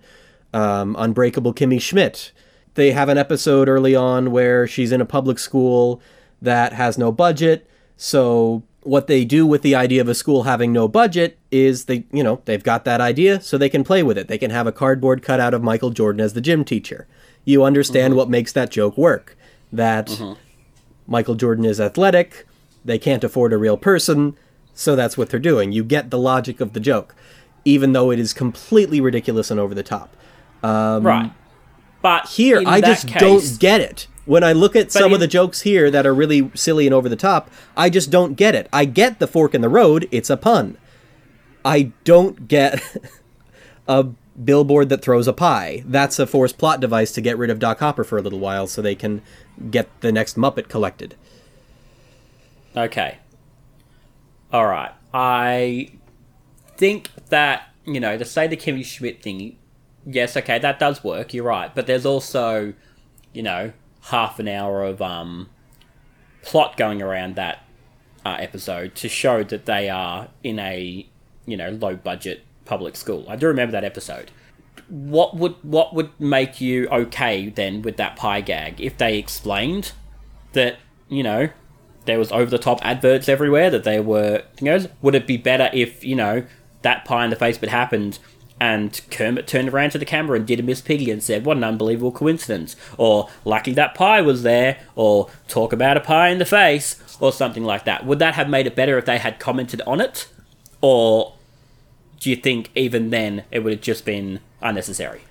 um, 0.53 0.95
Unbreakable 0.97 1.53
Kimmy 1.53 1.79
Schmidt, 1.79 2.31
they 2.73 2.91
have 2.91 3.09
an 3.09 3.17
episode 3.17 3.69
early 3.69 3.95
on 3.95 4.31
where 4.31 4.65
she's 4.67 4.91
in 4.91 4.99
a 5.01 5.05
public 5.05 5.39
school 5.39 6.01
that 6.41 6.73
has 6.73 6.97
no 6.97 7.11
budget. 7.11 7.67
So 7.95 8.63
what 8.81 9.07
they 9.07 9.25
do 9.25 9.45
with 9.45 9.61
the 9.61 9.75
idea 9.75 10.01
of 10.01 10.07
a 10.07 10.15
school 10.15 10.43
having 10.43 10.71
no 10.71 10.87
budget 10.87 11.37
is 11.51 11.85
they, 11.85 12.05
you 12.11 12.23
know, 12.23 12.41
they've 12.45 12.63
got 12.63 12.85
that 12.85 13.01
idea 13.01 13.41
so 13.41 13.57
they 13.57 13.69
can 13.69 13.83
play 13.83 14.01
with 14.03 14.17
it. 14.17 14.27
They 14.27 14.37
can 14.37 14.51
have 14.51 14.67
a 14.67 14.71
cardboard 14.71 15.21
cutout 15.21 15.53
of 15.53 15.61
Michael 15.63 15.89
Jordan 15.89 16.21
as 16.21 16.33
the 16.33 16.41
gym 16.41 16.63
teacher. 16.63 17.07
You 17.47 17.63
understand 17.63 18.15
what 18.17 18.29
makes 18.29 18.51
that 18.51 18.69
joke 18.71 18.97
work. 18.97 19.37
That 19.71 20.21
Michael 21.07 21.35
Jordan 21.35 21.63
is 21.63 21.79
athletic, 21.79 22.45
they 22.83 22.99
can't 22.99 23.23
afford 23.23 23.53
a 23.53 23.57
real 23.57 23.77
person, 23.77 24.35
so 24.73 24.97
that's 24.97 25.17
what 25.17 25.29
they're 25.29 25.39
doing. 25.39 25.71
You 25.71 25.85
get 25.85 26.09
the 26.09 26.17
logic 26.19 26.59
of 26.59 26.73
the 26.73 26.81
joke, 26.81 27.15
even 27.63 27.93
though 27.93 28.11
it 28.11 28.19
is 28.19 28.33
completely 28.33 28.99
ridiculous 28.99 29.49
and 29.49 29.59
over 29.61 29.73
the 29.73 29.81
top. 29.83 30.15
right. 30.61 31.31
But 32.01 32.23
Um, 32.23 32.27
Here, 32.29 32.63
I 32.65 32.81
just 32.81 33.07
case- 33.07 33.21
don't 33.21 33.59
get 33.59 33.79
it. 33.81 34.07
When 34.25 34.43
I 34.43 34.51
look 34.51 34.75
at 34.75 34.91
some 34.91 35.05
in- 35.05 35.13
of 35.13 35.19
the 35.21 35.27
jokes 35.27 35.61
here 35.61 35.89
that 35.89 36.05
are 36.05 36.13
really 36.13 36.51
silly 36.53 36.85
and 36.85 36.93
over 36.93 37.07
the 37.07 37.15
top, 37.15 37.49
I 37.77 37.89
just 37.89 38.11
don't 38.11 38.33
get 38.35 38.55
it. 38.55 38.67
I 38.73 38.83
get 38.83 39.19
the 39.19 39.27
fork 39.27 39.55
in 39.55 39.61
the 39.61 39.69
road, 39.69 40.05
it's 40.11 40.29
a 40.29 40.35
pun. 40.35 40.77
I 41.63 41.91
don't 42.03 42.47
get 42.49 42.81
a 43.87 44.07
billboard 44.43 44.89
that 44.89 45.01
throws 45.01 45.27
a 45.27 45.33
pie. 45.33 45.83
That's 45.85 46.19
a 46.19 46.27
forced 46.27 46.57
plot 46.57 46.79
device 46.79 47.11
to 47.13 47.21
get 47.21 47.37
rid 47.37 47.49
of 47.49 47.59
Doc 47.59 47.79
Hopper 47.79 48.03
for 48.03 48.17
a 48.17 48.21
little 48.21 48.39
while 48.39 48.67
so 48.67 48.81
they 48.81 48.95
can 48.95 49.21
get 49.71 49.89
the 50.01 50.11
next 50.11 50.37
Muppet 50.37 50.69
collected. 50.69 51.15
Okay. 52.75 53.17
All 54.51 54.67
right. 54.67 54.91
I 55.13 55.89
think 56.77 57.09
that 57.29 57.69
you 57.85 57.99
know 57.99 58.17
to 58.17 58.25
say 58.25 58.47
the 58.47 58.57
Kimmy 58.57 58.85
Schmidt 58.85 59.21
thing. 59.21 59.57
Yes, 60.05 60.37
okay, 60.37 60.57
that 60.59 60.79
does 60.79 61.03
work. 61.03 61.33
You're 61.33 61.43
right, 61.43 61.73
but 61.73 61.85
there's 61.85 62.05
also, 62.05 62.73
you 63.33 63.43
know, 63.43 63.73
half 64.03 64.39
an 64.39 64.47
hour 64.47 64.85
of 64.85 65.01
um, 65.01 65.49
plot 66.43 66.77
going 66.77 67.01
around 67.01 67.35
that 67.35 67.63
uh, 68.25 68.37
episode 68.39 68.95
to 68.95 69.09
show 69.09 69.43
that 69.43 69.65
they 69.65 69.89
are 69.89 70.29
in 70.43 70.59
a 70.59 71.07
you 71.45 71.57
know 71.57 71.71
low 71.71 71.95
budget 71.95 72.45
public 72.67 72.95
school. 72.95 73.25
I 73.27 73.35
do 73.35 73.47
remember 73.47 73.71
that 73.71 73.83
episode. 73.83 74.31
What 74.89 75.35
would 75.35 75.55
what 75.63 75.93
would 75.95 76.11
make 76.19 76.61
you 76.61 76.87
okay 76.89 77.49
then 77.49 77.81
with 77.81 77.97
that 77.97 78.15
pie 78.15 78.41
gag 78.41 78.79
if 78.79 78.97
they 78.97 79.17
explained 79.17 79.91
that 80.53 80.77
you 81.09 81.23
know 81.23 81.49
there 82.05 82.19
was 82.19 82.31
over 82.31 82.49
the 82.49 82.57
top 82.57 82.79
adverts 82.83 83.27
everywhere 83.27 83.69
that 83.69 83.83
they 83.83 83.99
were 83.99 84.43
you 84.61 84.65
know 84.65 84.85
would 85.01 85.15
it 85.15 85.27
be 85.27 85.35
better 85.35 85.69
if 85.73 86.05
you 86.05 86.15
know 86.15 86.45
that 86.83 87.03
pie 87.03 87.25
in 87.25 87.29
the 87.29 87.35
face 87.35 87.57
bit 87.57 87.69
happened 87.69 88.19
and 88.59 88.99
Kermit 89.11 89.47
turned 89.47 89.69
around 89.69 89.91
to 89.91 89.99
the 89.99 90.05
camera 90.05 90.37
and 90.37 90.47
did 90.47 90.59
a 90.59 90.63
Miss 90.63 90.81
Piggy 90.81 91.11
and 91.11 91.21
said, 91.21 91.45
What 91.45 91.57
an 91.57 91.63
unbelievable 91.63 92.11
coincidence. 92.11 92.75
Or, 92.97 93.29
Lucky 93.45 93.73
that 93.73 93.93
pie 93.93 94.21
was 94.21 94.43
there. 94.43 94.79
Or, 94.95 95.29
Talk 95.47 95.73
about 95.73 95.97
a 95.97 96.01
pie 96.01 96.29
in 96.29 96.39
the 96.39 96.45
face. 96.45 97.17
Or 97.19 97.31
something 97.31 97.63
like 97.63 97.85
that. 97.85 98.05
Would 98.05 98.19
that 98.19 98.33
have 98.33 98.49
made 98.49 98.67
it 98.67 98.75
better 98.75 98.97
if 98.97 99.05
they 99.05 99.19
had 99.19 99.39
commented 99.39 99.81
on 99.85 100.01
it? 100.01 100.27
Or 100.81 101.33
do 102.19 102.29
you 102.29 102.35
think 102.35 102.69
even 102.75 103.09
then 103.09 103.43
it 103.51 103.59
would 103.59 103.73
have 103.73 103.81
just 103.81 104.05
been 104.05 104.39
unnecessary? 104.61 105.21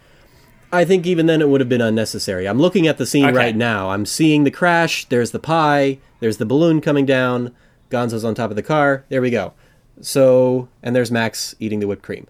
I 0.73 0.85
think 0.85 1.07
even 1.07 1.27
then 1.27 1.41
it 1.41 1.49
would 1.49 1.61
have 1.61 1.69
been 1.69 1.81
unnecessary. 1.81 2.47
I'm 2.47 2.59
looking 2.59 2.87
at 2.87 2.99
the 2.99 3.07
scene 3.07 3.25
Okay. 3.27 3.37
right 3.37 3.57
now. 3.57 3.91
I'm 3.91 4.05
seeing 4.07 4.45
the 4.45 4.51
crash. 4.51 5.05
There's 5.07 5.31
the 5.31 5.39
pie. 5.39 5.99
There's 6.21 6.39
the 6.39 6.47
balloon 6.47 6.81
coming 6.81 7.07
down. 7.07 7.53
Gonzo's 7.89 8.25
on 8.25 8.35
top 8.35 8.51
of 8.51 8.57
the 8.57 8.63
car. 8.63 9.05
There 9.09 9.23
we 9.23 9.31
go. 9.31 9.53
So, 10.01 10.69
and 10.83 10.95
there's 10.95 11.11
Max 11.11 11.55
eating 11.61 11.79
the 11.81 11.87
whipped 11.87 12.03
cream. 12.03 12.27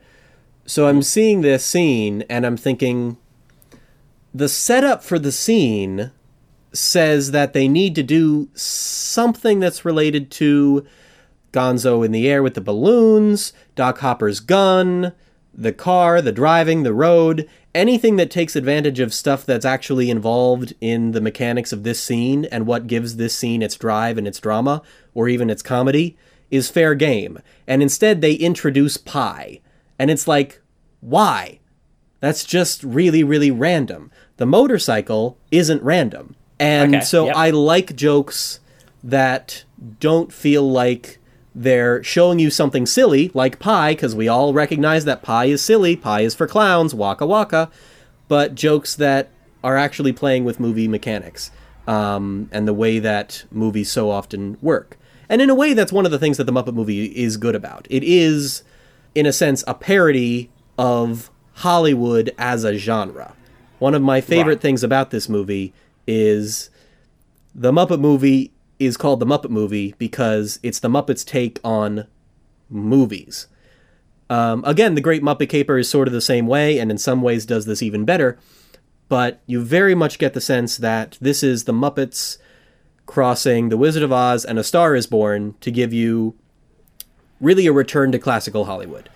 So 0.67 0.87
I'm 0.87 1.03
seeing 1.03 1.41
this 1.41 1.65
scene 1.65 2.25
and 2.29 2.45
I'm 2.45 2.57
thinking 2.57 3.17
the 4.35 4.49
setup 4.49 5.03
for 5.03 5.19
the 5.19 5.33
scene 5.33 6.11
says 6.73 7.31
that 7.31 7.53
they 7.55 7.69
need 7.69 7.95
to 7.95 8.03
do 8.03 8.49
something 8.55 9.61
that's 9.61 9.85
related 9.85 10.31
to 10.33 10.85
Gonzo 11.57 12.05
in 12.05 12.13
the 12.13 12.29
air 12.29 12.43
with 12.43 12.53
the 12.53 12.61
balloons, 12.61 13.55
Doc 13.75 13.99
Hopper's 14.01 14.41
gun, 14.41 15.13
the 15.55 15.73
car, 15.73 16.21
the 16.21 16.33
driving, 16.33 16.83
the 16.83 16.93
road, 16.93 17.49
anything 17.75 18.17
that 18.17 18.31
takes 18.31 18.55
advantage 18.55 19.01
of 19.01 19.15
stuff 19.15 19.47
that's 19.47 19.65
actually 19.65 20.11
involved 20.11 20.75
in 20.83 21.13
the 21.13 21.21
mechanics 21.21 21.73
of 21.73 21.83
this 21.83 22.03
scene 22.03 22.45
and 22.47 22.67
what 22.67 22.87
gives 22.87 23.17
this 23.17 23.37
scene 23.37 23.63
its 23.63 23.77
drive 23.77 24.19
and 24.19 24.29
its 24.29 24.39
drama, 24.39 24.83
or 25.15 25.29
even 25.31 25.49
its 25.49 25.63
comedy, 25.63 26.15
is 26.51 26.69
fair 26.69 26.95
game. 26.95 27.39
And 27.67 27.83
instead, 27.83 28.21
they 28.21 28.35
introduce 28.35 28.99
pie. 28.99 29.61
And 29.99 30.11
it's 30.11 30.29
like, 30.29 30.61
why? 31.01 31.61
That's 32.21 32.45
just 32.45 32.83
really, 32.83 33.25
really 33.25 33.51
random. 33.51 34.11
The 34.37 34.47
motorcycle 34.47 35.39
isn't 35.51 35.83
random. 35.83 36.37
And 36.59 36.97
Okay, 36.97 37.05
so 37.05 37.27
yep. 37.27 37.37
I 37.37 37.49
like 37.51 37.97
jokes 37.97 38.61
that 39.03 39.65
don't 40.01 40.33
feel 40.33 40.71
like 40.71 41.19
they're 41.59 42.03
showing 42.03 42.39
you 42.39 42.51
something 42.51 42.85
silly, 42.85 43.31
like 43.33 43.59
pie, 43.59 43.93
because 43.93 44.15
we 44.15 44.29
all 44.29 44.53
recognize 44.53 45.07
that 45.07 45.23
pie 45.23 45.47
is 45.47 45.63
silly, 45.63 45.97
pie 45.97 46.21
is 46.21 46.35
for 46.35 46.47
clowns, 46.47 46.95
waka 46.95 47.25
waka, 47.27 47.71
but 48.29 48.55
jokes 48.55 48.95
that 48.97 49.31
are 49.65 49.77
actually 49.77 50.13
playing 50.13 50.45
with 50.45 50.61
movie 50.61 50.87
mechanics 50.87 51.51
um, 51.89 52.49
and 52.53 52.69
the 52.69 52.75
way 52.75 52.99
that 52.99 53.45
movies 53.51 53.91
so 53.91 54.11
often 54.11 54.59
work. 54.61 54.99
And 55.31 55.41
in 55.41 55.49
a 55.49 55.55
way, 55.55 55.73
that's 55.73 55.93
one 55.93 56.05
of 56.05 56.13
the 56.13 56.19
things 56.19 56.37
that 56.37 56.45
the 56.45 56.53
Muppet 56.53 56.75
movie 56.75 57.07
is 57.07 57.39
good 57.39 57.55
about. 57.55 57.87
It 57.89 58.05
is, 58.05 58.63
in 59.15 59.25
a 59.25 59.33
sense, 59.33 59.65
a 59.67 59.73
parody 59.75 60.51
of 60.79 61.31
Hollywood 61.55 62.33
as 62.39 62.65
a 62.65 62.77
genre. 62.77 63.35
One 63.79 63.95
of 63.95 64.03
my 64.03 64.21
favorite 64.21 64.55
Right. 64.57 64.61
things 64.61 64.85
about 64.85 65.11
this 65.11 65.27
movie 65.29 65.73
is 66.07 66.69
the 67.55 67.73
Muppet 67.73 67.99
movie 67.99 68.53
is 68.79 68.97
called 68.97 69.21
the 69.21 69.27
Muppet 69.27 69.51
movie 69.51 69.95
because 69.99 70.59
it's 70.63 70.81
the 70.81 70.89
Muppets' 70.89 71.25
take 71.25 71.59
on 71.65 72.07
movies. 72.69 73.47
Um, 74.29 74.65
again, 74.67 74.95
the 74.95 75.01
Great 75.01 75.23
Muppet 75.23 75.49
Caper 75.49 75.79
is 75.79 75.89
sort 75.89 76.09
of 76.09 76.13
the 76.13 76.21
same 76.21 76.47
way, 76.47 76.79
and 76.79 76.91
in 76.91 76.99
some 76.99 77.23
ways 77.23 77.47
does 77.47 77.65
this 77.67 77.83
even 77.83 78.05
better. 78.05 78.39
But 79.09 79.41
you 79.47 79.63
very 79.63 79.95
much 79.95 80.19
get 80.19 80.35
the 80.35 80.41
sense 80.41 80.77
that 80.79 81.17
this 81.21 81.43
is 81.43 81.65
the 81.65 81.73
Muppets 81.73 82.39
crossing 83.07 83.69
The 83.69 83.77
Wizard 83.77 84.03
of 84.03 84.13
Oz 84.13 84.45
and 84.45 84.59
A 84.59 84.65
Star 84.65 84.97
is 84.97 85.07
Born 85.07 85.55
to 85.61 85.71
give 85.71 85.93
you 85.93 86.35
really 87.41 87.67
a 87.67 87.73
return 87.73 88.11
to 88.13 88.19
classical 88.19 88.65
Hollywood. 88.65 89.09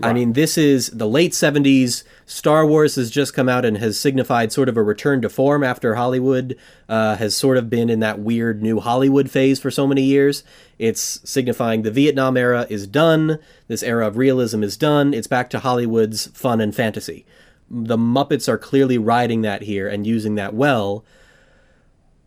I 0.00 0.12
mean, 0.12 0.32
this 0.32 0.56
is 0.56 0.88
the 0.88 1.08
late 1.08 1.32
70s. 1.32 2.02
Star 2.24 2.66
Wars 2.66 2.96
has 2.96 3.10
just 3.10 3.34
come 3.34 3.48
out 3.48 3.64
and 3.64 3.76
has 3.78 4.00
signified 4.00 4.50
sort 4.50 4.68
of 4.68 4.76
a 4.76 4.82
return 4.82 5.20
to 5.22 5.28
form 5.28 5.62
after 5.62 5.94
Hollywood 5.94 6.56
uh, 6.88 7.16
has 7.16 7.36
sort 7.36 7.56
of 7.56 7.68
been 7.68 7.90
in 7.90 8.00
that 8.00 8.18
weird 8.18 8.62
new 8.62 8.80
Hollywood 8.80 9.30
phase 9.30 9.60
for 9.60 9.70
so 9.70 9.86
many 9.86 10.02
years. 10.02 10.44
It's 10.78 11.20
signifying 11.28 11.82
the 11.82 11.90
Vietnam 11.90 12.36
era 12.36 12.66
is 12.70 12.86
done. 12.86 13.38
This 13.68 13.82
era 13.82 14.06
of 14.06 14.16
realism 14.16 14.62
is 14.62 14.76
done. 14.76 15.12
It's 15.12 15.26
back 15.26 15.50
to 15.50 15.60
Hollywood's 15.60 16.28
fun 16.28 16.60
and 16.60 16.74
fantasy. 16.74 17.26
The 17.70 17.98
Muppets 17.98 18.48
are 18.48 18.58
clearly 18.58 18.98
riding 18.98 19.42
that 19.42 19.62
here 19.62 19.88
and 19.88 20.06
using 20.06 20.34
that 20.36 20.54
well. 20.54 21.04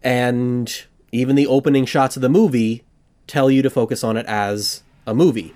And 0.03 0.85
even 1.11 1.35
the 1.35 1.47
opening 1.47 1.85
shots 1.85 2.15
of 2.15 2.21
the 2.21 2.29
movie 2.29 2.83
tell 3.27 3.49
you 3.49 3.61
to 3.61 3.69
focus 3.69 4.03
on 4.03 4.17
it 4.17 4.25
as 4.27 4.83
a 5.07 5.15
movie, 5.15 5.53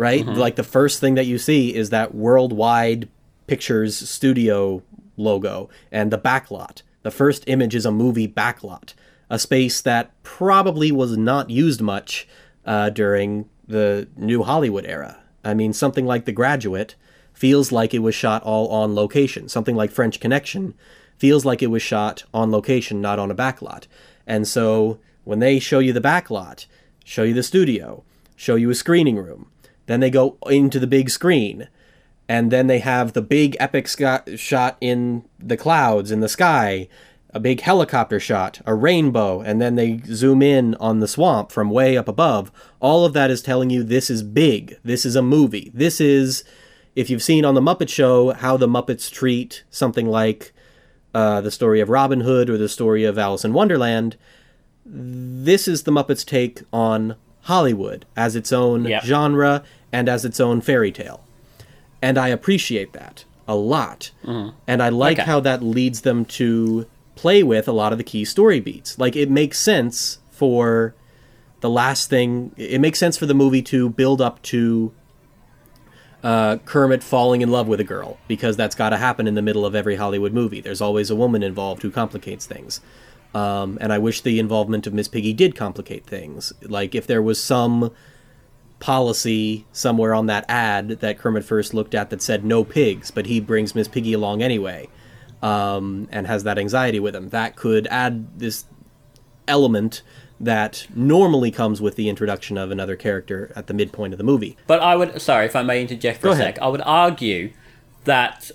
right? 0.00 0.24
Like 0.24 0.56
the 0.56 0.62
first 0.62 0.98
thing 0.98 1.14
that 1.16 1.26
you 1.26 1.36
see 1.36 1.74
is 1.74 1.90
that 1.90 2.14
worldwide 2.14 3.06
pictures 3.46 4.08
studio 4.08 4.82
logo 5.18 5.68
and 5.92 6.10
the 6.10 6.18
backlot. 6.18 6.80
The 7.02 7.10
first 7.10 7.44
image 7.46 7.74
is 7.74 7.84
a 7.84 7.90
movie 7.90 8.26
backlot, 8.26 8.94
a 9.28 9.38
space 9.38 9.82
that 9.82 10.10
probably 10.22 10.90
was 10.90 11.18
not 11.18 11.50
used 11.50 11.82
much 11.82 12.26
uh, 12.64 12.88
during 12.88 13.50
the 13.68 14.08
new 14.16 14.42
Hollywood 14.42 14.86
era. 14.86 15.18
I 15.44 15.52
mean, 15.52 15.74
something 15.74 16.06
like 16.06 16.24
The 16.24 16.32
Graduate 16.32 16.94
feels 17.34 17.70
like 17.70 17.92
it 17.92 17.98
was 17.98 18.14
shot 18.14 18.42
all 18.42 18.68
on 18.68 18.94
location. 18.94 19.50
Something 19.50 19.76
like 19.76 19.90
French 19.90 20.18
Connection 20.18 20.72
feels 21.18 21.44
like 21.44 21.62
it 21.62 21.66
was 21.66 21.82
shot 21.82 22.24
on 22.32 22.50
location, 22.50 23.02
not 23.02 23.18
on 23.18 23.30
a 23.30 23.34
backlot. 23.34 23.86
And 24.26 24.48
so 24.48 24.98
when 25.24 25.40
they 25.40 25.58
show 25.58 25.78
you 25.78 25.92
the 25.92 26.00
backlot, 26.00 26.64
show 27.04 27.22
you 27.22 27.34
the 27.34 27.42
studio, 27.42 28.02
show 28.34 28.54
you 28.54 28.70
a 28.70 28.74
screening 28.74 29.16
room, 29.16 29.50
then 29.86 30.00
they 30.00 30.10
go 30.10 30.36
into 30.46 30.78
the 30.78 30.86
big 30.86 31.10
screen, 31.10 31.68
and 32.28 32.50
then 32.50 32.66
they 32.68 32.78
have 32.78 33.12
the 33.12 33.22
big 33.22 33.56
epic 33.58 33.88
sc- 33.88 34.36
shot 34.36 34.76
in 34.80 35.24
the 35.38 35.56
clouds 35.56 36.10
in 36.10 36.20
the 36.20 36.28
sky, 36.28 36.88
a 37.32 37.40
big 37.40 37.60
helicopter 37.60 38.20
shot, 38.20 38.60
a 38.66 38.74
rainbow, 38.74 39.40
and 39.40 39.60
then 39.60 39.76
they 39.76 40.00
zoom 40.06 40.42
in 40.42 40.74
on 40.76 41.00
the 41.00 41.08
swamp 41.08 41.52
from 41.52 41.70
way 41.70 41.96
up 41.96 42.08
above. 42.08 42.50
All 42.80 43.04
of 43.04 43.12
that 43.12 43.30
is 43.30 43.42
telling 43.42 43.70
you 43.70 43.82
this 43.82 44.10
is 44.10 44.22
big. 44.22 44.78
This 44.84 45.04
is 45.04 45.16
a 45.16 45.22
movie. 45.22 45.70
This 45.74 46.00
is, 46.00 46.44
if 46.96 47.08
you've 47.08 47.22
seen 47.22 47.44
on 47.44 47.54
the 47.54 47.60
Muppet 47.60 47.88
Show 47.88 48.32
how 48.32 48.56
the 48.56 48.68
Muppets 48.68 49.10
treat 49.10 49.64
something 49.70 50.06
like 50.06 50.52
uh, 51.14 51.40
the 51.40 51.50
story 51.50 51.80
of 51.80 51.88
Robin 51.88 52.20
Hood 52.20 52.50
or 52.50 52.58
the 52.58 52.68
story 52.68 53.04
of 53.04 53.18
Alice 53.18 53.44
in 53.44 53.52
Wonderland, 53.52 54.16
this 54.84 55.68
is 55.68 55.84
the 55.84 55.92
Muppets' 55.92 56.24
take 56.24 56.62
on 56.72 57.14
Hollywood 57.42 58.04
as 58.16 58.36
its 58.36 58.52
own 58.52 58.84
Yep. 58.84 59.04
genre 59.04 59.62
and 59.92 60.08
as 60.08 60.24
its 60.24 60.38
own 60.40 60.60
fairy 60.60 60.92
tale. 60.92 61.20
And 62.02 62.16
I 62.18 62.28
appreciate 62.28 62.92
that 62.92 63.24
a 63.48 63.54
lot. 63.56 64.10
And 64.66 64.82
I 64.82 64.88
like 64.88 65.18
Okay. 65.18 65.26
how 65.26 65.40
that 65.40 65.62
leads 65.62 66.02
them 66.02 66.24
to 66.26 66.86
play 67.16 67.42
with 67.42 67.66
a 67.68 67.72
lot 67.72 67.92
of 67.92 67.98
the 67.98 68.04
key 68.04 68.24
story 68.24 68.60
beats. 68.60 68.98
Like, 68.98 69.16
it 69.16 69.28
makes 69.30 69.58
sense 69.58 70.18
for 70.30 70.94
the 71.60 71.68
last 71.68 72.08
thing, 72.08 72.52
it 72.56 72.80
makes 72.80 72.98
sense 72.98 73.16
for 73.18 73.26
the 73.26 73.34
movie 73.34 73.60
to 73.62 73.90
build 73.90 74.20
up 74.22 74.40
to 74.42 74.92
uh, 76.22 76.56
Kermit 76.66 77.02
falling 77.02 77.40
in 77.40 77.50
love 77.50 77.66
with 77.66 77.80
a 77.80 77.84
girl 77.84 78.18
because 78.28 78.56
that's 78.56 78.74
got 78.74 78.90
to 78.90 78.96
happen 78.98 79.26
in 79.26 79.34
the 79.34 79.42
middle 79.42 79.64
of 79.64 79.74
every 79.74 79.96
Hollywood 79.96 80.32
movie. 80.32 80.60
There's 80.60 80.80
always 80.80 81.10
a 81.10 81.16
woman 81.16 81.42
involved 81.42 81.82
who 81.82 81.90
complicates 81.90 82.44
things. 82.46 82.80
Um, 83.34 83.78
and 83.80 83.92
I 83.92 83.98
wish 83.98 84.22
the 84.22 84.38
involvement 84.40 84.86
of 84.86 84.94
Miss 84.94 85.08
Piggy 85.08 85.32
did 85.32 85.54
complicate 85.54 86.04
things. 86.04 86.52
Like 86.62 86.94
if 86.94 87.06
there 87.06 87.22
was 87.22 87.42
some 87.42 87.92
policy 88.80 89.66
somewhere 89.72 90.14
on 90.14 90.26
that 90.26 90.44
ad 90.48 90.88
that 90.88 91.18
Kermit 91.18 91.44
first 91.44 91.74
looked 91.74 91.94
at 91.94 92.10
that 92.10 92.22
said 92.22 92.44
no 92.44 92.64
pigs, 92.64 93.10
but 93.10 93.26
he 93.26 93.38
brings 93.38 93.74
Miss 93.74 93.86
Piggy 93.88 94.12
along 94.14 94.42
anyway, 94.42 94.88
um, 95.42 96.08
and 96.10 96.26
has 96.26 96.44
that 96.44 96.58
anxiety 96.58 96.98
with 96.98 97.14
him, 97.14 97.28
that 97.28 97.56
could 97.56 97.86
add 97.88 98.38
this 98.38 98.64
element 99.46 100.02
that 100.40 100.86
normally 100.94 101.50
comes 101.50 101.82
with 101.82 101.96
the 101.96 102.08
introduction 102.08 102.56
of 102.56 102.70
another 102.70 102.96
character 102.96 103.52
at 103.54 103.66
the 103.66 103.74
midpoint 103.74 104.14
of 104.14 104.18
the 104.18 104.24
movie. 104.24 104.56
But 104.66 104.80
I 104.80 104.96
would, 104.96 105.20
sorry 105.20 105.44
if 105.44 105.54
I 105.54 105.62
may 105.62 105.82
interject 105.82 106.20
for 106.20 106.28
Go 106.28 106.30
a 106.30 106.32
ahead. 106.32 106.54
sec, 106.54 106.62
I 106.62 106.68
would 106.68 106.80
argue 106.82 107.52
that 108.04 108.50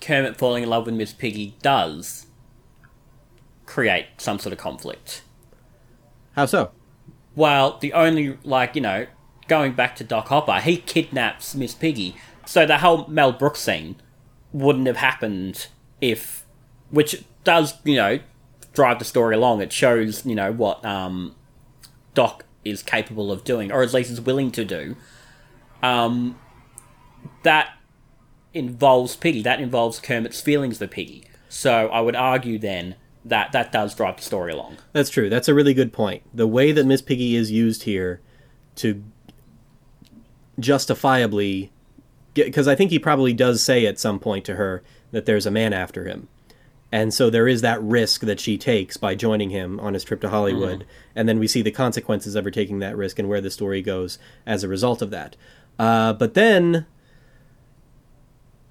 Kermit 0.00 0.36
falling 0.36 0.62
in 0.62 0.70
love 0.70 0.86
with 0.86 0.94
Miss 0.94 1.12
Piggy 1.12 1.56
does 1.60 2.26
create 3.70 4.06
some 4.18 4.38
sort 4.38 4.52
of 4.52 4.58
conflict. 4.58 5.22
How 6.34 6.46
so? 6.46 6.72
Well, 7.36 7.78
the 7.78 7.92
only, 7.92 8.36
like, 8.42 8.74
you 8.74 8.80
know, 8.80 9.06
going 9.46 9.72
back 9.72 9.94
to 9.96 10.04
Doc 10.04 10.28
Hopper, 10.28 10.60
he 10.60 10.76
kidnaps 10.76 11.54
Miss 11.54 11.74
Piggy. 11.74 12.16
So 12.44 12.66
the 12.66 12.78
whole 12.78 13.06
Mel 13.06 13.32
Brooks 13.32 13.60
scene 13.60 13.96
wouldn't 14.52 14.86
have 14.86 14.96
happened 14.96 15.68
if. 16.00 16.44
Which 16.90 17.22
does, 17.44 17.74
you 17.84 17.94
know, 17.94 18.18
drive 18.72 18.98
the 18.98 19.04
story 19.04 19.36
along. 19.36 19.62
It 19.62 19.72
shows, 19.72 20.26
you 20.26 20.34
know, 20.34 20.50
what 20.50 20.84
um, 20.84 21.36
Doc 22.14 22.44
is 22.64 22.82
capable 22.82 23.30
of 23.30 23.44
doing, 23.44 23.70
or 23.70 23.84
at 23.84 23.94
least 23.94 24.10
is 24.10 24.20
willing 24.20 24.50
to 24.50 24.64
do. 24.64 24.96
Um, 25.84 26.36
that 27.44 27.74
involves 28.52 29.14
Piggy. 29.14 29.42
That 29.42 29.60
involves 29.60 30.00
Kermit's 30.00 30.40
feelings 30.40 30.78
for 30.78 30.88
Piggy. 30.88 31.22
So 31.48 31.86
I 31.88 32.00
would 32.00 32.16
argue 32.16 32.58
then 32.58 32.96
that 33.24 33.52
that 33.52 33.72
does 33.72 33.94
drive 33.94 34.16
the 34.16 34.22
story 34.22 34.52
along. 34.52 34.78
That's 34.92 35.10
true. 35.10 35.28
That's 35.28 35.48
a 35.48 35.54
really 35.54 35.74
good 35.74 35.92
point. 35.92 36.22
The 36.34 36.46
way 36.46 36.72
that 36.72 36.86
Miss 36.86 37.02
Piggy 37.02 37.36
is 37.36 37.50
used 37.50 37.82
here 37.82 38.20
to 38.76 39.02
justifiably 40.58 41.72
because 42.34 42.68
I 42.68 42.74
think 42.74 42.90
he 42.90 42.98
probably 42.98 43.32
does 43.32 43.62
say 43.62 43.86
at 43.86 43.98
some 43.98 44.18
point 44.18 44.44
to 44.46 44.56
her 44.56 44.82
that 45.10 45.26
there's 45.26 45.46
a 45.46 45.50
man 45.50 45.72
after 45.72 46.04
him. 46.04 46.28
And 46.92 47.14
so 47.14 47.30
there 47.30 47.46
is 47.46 47.60
that 47.60 47.82
risk 47.82 48.22
that 48.22 48.40
she 48.40 48.58
takes 48.58 48.96
by 48.96 49.14
joining 49.14 49.50
him 49.50 49.78
on 49.78 49.94
his 49.94 50.02
trip 50.02 50.20
to 50.22 50.28
Hollywood. 50.28 50.84
And 51.14 51.28
then 51.28 51.38
we 51.38 51.46
see 51.46 51.62
the 51.62 51.70
consequences 51.70 52.34
of 52.34 52.44
her 52.44 52.50
taking 52.50 52.80
that 52.80 52.96
risk 52.96 53.18
and 53.18 53.28
where 53.28 53.40
the 53.40 53.50
story 53.50 53.80
goes 53.80 54.18
as 54.44 54.64
a 54.64 54.68
result 54.68 55.00
of 55.00 55.10
that. 55.10 55.36
Uh, 55.78 56.12
but 56.12 56.34
then, 56.34 56.86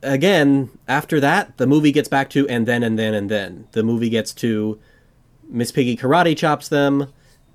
again, 0.02 0.70
after 0.88 1.20
that, 1.20 1.58
the 1.58 1.68
movie 1.68 1.91
gets 1.91 2.08
back 2.08 2.30
to 2.32 2.47
and 2.47 2.68
then 2.68 2.84
and 2.84 2.97
then 2.97 3.14
and 3.14 3.30
then. 3.30 3.68
The 3.72 3.84
movie 3.84 4.10
gets 4.10 4.34
to 4.36 4.80
Miss 5.47 5.72
Piggy 5.72 5.97
karate 5.97 6.38
chops 6.38 6.70
them, 6.70 7.12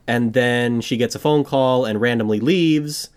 and 0.06 0.32
then 0.32 0.80
she 0.80 0.96
gets 0.96 1.14
a 1.14 1.18
phone 1.18 1.44
call 1.44 1.84
and 1.84 2.00
randomly 2.00 2.40
leaves, 2.40 3.10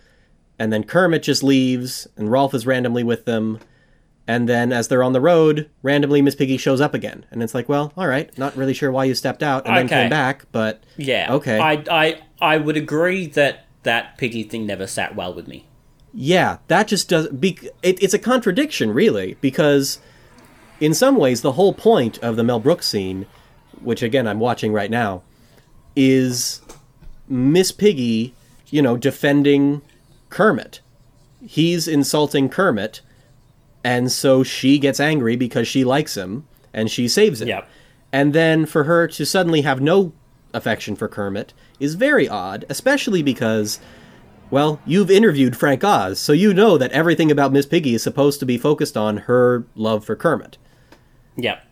and 0.59 0.71
then 0.71 0.83
Kermit 0.83 1.23
just 1.23 1.43
leaves, 1.43 2.07
and 2.15 2.31
Rolf 2.31 2.53
is 2.53 2.65
randomly 2.65 3.03
with 3.03 3.25
them, 3.25 3.59
and 4.27 4.47
then 4.47 4.71
as 4.73 4.87
they're 4.87 5.03
on 5.03 5.13
the 5.13 5.21
road, 5.21 5.69
randomly 5.81 6.21
Miss 6.21 6.35
Piggy 6.35 6.57
shows 6.57 6.81
up 6.81 6.93
again, 6.93 7.25
and 7.31 7.41
it's 7.41 7.55
like, 7.55 7.69
well, 7.69 7.93
all 7.97 8.07
right, 8.07 8.35
not 8.37 8.55
really 8.55 8.73
sure 8.73 8.91
why 8.91 9.05
you 9.05 9.15
stepped 9.15 9.41
out 9.43 9.65
and 9.67 9.75
then 9.77 9.87
came 9.87 10.09
back, 10.09 10.45
but 10.51 10.83
Yeah. 10.97 11.33
Okay. 11.33 11.59
I 11.59 11.83
I 11.89 12.21
I 12.39 12.57
would 12.57 12.77
agree 12.77 13.27
that 13.27 13.65
that 13.83 14.17
piggy 14.17 14.43
thing 14.43 14.65
never 14.65 14.85
sat 14.85 15.15
well 15.15 15.33
with 15.33 15.47
me. 15.47 15.65
Yeah, 16.19 16.57
that 16.67 16.87
just 16.87 17.09
does. 17.09 17.27
Be, 17.29 17.59
it, 17.83 18.01
it's 18.01 18.15
a 18.15 18.19
contradiction, 18.19 18.91
really, 18.91 19.37
because 19.39 19.99
in 20.79 20.95
some 20.95 21.15
ways, 21.15 21.41
the 21.43 21.51
whole 21.51 21.73
point 21.73 22.17
of 22.23 22.35
the 22.35 22.43
Mel 22.43 22.59
Brooks 22.59 22.87
scene, 22.87 23.27
which 23.81 24.01
again 24.01 24.27
I'm 24.27 24.39
watching 24.39 24.73
right 24.73 24.89
now, 24.89 25.21
is 25.95 26.61
Miss 27.27 27.71
Piggy, 27.71 28.33
you 28.71 28.81
know, 28.81 28.97
defending 28.97 29.83
Kermit. 30.31 30.81
He's 31.45 31.87
insulting 31.87 32.49
Kermit, 32.49 33.01
and 33.83 34.11
so 34.11 34.41
she 34.41 34.79
gets 34.79 34.99
angry 34.99 35.35
because 35.35 35.67
she 35.67 35.83
likes 35.83 36.17
him 36.17 36.47
and 36.73 36.89
she 36.89 37.07
saves 37.07 37.41
him. 37.43 37.49
Yep. 37.49 37.69
And 38.11 38.33
then 38.33 38.65
for 38.65 38.85
her 38.85 39.07
to 39.07 39.23
suddenly 39.23 39.61
have 39.61 39.81
no 39.81 40.13
affection 40.51 40.95
for 40.95 41.07
Kermit 41.07 41.53
is 41.79 41.93
very 41.93 42.27
odd, 42.27 42.65
especially 42.69 43.21
because, 43.21 43.79
well, 44.49 44.79
you've 44.85 45.11
interviewed 45.11 45.55
Frank 45.57 45.83
Oz, 45.83 46.19
so 46.19 46.33
you 46.33 46.53
know 46.53 46.77
that 46.77 46.91
everything 46.91 47.31
about 47.31 47.51
Miss 47.51 47.65
Piggy 47.65 47.95
is 47.95 48.03
supposed 48.03 48.39
to 48.39 48.45
be 48.45 48.57
focused 48.57 48.95
on 48.97 49.17
her 49.17 49.65
love 49.75 50.05
for 50.05 50.15
Kermit. 50.15 50.57
Yep. 51.35 51.63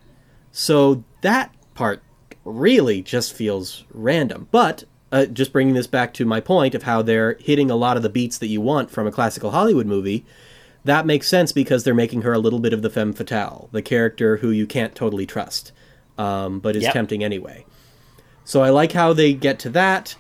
So 0.52 1.04
that 1.22 1.54
part 1.74 2.02
really 2.44 3.02
just 3.02 3.34
feels 3.34 3.84
random. 3.92 4.48
But 4.52 4.84
uh, 5.12 5.26
just 5.26 5.52
bringing 5.54 5.74
this 5.74 5.88
back 5.88 6.14
to 6.16 6.26
my 6.26 6.40
point 6.40 6.76
of 6.76 6.84
how 6.84 7.02
they're 7.02 7.36
hitting 7.40 7.72
a 7.72 7.76
lot 7.76 7.98
of 7.98 8.04
the 8.04 8.10
beats 8.10 8.38
that 8.40 8.48
you 8.48 8.62
want 8.62 8.92
from 8.92 9.08
a 9.08 9.12
classical 9.12 9.52
Hollywood 9.52 9.86
movie, 9.88 10.26
that 10.84 11.06
makes 11.06 11.28
sense 11.28 11.52
because 11.52 11.84
they're 11.84 11.94
making 11.96 12.22
her 12.22 12.34
a 12.34 12.40
little 12.40 12.60
bit 12.60 12.74
of 12.74 12.82
the 12.82 12.90
femme 12.90 13.14
fatale, 13.14 13.70
the 13.72 13.82
character 13.82 14.38
who 14.38 14.52
you 14.52 14.68
can't 14.68 14.94
totally 14.94 15.26
trust, 15.26 15.72
um, 16.18 16.60
but 16.60 16.76
is 16.76 16.84
Yep. 16.84 16.94
tempting 16.94 17.24
anyway. 17.24 17.66
So 18.44 18.62
I 18.62 18.70
like 18.70 18.92
how 18.92 19.14
they 19.14 19.34
get 19.34 19.58
to 19.60 19.70
that. 19.70 20.16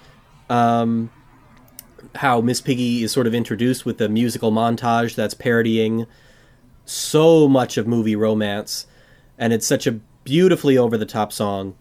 Um, 0.50 1.12
how 2.18 2.42
Miss 2.42 2.62
Piggy 2.62 3.04
is 3.04 3.12
sort 3.12 3.28
of 3.28 3.34
introduced 3.36 3.86
with 3.86 4.00
a 4.02 4.10
musical 4.10 4.52
montage 4.52 5.16
that's 5.16 5.34
parodying 5.34 6.06
so 6.86 7.48
much 7.48 7.78
of 7.78 7.88
movie 7.88 8.16
romance, 8.16 8.88
and 9.38 9.52
it's 9.54 9.66
such 9.68 9.88
a 9.88 9.94
beautifully 10.24 10.78
over 10.78 10.98
the 10.98 11.06
top 11.06 11.32
song. 11.32 11.76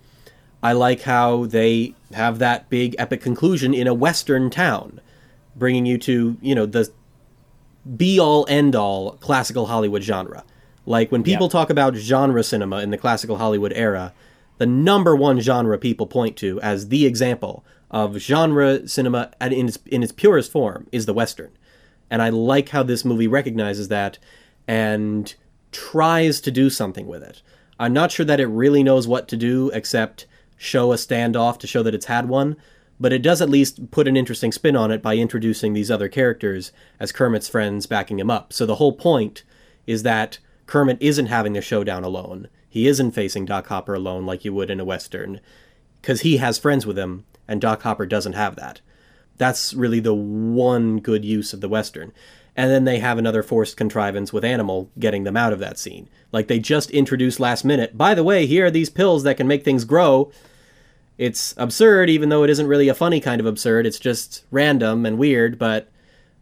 I 0.62 0.72
like 0.72 1.03
how 1.03 1.45
they 1.47 1.95
have 2.12 2.39
that 2.39 2.70
big 2.70 2.95
epic 2.99 3.20
conclusion 3.20 3.74
in 3.74 3.87
a 3.87 3.95
western 3.95 4.49
town, 4.51 5.01
bringing 5.55 5.85
you 5.87 5.99
to, 5.99 6.37
you 6.41 6.55
know, 6.55 6.64
the 6.66 6.91
be 7.97 8.18
all 8.18 8.47
end 8.49 8.74
all 8.74 9.12
classical 9.20 9.66
Hollywood 9.66 10.03
genre. 10.03 10.43
Like 10.87 11.12
when 11.12 11.22
people 11.22 11.47
Yeah. 11.47 11.51
talk 11.53 11.70
about 11.70 11.95
genre 11.97 12.43
cinema 12.43 12.78
in 12.80 12.91
the 12.91 12.97
classical 12.99 13.37
Hollywood 13.37 13.72
era, 13.74 14.12
the 14.57 14.66
number 14.66 15.14
one 15.14 15.41
genre 15.41 15.76
people 15.78 16.07
point 16.07 16.37
to 16.37 16.61
as 16.62 16.89
the 16.89 17.05
example 17.05 17.62
of 17.95 18.16
genre 18.16 18.88
cinema 18.88 19.30
in 19.40 19.68
its 19.68 19.78
in 19.86 20.03
its 20.03 20.11
purest 20.11 20.51
form 20.51 20.88
is 20.90 21.07
the 21.07 21.14
western. 21.14 21.53
And 22.11 22.20
I 22.20 22.28
like 22.28 22.70
how 22.70 22.82
this 22.82 23.05
movie 23.05 23.28
recognizes 23.28 23.86
that 23.86 24.18
and 24.66 25.32
tries 25.70 26.40
to 26.40 26.51
do 26.51 26.70
something 26.70 27.07
with 27.07 27.22
it. 27.22 27.40
I'm 27.78 27.92
not 27.92 28.11
sure 28.11 28.26
that 28.26 28.40
it 28.40 28.49
really 28.49 28.82
knows 28.82 29.07
what 29.07 29.28
to 29.28 29.36
do 29.36 29.70
except 29.72 30.26
show 30.57 30.92
a 30.92 30.97
standoff 30.97 31.57
to 31.61 31.68
show 31.68 31.84
that 31.84 31.95
it's 31.95 32.07
had 32.07 32.28
one, 32.28 32.57
but 32.99 33.12
it 33.12 33.22
does 33.22 33.40
at 33.40 33.49
least 33.49 33.92
put 33.92 34.09
an 34.09 34.16
interesting 34.16 34.51
spin 34.51 34.74
on 34.74 34.90
it 34.90 35.01
by 35.01 35.16
introducing 35.16 35.72
these 35.72 35.90
other 35.90 36.09
characters 36.09 36.72
as 36.99 37.12
Kermit's 37.12 37.49
friends 37.49 37.86
backing 37.86 38.18
him 38.18 38.30
up. 38.30 38.53
So 38.53 38.66
the 38.66 38.76
whole 38.76 38.92
point 38.92 39.45
is 39.86 40.03
that 40.03 40.38
Kermit 40.66 40.99
isn't 41.01 41.26
having 41.26 41.53
the 41.53 41.62
showdown 41.62 42.03
alone. 42.03 42.49
He 42.68 42.88
isn't 42.88 43.12
facing 43.12 43.45
Doc 43.45 43.68
Hopper 43.68 43.95
alone 43.95 44.26
like 44.26 44.45
you 44.45 44.53
would 44.53 44.70
in 44.70 44.80
a 44.80 44.84
Western, 44.84 45.40
because 46.01 46.22
he 46.22 46.38
has 46.38 46.59
friends 46.59 46.86
with 46.86 46.99
him, 46.99 47.24
and 47.49 47.61
Doc 47.61 47.82
Hopper 47.82 48.07
doesn't 48.07 48.32
have 48.34 48.57
that. 48.57 48.80
That's 49.36 49.74
really 49.74 50.01
the 50.01 50.14
one 50.14 50.99
good 50.99 51.24
use 51.24 51.53
of 51.53 51.61
the 51.61 51.68
Western. 51.68 52.12
And 52.57 52.70
then 52.70 52.84
they 52.84 53.01
have 53.01 53.18
another 53.18 53.42
forced 53.42 53.76
contrivance 53.76 54.32
with 54.32 54.45
Animal 54.45 54.90
getting 54.99 55.24
them 55.24 55.36
out 55.36 55.53
of 55.53 55.59
that 55.59 55.78
scene. 55.78 56.09
Like 56.30 56.47
they 56.47 56.61
just 56.61 56.90
introduced 56.90 57.40
last 57.40 57.64
minute, 57.64 57.99
by 57.99 58.14
the 58.14 58.22
way, 58.22 58.47
here 58.47 58.66
are 58.66 58.70
these 58.70 58.90
pills 58.90 59.24
that 59.24 59.36
can 59.36 59.49
make 59.49 59.64
things 59.64 59.84
grow. 59.84 60.30
It's 61.18 61.55
absurd, 61.57 62.11
even 62.11 62.28
though 62.28 62.45
it 62.45 62.51
isn't 62.51 62.66
really 62.66 62.88
a 62.88 62.95
funny 62.95 63.20
kind 63.20 63.40
of 63.40 63.47
absurd. 63.47 63.86
It's 63.86 63.99
just 63.99 64.45
random 64.51 65.05
and 65.05 65.18
weird, 65.18 65.59
but 65.59 65.90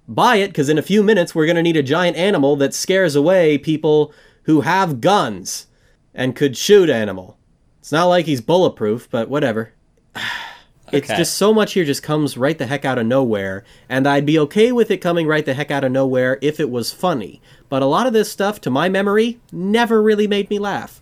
buy 0.09 0.37
it 0.37 0.49
because 0.49 0.69
in 0.69 0.79
a 0.79 0.83
few 0.83 1.03
minutes 1.03 1.35
we're 1.35 1.47
going 1.47 1.57
to 1.57 1.63
need 1.63 1.77
a 1.77 1.83
giant 1.83 2.17
animal 2.17 2.57
that 2.57 2.75
scares 2.75 3.15
away 3.15 3.57
people 3.57 4.13
who 4.45 4.63
have 4.63 5.01
guns 5.01 5.67
and 6.15 6.37
could 6.37 6.57
shoot 6.57 6.91
animal. 6.91 7.39
It's 7.81 7.93
not 7.93 8.07
like 8.07 8.27
he's 8.27 8.41
bulletproof, 8.41 9.09
but 9.11 9.29
whatever. 9.29 9.73
It's 10.93 11.09
Okay. 11.11 11.17
just 11.19 11.35
so 11.39 11.55
much 11.55 11.73
here 11.73 11.85
just 11.85 12.03
comes 12.03 12.37
right 12.37 12.57
the 12.57 12.67
heck 12.67 12.85
out 12.85 12.99
of 12.99 13.07
nowhere, 13.07 13.65
and 13.89 14.07
I'd 14.07 14.27
be 14.27 14.39
okay 14.41 14.73
with 14.73 14.91
it 14.91 14.99
coming 14.99 15.27
right 15.27 15.45
the 15.45 15.55
heck 15.55 15.71
out 15.71 15.85
of 15.85 15.91
nowhere 15.93 16.39
if 16.43 16.61
it 16.61 16.71
was 16.71 16.93
funny. 16.93 17.41
But 17.69 17.81
a 17.83 17.87
lot 17.87 18.07
of 18.07 18.13
this 18.13 18.31
stuff, 18.31 18.61
to 18.63 18.71
my 18.71 18.89
memory, 18.89 19.41
never 19.51 20.03
really 20.03 20.27
made 20.27 20.51
me 20.51 20.59
laugh. 20.59 21.01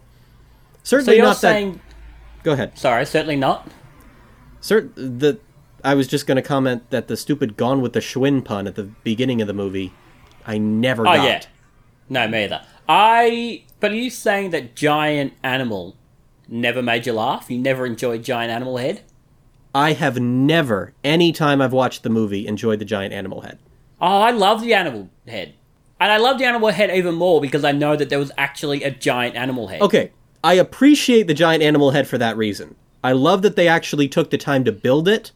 So 0.85 0.97
Certainly 0.99 1.17
you're 1.17 1.27
not 1.27 1.37
saying, 1.37 1.73
that. 1.73 1.81
Go 2.45 2.53
ahead. 2.53 2.79
sorry, 2.79 3.05
certainly 3.05 3.37
not. 3.37 3.69
Cert- 4.63 4.95
the 4.95 5.39
I 5.83 5.95
was 5.95 6.07
just 6.07 6.27
going 6.27 6.37
to 6.37 6.43
comment 6.43 6.91
that 6.91 7.09
the 7.09 7.17
stupid 7.17 7.57
"Gone 7.57 7.81
with 7.81 7.95
the 7.95 8.01
Schwinn" 8.01 8.45
pun 8.45 8.67
at 8.67 8.75
the 8.77 8.85
beginning 9.03 9.41
of 9.41 9.47
the 9.49 9.55
movie, 9.55 9.93
I 10.47 10.59
never 10.59 11.03
Oh 11.09 11.15
got. 11.15 11.25
yeah, 11.27 11.41
no, 12.09 12.29
me 12.29 12.45
either. 12.45 12.63
I. 12.89 13.65
But 13.81 13.93
are 13.93 13.97
you 13.97 14.11
saying 14.11 14.51
that 14.51 14.77
giant 14.77 15.33
animal 15.43 15.97
never 16.49 16.83
made 16.83 17.07
you 17.07 17.15
laugh? 17.15 17.51
You 17.51 17.59
never 17.59 17.87
enjoyed 17.87 18.23
giant 18.23 18.51
animal 18.53 18.77
head? 18.77 19.01
I 19.75 19.93
have 19.93 20.19
never, 20.19 20.93
any 21.05 21.33
time 21.33 21.61
I've 21.61 21.73
watched 21.73 22.03
the 22.03 22.11
movie, 22.11 22.47
enjoyed 22.47 22.79
the 22.81 22.85
giant 22.85 23.15
animal 23.15 23.43
head. 23.43 23.59
Oh, 24.01 24.21
I 24.21 24.31
love 24.31 24.63
the 24.63 24.75
animal 24.75 25.11
head, 25.29 25.55
and 26.01 26.11
I 26.11 26.17
love 26.17 26.39
the 26.39 26.45
animal 26.45 26.71
head 26.71 26.91
even 26.91 27.15
more 27.15 27.41
because 27.41 27.65
I 27.65 27.73
know 27.73 27.97
that 27.97 28.09
there 28.09 28.19
was 28.19 28.33
actually 28.37 28.83
a 28.83 28.91
giant 28.91 29.37
animal 29.37 29.69
head. 29.69 29.83
Okay, 29.83 30.13
I 30.43 30.55
appreciate 30.55 31.27
the 31.27 31.35
giant 31.35 31.63
animal 31.63 31.91
head 31.91 32.09
for 32.09 32.19
that 32.19 32.37
reason. 32.37 32.75
I 33.05 33.13
love 33.13 33.43
that 33.43 33.57
they 33.57 33.69
actually 33.69 34.09
took 34.09 34.31
the 34.31 34.39
time 34.39 34.65
to 34.65 34.73
build 34.73 35.07
it. 35.07 35.33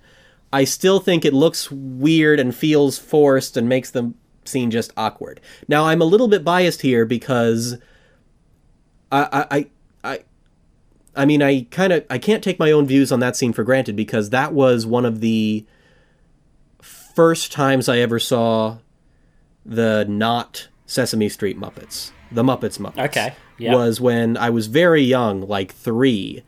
I 0.52 0.64
still 0.64 1.00
think 1.00 1.24
it 1.24 1.34
looks 1.34 1.70
weird 1.70 2.40
and 2.40 2.54
feels 2.54 2.98
forced 2.98 3.56
and 3.56 3.68
makes 3.68 3.90
the 3.90 4.12
scene 4.44 4.70
just 4.70 4.92
awkward. 4.96 5.40
Now, 5.68 5.86
I'm 5.86 6.00
a 6.00 6.06
little 6.06 6.28
bit 6.28 6.44
biased 6.44 6.82
here 6.82 7.04
because 7.04 7.76
I 9.10 9.46
I 9.50 9.66
I 10.02 10.18
I 11.16 11.24
mean, 11.24 11.42
I 11.42 11.66
kind 11.70 11.92
of 11.92 12.04
I 12.10 12.18
can't 12.18 12.42
take 12.42 12.58
my 12.58 12.70
own 12.70 12.86
views 12.86 13.12
on 13.12 13.20
that 13.20 13.36
scene 13.36 13.52
for 13.52 13.64
granted 13.64 13.96
because 13.96 14.30
that 14.30 14.52
was 14.52 14.86
one 14.86 15.04
of 15.04 15.20
the 15.20 15.64
first 16.80 17.52
times 17.52 17.88
I 17.88 17.98
ever 17.98 18.18
saw 18.18 18.78
the 19.64 20.04
not 20.08 20.68
Sesame 20.86 21.28
Street 21.28 21.58
Muppets, 21.58 22.10
the 22.32 22.42
Muppets 22.42 22.78
Muppets. 22.78 23.06
Okay, 23.06 23.34
yeah. 23.58 23.74
was 23.74 24.00
when 24.00 24.36
I 24.36 24.50
was 24.50 24.66
very 24.66 25.02
young, 25.02 25.42
like 25.42 25.72
three, 25.72 26.42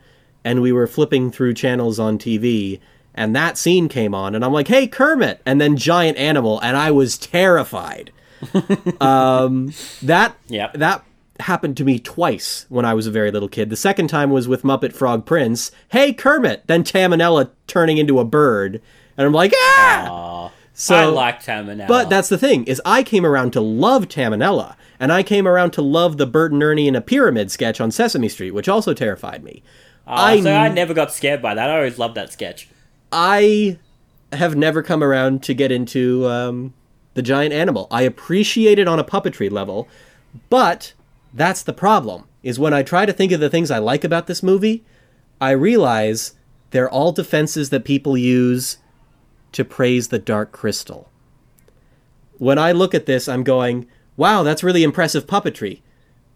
and 0.45 0.61
we 0.61 0.73
were 0.73 0.87
flipping 0.87 1.31
through 1.31 1.55
channels 1.55 1.99
on 1.99 2.19
TV, 2.19 2.81
and 3.15 3.35
that 3.35 3.57
scene 3.57 3.89
came 3.89 4.15
on, 4.15 4.35
and 4.35 4.45
I'm 4.45 4.53
like, 4.53 4.69
"Hey, 4.69 4.87
Kermit!" 4.87 5.41
and 5.47 5.61
then 5.61 5.77
Giant 5.77 6.19
Animal, 6.19 6.61
and 6.61 6.77
I 6.77 6.91
was 6.91 7.17
terrified. 7.17 8.13
um, 9.01 9.73
that 10.03 10.37
Yep. 10.49 10.75
that 10.75 11.05
happened 11.41 11.77
to 11.79 11.85
me 11.85 11.99
twice 11.99 12.67
when 12.69 12.85
I 12.85 12.95
was 12.95 13.07
a 13.07 13.11
very 13.11 13.31
little 13.31 13.49
kid. 13.49 13.71
The 13.71 13.77
second 13.77 14.09
time 14.09 14.31
was 14.31 14.49
with 14.49 14.63
Muppet 14.63 14.93
Frog 14.93 15.27
Prince. 15.27 15.71
Hey, 15.89 16.13
Kermit! 16.13 16.67
Then 16.67 16.83
Taminella 16.85 17.51
turning 17.67 17.99
into 17.99 18.19
a 18.19 18.25
bird, 18.25 18.81
and 19.17 19.27
I'm 19.27 19.33
like, 19.33 19.53
ah! 19.57 20.09
Aw, 20.11 20.51
So- 20.75 20.95
I 20.97 21.05
liked 21.07 21.47
Taminella. 21.47 21.89
But 21.89 22.09
that's 22.11 22.29
the 22.29 22.39
thing 22.39 22.65
is 22.65 22.81
I 22.85 23.03
came 23.03 23.25
around 23.27 23.53
to 23.53 23.61
love 23.61 24.09
Taminella, 24.09 24.77
and 24.99 25.13
I 25.13 25.23
came 25.23 25.47
around 25.47 25.73
to 25.73 25.83
love 25.83 26.17
the 26.17 26.27
Bert 26.27 26.53
and 26.53 26.63
Ernie 26.63 26.89
in 26.89 26.97
a 26.97 27.01
pyramid 27.01 27.51
sketch 27.51 27.81
on 27.81 27.91
Sesame 27.91 28.29
Street, 28.29 28.53
which 28.53 28.69
also 28.69 28.95
terrified 28.95 29.43
me. 29.45 29.63
Aw, 30.07 30.25
I 30.27 30.41
so 30.41 30.53
I 30.53 30.69
never 30.69 30.95
got 30.95 31.13
scared 31.13 31.43
by 31.43 31.55
that. 31.55 31.69
I 31.71 31.77
always 31.77 31.99
loved 31.99 32.15
that 32.15 32.33
sketch. 32.33 32.69
I 33.13 33.79
have 34.33 34.57
never 34.57 34.83
come 34.83 35.03
around 35.03 35.43
to 35.45 35.55
get 35.55 35.71
into 35.71 36.27
um, 36.29 36.75
the 37.15 37.23
giant 37.23 37.53
animal. 37.55 37.87
I 37.91 38.03
appreciate 38.03 38.79
it 38.79 38.89
on 38.89 38.99
a 38.99 39.05
puppetry 39.05 39.51
level, 39.51 39.89
but 40.51 40.93
that's 41.37 41.63
the 41.63 41.73
problem. 41.73 42.25
Is 42.43 42.59
when 42.59 42.75
I 42.75 42.83
try 42.83 43.07
to 43.07 43.13
think 43.13 43.33
of 43.33 43.41
the 43.41 43.51
things 43.51 43.71
I 43.71 43.79
like 43.79 44.05
about 44.05 44.27
this 44.27 44.43
movie, 44.43 44.85
I 45.41 45.51
realize 45.51 46.35
they're 46.71 46.89
all 46.89 47.13
defenses 47.13 47.71
that 47.71 47.85
people 47.85 48.17
use 48.17 48.79
to 49.53 49.65
praise 49.65 50.09
the 50.09 50.19
Dark 50.19 50.53
Crystal. 50.53 51.11
When 52.39 52.59
I 52.59 52.73
look 52.73 52.95
at 52.95 53.07
this, 53.07 53.29
I'm 53.29 53.43
going, 53.43 53.87
"Wow, 54.17 54.43
that's 54.43 54.63
really 54.63 54.83
impressive 54.83 55.27
puppetry." 55.27 55.83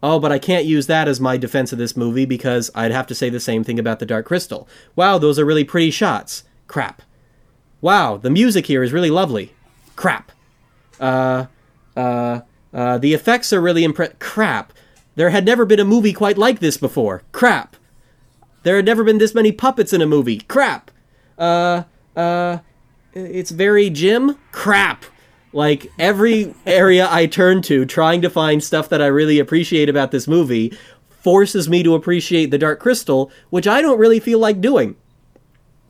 Oh, 0.02 0.18
but 0.18 0.32
I 0.32 0.38
can't 0.38 0.64
use 0.64 0.86
that 0.86 1.08
as 1.08 1.20
my 1.20 1.36
defense 1.36 1.72
of 1.72 1.78
this 1.78 1.96
movie 1.96 2.24
because 2.24 2.70
I'd 2.74 2.92
have 2.92 3.06
to 3.08 3.14
say 3.14 3.28
the 3.28 3.40
same 3.40 3.64
thing 3.64 3.78
about 3.78 3.98
the 3.98 4.06
Dark 4.06 4.26
Crystal. 4.26 4.66
Wow, 4.96 5.18
those 5.18 5.38
are 5.38 5.44
really 5.44 5.64
pretty 5.64 5.90
shots. 5.90 6.44
Crap. 6.66 7.02
Wow, 7.80 8.16
the 8.16 8.30
music 8.30 8.66
here 8.66 8.82
is 8.82 8.92
really 8.92 9.10
lovely. 9.10 9.52
Crap. 9.96 10.32
Uh, 10.98 11.46
uh, 11.96 12.40
uh, 12.72 12.98
the 12.98 13.12
effects 13.12 13.52
are 13.52 13.60
really 13.60 13.82
impre- 13.82 14.18
Crap. 14.18 14.72
There 15.16 15.30
had 15.30 15.44
never 15.44 15.64
been 15.64 15.80
a 15.80 15.84
movie 15.84 16.12
quite 16.12 16.38
like 16.38 16.60
this 16.60 16.76
before. 16.76 17.22
Crap. 17.32 17.76
There 18.62 18.76
had 18.76 18.84
never 18.84 19.04
been 19.04 19.18
this 19.18 19.34
many 19.34 19.52
puppets 19.52 19.92
in 19.92 20.00
a 20.02 20.06
movie. 20.06 20.40
Crap. 20.40 20.90
Uh, 21.38 21.84
uh, 22.16 22.58
it's 23.14 23.50
very 23.50 23.90
Jim. 23.90 24.38
Crap. 24.52 25.04
Like 25.52 25.90
every 25.98 26.54
area 26.66 27.08
I 27.10 27.26
turn 27.26 27.62
to 27.62 27.84
trying 27.84 28.22
to 28.22 28.30
find 28.30 28.62
stuff 28.62 28.88
that 28.90 29.02
I 29.02 29.06
really 29.06 29.38
appreciate 29.38 29.88
about 29.88 30.10
this 30.10 30.28
movie 30.28 30.76
forces 31.08 31.68
me 31.68 31.82
to 31.82 31.94
appreciate 31.94 32.50
the 32.50 32.58
Dark 32.58 32.80
Crystal, 32.80 33.30
which 33.50 33.66
I 33.66 33.82
don't 33.82 33.98
really 33.98 34.20
feel 34.20 34.38
like 34.38 34.60
doing. 34.60 34.96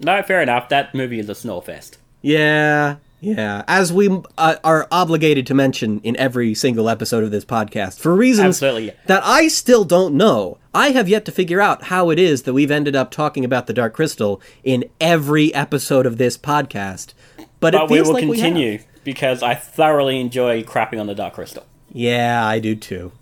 No, 0.00 0.22
fair 0.22 0.40
enough. 0.40 0.68
That 0.70 0.94
movie 0.94 1.18
is 1.18 1.28
a 1.28 1.34
snore 1.34 1.62
fest. 1.62 1.98
Yeah, 2.22 2.96
yeah. 3.20 3.64
As 3.68 3.92
we 3.92 4.08
uh, 4.38 4.56
are 4.64 4.88
obligated 4.90 5.46
to 5.48 5.54
mention 5.54 6.00
in 6.00 6.16
every 6.16 6.54
single 6.54 6.88
episode 6.88 7.22
of 7.22 7.30
this 7.30 7.44
podcast, 7.44 7.98
for 8.00 8.14
reasons 8.14 8.60
that 8.60 9.22
I 9.22 9.48
still 9.48 9.84
don't 9.84 10.14
know, 10.14 10.58
I 10.74 10.90
have 10.90 11.08
yet 11.08 11.26
to 11.26 11.32
figure 11.32 11.60
out 11.60 11.84
how 11.84 12.08
it 12.10 12.18
is 12.18 12.42
that 12.44 12.54
we've 12.54 12.70
ended 12.70 12.96
up 12.96 13.10
talking 13.10 13.44
about 13.44 13.66
the 13.66 13.74
Dark 13.74 13.92
Crystal 13.92 14.40
in 14.64 14.84
every 15.00 15.52
episode 15.54 16.06
of 16.06 16.16
this 16.16 16.38
podcast. 16.38 17.12
But, 17.60 17.74
it 17.74 17.78
But 17.78 17.90
we 17.90 18.00
will 18.00 18.14
like 18.14 18.24
we 18.24 18.36
continue 18.38 18.80
because 19.04 19.42
I 19.42 19.54
thoroughly 19.54 20.18
enjoy 20.18 20.62
crapping 20.62 20.98
on 20.98 21.06
the 21.06 21.14
Dark 21.14 21.34
Crystal. 21.34 21.66
Yeah, 21.92 22.46
I 22.46 22.58
do 22.58 22.74
too. 22.74 23.12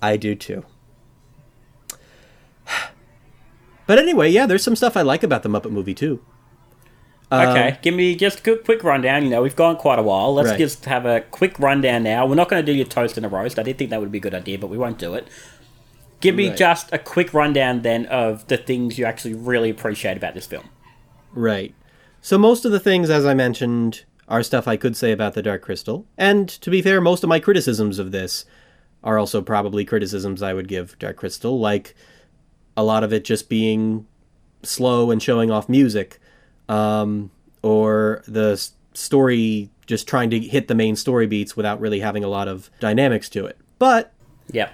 I 0.00 0.16
do 0.16 0.34
too. 0.34 0.64
But 3.86 3.98
anyway, 3.98 4.30
yeah, 4.30 4.46
there's 4.46 4.64
some 4.64 4.76
stuff 4.76 4.96
I 4.96 5.02
like 5.02 5.22
about 5.22 5.42
the 5.42 5.50
Muppet 5.50 5.70
movie 5.70 5.92
too. 5.92 6.24
Um, 7.42 7.48
Okay, 7.48 7.78
give 7.82 7.94
me 7.94 8.14
just 8.14 8.40
a 8.40 8.42
quick, 8.42 8.64
quick 8.64 8.84
rundown. 8.84 9.24
You 9.24 9.30
know, 9.30 9.42
we've 9.42 9.56
gone 9.56 9.76
quite 9.76 9.98
a 9.98 10.02
while. 10.02 10.34
Let's 10.34 10.50
Right. 10.50 10.58
just 10.58 10.84
have 10.86 11.06
a 11.06 11.20
quick 11.30 11.58
rundown 11.58 12.02
now. 12.02 12.26
We're 12.26 12.34
not 12.34 12.48
going 12.48 12.64
to 12.64 12.72
do 12.72 12.76
your 12.76 12.86
toast 12.86 13.16
and 13.16 13.24
a 13.26 13.28
roast. 13.28 13.58
I 13.58 13.62
did 13.62 13.78
think 13.78 13.90
that 13.90 14.00
would 14.00 14.12
be 14.12 14.18
a 14.18 14.20
good 14.20 14.34
idea, 14.34 14.58
but 14.58 14.68
we 14.68 14.78
won't 14.78 14.98
do 14.98 15.14
it. 15.14 15.26
Give 16.20 16.34
me 16.34 16.48
Right. 16.48 16.56
just 16.56 16.92
a 16.92 16.98
quick 16.98 17.34
rundown 17.34 17.82
then 17.82 18.06
of 18.06 18.46
the 18.48 18.56
things 18.56 18.98
you 18.98 19.04
actually 19.04 19.34
really 19.34 19.70
appreciate 19.70 20.16
about 20.16 20.34
this 20.34 20.46
film. 20.46 20.64
Right. 21.32 21.74
So 22.20 22.38
most 22.38 22.64
of 22.64 22.72
the 22.72 22.80
things, 22.80 23.10
as 23.10 23.26
I 23.26 23.34
mentioned, 23.34 24.04
are 24.28 24.42
stuff 24.42 24.66
I 24.66 24.76
could 24.76 24.96
say 24.96 25.12
about 25.12 25.34
the 25.34 25.42
Dark 25.42 25.60
Crystal. 25.62 26.06
And 26.16 26.48
to 26.48 26.70
be 26.70 26.80
fair, 26.80 27.00
most 27.00 27.22
of 27.22 27.28
my 27.28 27.40
criticisms 27.40 27.98
of 27.98 28.10
this 28.12 28.46
are 29.02 29.18
also 29.18 29.42
probably 29.42 29.84
criticisms 29.84 30.42
I 30.42 30.54
would 30.54 30.66
give 30.68 30.98
Dark 30.98 31.16
Crystal, 31.16 31.58
like 31.60 31.94
a 32.76 32.82
lot 32.82 33.04
of 33.04 33.12
it 33.12 33.24
just 33.24 33.50
being 33.50 34.06
slow 34.62 35.10
and 35.10 35.22
showing 35.22 35.50
off 35.50 35.68
music, 35.68 36.18
um, 36.68 37.30
or 37.62 38.22
the 38.26 38.60
story 38.94 39.70
just 39.86 40.06
trying 40.08 40.30
to 40.30 40.38
hit 40.40 40.68
the 40.68 40.74
main 40.74 40.96
story 40.96 41.26
beats 41.26 41.56
without 41.56 41.80
really 41.80 42.00
having 42.00 42.24
a 42.24 42.28
lot 42.28 42.48
of 42.48 42.70
dynamics 42.80 43.28
to 43.30 43.44
it. 43.46 43.58
But 43.78 44.12
yeah, 44.50 44.70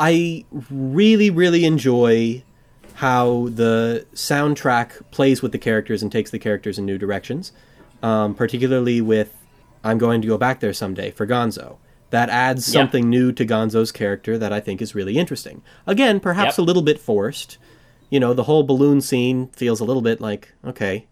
I 0.00 0.44
really, 0.70 1.28
really 1.30 1.64
enjoy 1.64 2.42
how 2.94 3.48
the 3.50 4.06
soundtrack 4.14 5.10
plays 5.10 5.42
with 5.42 5.52
the 5.52 5.58
characters 5.58 6.02
and 6.02 6.10
takes 6.10 6.30
the 6.30 6.38
characters 6.38 6.78
in 6.78 6.86
new 6.86 6.98
directions. 6.98 7.52
Um, 8.02 8.34
particularly 8.34 9.00
with 9.00 9.34
I'm 9.84 9.98
going 9.98 10.20
to 10.22 10.28
go 10.28 10.38
back 10.38 10.60
there 10.60 10.72
someday 10.72 11.10
for 11.10 11.26
Gonzo. 11.26 11.76
That 12.10 12.28
adds 12.30 12.68
Yeah. 12.68 12.80
something 12.80 13.10
new 13.10 13.32
to 13.32 13.44
Gonzo's 13.44 13.90
character 13.92 14.38
that 14.38 14.52
I 14.52 14.60
think 14.60 14.80
is 14.80 14.94
really 14.94 15.18
interesting. 15.18 15.62
Again, 15.86 16.20
perhaps 16.20 16.52
Yep. 16.54 16.58
a 16.58 16.62
little 16.62 16.82
bit 16.82 16.98
forced, 17.00 17.58
you 18.08 18.18
know, 18.20 18.34
the 18.34 18.44
whole 18.44 18.62
balloon 18.62 19.00
scene 19.00 19.48
feels 19.52 19.80
a 19.80 19.84
little 19.84 20.02
bit 20.02 20.20
like, 20.20 20.52
okay, 20.64 21.06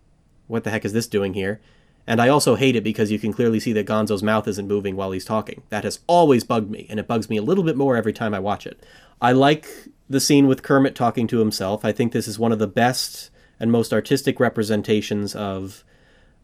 what 0.47 0.65
the 0.65 0.71
heck 0.71 0.85
is 0.85 0.93
this 0.93 1.07
doing 1.07 1.35
here? 1.35 1.61
And 2.07 2.21
I 2.21 2.29
also 2.29 2.55
hate 2.55 2.77
it 2.77 2.85
because 2.85 3.11
you 3.11 3.19
can 3.19 3.33
clearly 3.33 3.59
see 3.59 3.73
that 3.73 3.87
Gonzo's 3.87 4.23
mouth 4.23 4.47
isn't 4.47 4.69
moving 4.69 4.95
while 4.95 5.11
he's 5.11 5.25
talking. 5.25 5.63
That 5.71 5.85
has 5.85 6.01
always 6.07 6.45
bugged 6.45 6.71
me, 6.71 6.87
and 6.89 7.01
it 7.01 7.09
bugs 7.09 7.29
me 7.29 7.37
a 7.37 7.43
little 7.43 7.65
bit 7.65 7.77
more 7.77 7.97
every 7.97 8.13
time 8.13 8.33
I 8.33 8.39
watch 8.39 8.67
it. 8.67 8.81
I 9.21 9.33
like 9.33 9.69
the 10.09 10.21
scene 10.21 10.47
with 10.47 10.63
Kermit 10.63 10.95
talking 10.95 11.27
to 11.27 11.41
himself. 11.41 11.85
I 11.85 11.91
think 11.91 12.13
this 12.13 12.29
is 12.29 12.39
one 12.39 12.53
of 12.53 12.61
the 12.61 12.69
best 12.69 13.31
and 13.59 13.73
most 13.73 13.93
artistic 13.93 14.39
representations 14.39 15.35
of 15.35 15.85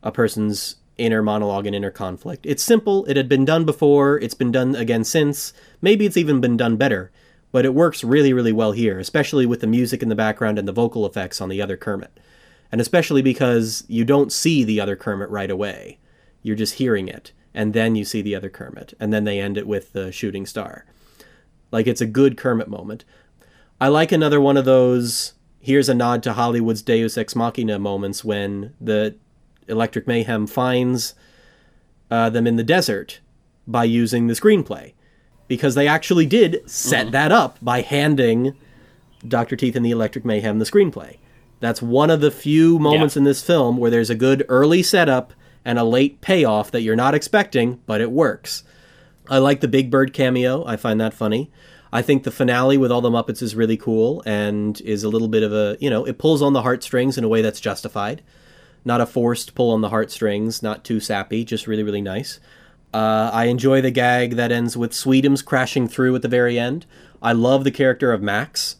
a 0.02 0.10
person's 0.10 0.76
inner 0.98 1.22
monologue 1.22 1.66
and 1.66 1.76
inner 1.76 1.90
conflict. 1.90 2.44
It's 2.44 2.62
simple, 2.62 3.04
it 3.06 3.16
had 3.16 3.28
been 3.28 3.44
done 3.44 3.64
before, 3.64 4.18
it's 4.18 4.34
been 4.34 4.52
done 4.52 4.74
again 4.74 5.04
since, 5.04 5.52
maybe 5.80 6.06
it's 6.06 6.16
even 6.16 6.40
been 6.40 6.56
done 6.56 6.76
better, 6.76 7.10
but 7.50 7.64
it 7.64 7.74
works 7.74 8.04
really, 8.04 8.32
really 8.32 8.52
well 8.52 8.72
here, 8.72 8.98
especially 8.98 9.46
with 9.46 9.60
the 9.60 9.66
music 9.66 10.02
in 10.02 10.08
the 10.08 10.14
background 10.14 10.58
and 10.58 10.66
the 10.66 10.72
vocal 10.72 11.06
effects 11.06 11.40
on 11.40 11.48
the 11.48 11.62
other 11.62 11.76
Kermit. 11.76 12.18
And 12.72 12.80
especially 12.80 13.22
because 13.22 13.84
you 13.86 14.04
don't 14.04 14.32
see 14.32 14.64
the 14.64 14.80
other 14.80 14.96
Kermit 14.96 15.28
right 15.28 15.50
away. 15.50 15.98
You're 16.42 16.56
just 16.56 16.74
hearing 16.74 17.06
it, 17.06 17.30
and 17.54 17.74
then 17.74 17.94
you 17.94 18.04
see 18.04 18.22
the 18.22 18.34
other 18.34 18.50
Kermit, 18.50 18.94
and 18.98 19.12
then 19.12 19.24
they 19.24 19.38
end 19.38 19.56
it 19.56 19.68
with 19.68 19.92
the 19.92 20.10
shooting 20.10 20.46
star. 20.46 20.86
Like 21.70 21.86
it's 21.86 22.00
a 22.00 22.06
good 22.06 22.36
Kermit 22.36 22.68
moment. 22.68 23.04
I 23.80 23.88
like 23.88 24.10
another 24.10 24.40
one 24.40 24.56
of 24.56 24.64
those 24.64 25.34
here's 25.62 25.88
a 25.88 25.94
nod 25.94 26.22
to 26.24 26.34
Hollywood's 26.34 26.82
Deus 26.82 27.16
Ex 27.16 27.34
Machina 27.34 27.78
moments 27.78 28.24
when 28.24 28.74
the 28.80 29.14
Electric 29.68 30.06
Mayhem 30.06 30.46
finds 30.46 31.14
uh, 32.10 32.28
them 32.28 32.46
in 32.46 32.56
the 32.56 32.64
desert 32.64 33.20
by 33.66 33.84
using 33.84 34.26
the 34.26 34.34
screenplay. 34.34 34.92
Because 35.48 35.74
they 35.74 35.86
actually 35.86 36.26
did 36.26 36.68
set 36.68 37.12
that 37.12 37.30
up 37.30 37.58
by 37.62 37.82
handing 37.82 38.54
Dr. 39.26 39.54
Teeth 39.54 39.76
and 39.76 39.84
the 39.84 39.90
Electric 39.90 40.24
Mayhem 40.24 40.58
the 40.58 40.64
screenplay. 40.64 41.18
That's 41.62 41.80
one 41.80 42.10
of 42.10 42.20
the 42.20 42.32
few 42.32 42.80
moments 42.80 43.14
Yeah. 43.14 43.20
in 43.20 43.24
this 43.24 43.40
film 43.40 43.76
where 43.76 43.88
there's 43.90 44.10
a 44.10 44.16
good 44.16 44.44
early 44.48 44.82
setup 44.82 45.32
and 45.64 45.78
a 45.78 45.84
late 45.84 46.20
payoff 46.20 46.72
that 46.72 46.82
you're 46.82 46.96
not 46.96 47.14
expecting, 47.14 47.78
but 47.86 48.00
it 48.00 48.10
works. 48.10 48.64
I 49.30 49.38
like 49.38 49.60
the 49.60 49.68
Big 49.68 49.88
Bird 49.88 50.12
cameo. 50.12 50.64
I 50.66 50.74
find 50.74 51.00
that 51.00 51.14
funny. 51.14 51.52
I 51.92 52.02
think 52.02 52.24
the 52.24 52.32
finale 52.32 52.76
with 52.76 52.90
all 52.90 53.00
the 53.00 53.10
Muppets 53.10 53.42
is 53.42 53.54
really 53.54 53.76
cool 53.76 54.24
and 54.26 54.80
is 54.80 55.04
a 55.04 55.08
little 55.08 55.28
bit 55.28 55.44
of 55.44 55.52
a, 55.52 55.76
you 55.78 55.88
know, 55.88 56.04
it 56.04 56.18
pulls 56.18 56.42
on 56.42 56.52
the 56.52 56.62
heartstrings 56.62 57.16
in 57.16 57.22
a 57.22 57.28
way 57.28 57.42
that's 57.42 57.60
justified. 57.60 58.22
Not 58.84 59.00
a 59.00 59.06
forced 59.06 59.54
pull 59.54 59.70
on 59.70 59.82
the 59.82 59.90
heartstrings, 59.90 60.64
not 60.64 60.82
too 60.82 60.98
sappy, 60.98 61.44
just 61.44 61.68
really, 61.68 61.84
really 61.84 62.00
nice. 62.02 62.40
Uh, 62.92 63.30
I 63.32 63.44
enjoy 63.44 63.80
the 63.82 63.92
gag 63.92 64.34
that 64.34 64.50
ends 64.50 64.76
with 64.76 64.90
Sweetums 64.90 65.44
crashing 65.44 65.86
through 65.86 66.16
at 66.16 66.22
the 66.22 66.28
very 66.28 66.58
end. 66.58 66.86
I 67.22 67.32
love 67.32 67.62
the 67.62 67.70
character 67.70 68.12
of 68.12 68.20
Max. 68.20 68.76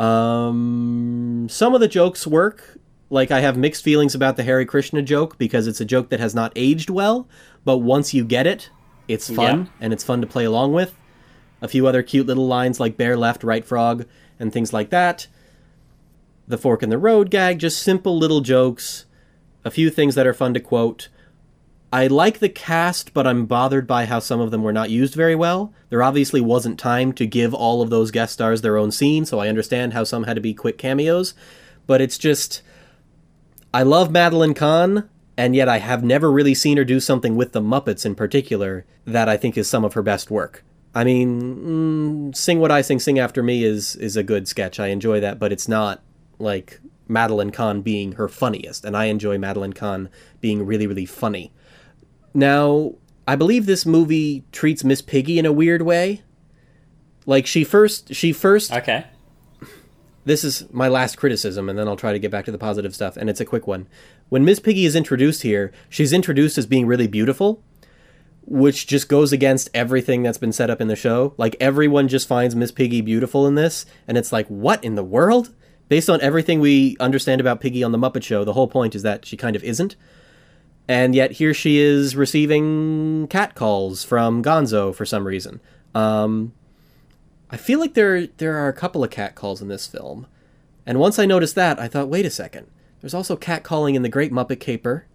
Um, 0.00 1.46
some 1.50 1.74
of 1.74 1.80
the 1.80 1.88
jokes 1.88 2.26
work. 2.26 2.78
Like, 3.12 3.30
I 3.30 3.40
have 3.40 3.56
mixed 3.56 3.82
feelings 3.82 4.14
about 4.14 4.36
the 4.36 4.44
Hare 4.44 4.64
Krishna 4.64 5.02
joke 5.02 5.36
because 5.36 5.66
it's 5.66 5.80
a 5.80 5.84
joke 5.84 6.10
that 6.10 6.20
has 6.20 6.34
not 6.34 6.52
aged 6.54 6.90
well, 6.90 7.28
but 7.64 7.78
once 7.78 8.14
you 8.14 8.24
get 8.24 8.46
it, 8.46 8.70
it's 9.08 9.28
fun 9.28 9.58
Yeah. 9.64 9.66
and 9.80 9.92
it's 9.92 10.04
fun 10.04 10.20
to 10.20 10.26
play 10.28 10.44
along 10.44 10.72
with. 10.74 10.94
A 11.60 11.66
few 11.68 11.86
other 11.88 12.02
cute 12.04 12.26
little 12.26 12.46
lines 12.46 12.78
like 12.78 12.96
bear 12.96 13.16
left, 13.16 13.42
right 13.42 13.64
frog, 13.64 14.06
and 14.38 14.52
things 14.52 14.72
like 14.72 14.90
that. 14.90 15.26
The 16.46 16.56
fork 16.56 16.82
in 16.84 16.90
the 16.90 16.98
road 16.98 17.30
gag, 17.30 17.58
just 17.58 17.82
simple 17.82 18.16
little 18.16 18.40
jokes. 18.40 19.06
A 19.64 19.70
few 19.70 19.90
things 19.90 20.14
that 20.14 20.26
are 20.26 20.32
fun 20.32 20.54
to 20.54 20.60
quote. 20.60 21.08
I 21.92 22.06
like 22.06 22.38
the 22.38 22.48
cast, 22.48 23.12
but 23.12 23.26
I'm 23.26 23.46
bothered 23.46 23.86
by 23.86 24.04
how 24.04 24.20
some 24.20 24.40
of 24.40 24.52
them 24.52 24.62
were 24.62 24.72
not 24.72 24.90
used 24.90 25.14
very 25.14 25.34
well. 25.34 25.72
There 25.88 26.02
obviously 26.02 26.40
wasn't 26.40 26.78
time 26.78 27.12
to 27.14 27.26
give 27.26 27.52
all 27.52 27.82
of 27.82 27.90
those 27.90 28.12
guest 28.12 28.32
stars 28.34 28.60
their 28.60 28.76
own 28.76 28.92
scene, 28.92 29.24
so 29.24 29.40
I 29.40 29.48
understand 29.48 29.92
how 29.92 30.04
some 30.04 30.24
had 30.24 30.34
to 30.34 30.40
be 30.40 30.54
quick 30.54 30.78
cameos. 30.78 31.34
But 31.86 32.00
it's 32.00 32.18
just. 32.18 32.62
I 33.74 33.82
love 33.82 34.10
Madeline 34.10 34.54
Kahn, 34.54 35.08
and 35.36 35.56
yet 35.56 35.68
I 35.68 35.78
have 35.78 36.04
never 36.04 36.30
really 36.30 36.54
seen 36.54 36.76
her 36.76 36.84
do 36.84 37.00
something 37.00 37.34
with 37.34 37.52
the 37.52 37.60
Muppets 37.60 38.06
in 38.06 38.14
particular 38.14 38.84
that 39.04 39.28
I 39.28 39.36
think 39.36 39.56
is 39.58 39.68
some 39.68 39.84
of 39.84 39.94
her 39.94 40.02
best 40.02 40.30
work. 40.30 40.64
I 40.94 41.04
mean, 41.04 42.30
mm, 42.30 42.36
Sing 42.36 42.60
What 42.60 42.72
I 42.72 42.82
Sing, 42.82 42.98
Sing 42.98 43.18
After 43.18 43.42
Me 43.42 43.64
is, 43.64 43.96
is 43.96 44.16
a 44.16 44.24
good 44.24 44.48
sketch. 44.48 44.80
I 44.80 44.88
enjoy 44.88 45.20
that, 45.20 45.38
but 45.38 45.52
it's 45.52 45.68
not 45.68 46.02
like 46.38 46.80
Madeline 47.08 47.50
Kahn 47.50 47.80
being 47.82 48.12
her 48.12 48.28
funniest, 48.28 48.84
and 48.84 48.96
I 48.96 49.06
enjoy 49.06 49.38
Madeline 49.38 49.72
Kahn 49.72 50.08
being 50.40 50.66
really, 50.66 50.86
really 50.86 51.06
funny. 51.06 51.52
Now, 52.34 52.94
I 53.26 53.36
believe 53.36 53.66
this 53.66 53.86
movie 53.86 54.44
treats 54.52 54.84
Miss 54.84 55.02
Piggy 55.02 55.38
in 55.38 55.46
a 55.46 55.52
weird 55.52 55.82
way. 55.82 56.22
Like 57.26 57.46
she 57.46 57.64
first 57.64 58.14
she 58.14 58.32
first 58.32 58.72
Okay. 58.72 59.04
this 60.24 60.42
is 60.42 60.66
my 60.72 60.88
last 60.88 61.16
criticism 61.16 61.68
and 61.68 61.78
then 61.78 61.86
I'll 61.86 61.96
try 61.96 62.12
to 62.12 62.18
get 62.18 62.30
back 62.30 62.44
to 62.46 62.52
the 62.52 62.58
positive 62.58 62.94
stuff 62.94 63.16
and 63.16 63.28
it's 63.30 63.40
a 63.40 63.44
quick 63.44 63.66
one. 63.66 63.86
When 64.30 64.44
Miss 64.44 64.58
Piggy 64.58 64.84
is 64.84 64.96
introduced 64.96 65.42
here, 65.42 65.70
she's 65.88 66.12
introduced 66.12 66.56
as 66.58 66.66
being 66.66 66.86
really 66.86 67.06
beautiful, 67.06 67.62
which 68.42 68.86
just 68.86 69.08
goes 69.08 69.32
against 69.32 69.70
everything 69.74 70.22
that's 70.22 70.38
been 70.38 70.52
set 70.52 70.70
up 70.70 70.80
in 70.80 70.88
the 70.88 70.96
show. 70.96 71.34
Like 71.36 71.56
everyone 71.60 72.08
just 72.08 72.26
finds 72.26 72.56
Miss 72.56 72.72
Piggy 72.72 73.00
beautiful 73.00 73.46
in 73.46 73.54
this 73.54 73.86
and 74.08 74.16
it's 74.16 74.32
like 74.32 74.46
what 74.48 74.82
in 74.82 74.94
the 74.94 75.04
world? 75.04 75.54
Based 75.88 76.08
on 76.08 76.20
everything 76.20 76.60
we 76.60 76.96
understand 77.00 77.40
about 77.40 77.60
Piggy 77.60 77.82
on 77.84 77.92
the 77.92 77.98
Muppet 77.98 78.22
Show, 78.22 78.44
the 78.44 78.52
whole 78.54 78.68
point 78.68 78.94
is 78.94 79.02
that 79.02 79.26
she 79.26 79.36
kind 79.36 79.56
of 79.56 79.62
isn't. 79.64 79.96
And 80.88 81.14
yet 81.14 81.32
here 81.32 81.54
she 81.54 81.78
is 81.78 82.16
receiving 82.16 83.28
catcalls 83.28 84.04
from 84.04 84.42
Gonzo 84.42 84.94
for 84.94 85.06
some 85.06 85.26
reason. 85.26 85.60
Um, 85.94 86.52
I 87.50 87.56
feel 87.56 87.78
like 87.78 87.94
there 87.94 88.26
there 88.26 88.56
are 88.56 88.68
a 88.68 88.72
couple 88.72 89.04
of 89.04 89.10
catcalls 89.10 89.62
in 89.62 89.68
this 89.68 89.86
film. 89.86 90.26
And 90.86 90.98
once 90.98 91.18
I 91.18 91.26
noticed 91.26 91.54
that, 91.54 91.78
I 91.78 91.88
thought, 91.88 92.08
wait 92.08 92.26
a 92.26 92.30
second. 92.30 92.66
There's 93.00 93.14
also 93.14 93.36
catcalling 93.36 93.94
in 93.94 94.02
The 94.02 94.08
Great 94.08 94.32
Muppet 94.32 94.60
Caper, 94.60 95.06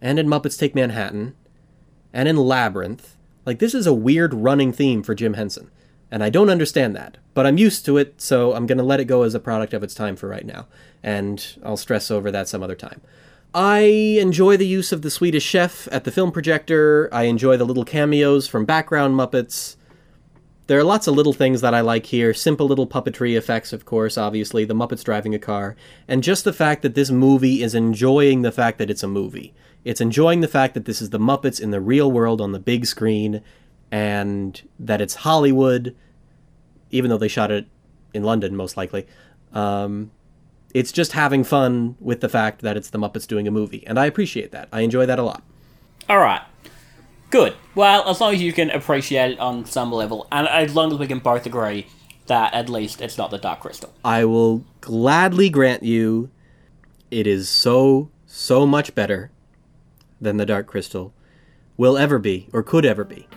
and 0.00 0.18
in 0.18 0.26
Muppets 0.26 0.58
Take 0.58 0.74
Manhattan, 0.74 1.34
and 2.12 2.28
in 2.28 2.36
Labyrinth. 2.36 3.16
Like, 3.46 3.58
this 3.58 3.74
is 3.74 3.86
a 3.86 3.94
weird 3.94 4.34
running 4.34 4.72
theme 4.72 5.02
for 5.02 5.14
Jim 5.14 5.34
Henson. 5.34 5.70
And 6.10 6.22
I 6.22 6.28
don't 6.28 6.50
understand 6.50 6.94
that. 6.94 7.16
But 7.34 7.46
I'm 7.46 7.56
used 7.56 7.86
to 7.86 7.96
it, 7.96 8.20
so 8.20 8.54
I'm 8.54 8.66
going 8.66 8.78
to 8.78 8.84
let 8.84 9.00
it 9.00 9.06
go 9.06 9.22
as 9.22 9.34
a 9.34 9.40
product 9.40 9.72
of 9.72 9.82
its 9.82 9.94
time 9.94 10.14
for 10.14 10.28
right 10.28 10.44
now. 10.44 10.66
And 11.02 11.56
I'll 11.64 11.78
stress 11.78 12.10
over 12.10 12.30
that 12.30 12.48
some 12.48 12.62
other 12.62 12.74
time. 12.74 13.00
I 13.54 13.80
enjoy 14.18 14.56
the 14.56 14.66
use 14.66 14.92
of 14.92 15.02
the 15.02 15.10
Swedish 15.10 15.44
chef 15.44 15.86
at 15.92 16.04
the 16.04 16.10
film 16.10 16.32
projector. 16.32 17.10
I 17.12 17.24
enjoy 17.24 17.58
the 17.58 17.66
little 17.66 17.84
cameos 17.84 18.48
from 18.48 18.64
background 18.64 19.14
Muppets. 19.14 19.76
There 20.68 20.78
are 20.78 20.84
lots 20.84 21.06
of 21.06 21.14
little 21.14 21.34
things 21.34 21.60
that 21.60 21.74
I 21.74 21.82
like 21.82 22.06
here. 22.06 22.32
Simple 22.32 22.66
little 22.66 22.86
puppetry 22.86 23.36
effects, 23.36 23.74
of 23.74 23.84
course, 23.84 24.16
obviously, 24.16 24.64
the 24.64 24.74
Muppets 24.74 25.04
driving 25.04 25.34
a 25.34 25.38
car, 25.38 25.76
and 26.08 26.22
just 26.22 26.44
the 26.44 26.52
fact 26.52 26.80
that 26.80 26.94
this 26.94 27.10
movie 27.10 27.62
is 27.62 27.74
enjoying 27.74 28.40
the 28.40 28.52
fact 28.52 28.78
that 28.78 28.88
it's 28.88 29.02
a 29.02 29.08
movie. 29.08 29.52
It's 29.84 30.00
enjoying 30.00 30.40
the 30.40 30.48
fact 30.48 30.72
that 30.72 30.86
this 30.86 31.02
is 31.02 31.10
the 31.10 31.18
Muppets 31.18 31.60
in 31.60 31.72
the 31.72 31.80
real 31.80 32.10
world 32.10 32.40
on 32.40 32.52
the 32.52 32.58
big 32.58 32.86
screen, 32.86 33.42
and 33.90 34.62
that 34.78 35.02
it's 35.02 35.16
Hollywood, 35.16 35.94
even 36.90 37.10
though 37.10 37.18
they 37.18 37.28
shot 37.28 37.50
it 37.50 37.66
in 38.14 38.22
London, 38.22 38.56
most 38.56 38.78
likely. 38.78 39.06
Um, 39.52 40.10
it's 40.74 40.92
just 40.92 41.12
having 41.12 41.44
fun 41.44 41.96
with 42.00 42.20
the 42.20 42.28
fact 42.28 42.62
that 42.62 42.76
it's 42.76 42.90
the 42.90 42.98
Muppets 42.98 43.26
doing 43.26 43.46
a 43.46 43.50
movie, 43.50 43.86
and 43.86 43.98
I 43.98 44.06
appreciate 44.06 44.52
that. 44.52 44.68
I 44.72 44.80
enjoy 44.80 45.06
that 45.06 45.18
a 45.18 45.22
lot. 45.22 45.42
All 46.08 46.18
right. 46.18 46.42
Good. 47.30 47.54
Well, 47.74 48.08
as 48.08 48.20
long 48.20 48.34
as 48.34 48.42
you 48.42 48.52
can 48.52 48.70
appreciate 48.70 49.32
it 49.32 49.38
on 49.38 49.64
some 49.64 49.92
level, 49.92 50.26
and 50.30 50.46
as 50.48 50.74
long 50.74 50.92
as 50.92 50.98
we 50.98 51.06
can 51.06 51.18
both 51.18 51.46
agree 51.46 51.86
that 52.26 52.54
at 52.54 52.68
least 52.68 53.00
it's 53.00 53.18
not 53.18 53.30
the 53.30 53.38
Dark 53.38 53.60
Crystal. 53.60 53.92
I 54.04 54.24
will 54.24 54.64
gladly 54.80 55.50
grant 55.50 55.82
you 55.82 56.30
it 57.10 57.26
is 57.26 57.48
so, 57.48 58.10
so 58.26 58.66
much 58.66 58.94
better 58.94 59.30
than 60.20 60.38
the 60.38 60.46
Dark 60.46 60.66
Crystal 60.66 61.12
will 61.76 61.98
ever 61.98 62.18
be, 62.18 62.48
or 62.52 62.62
could 62.62 62.86
ever 62.86 63.04
be. 63.04 63.28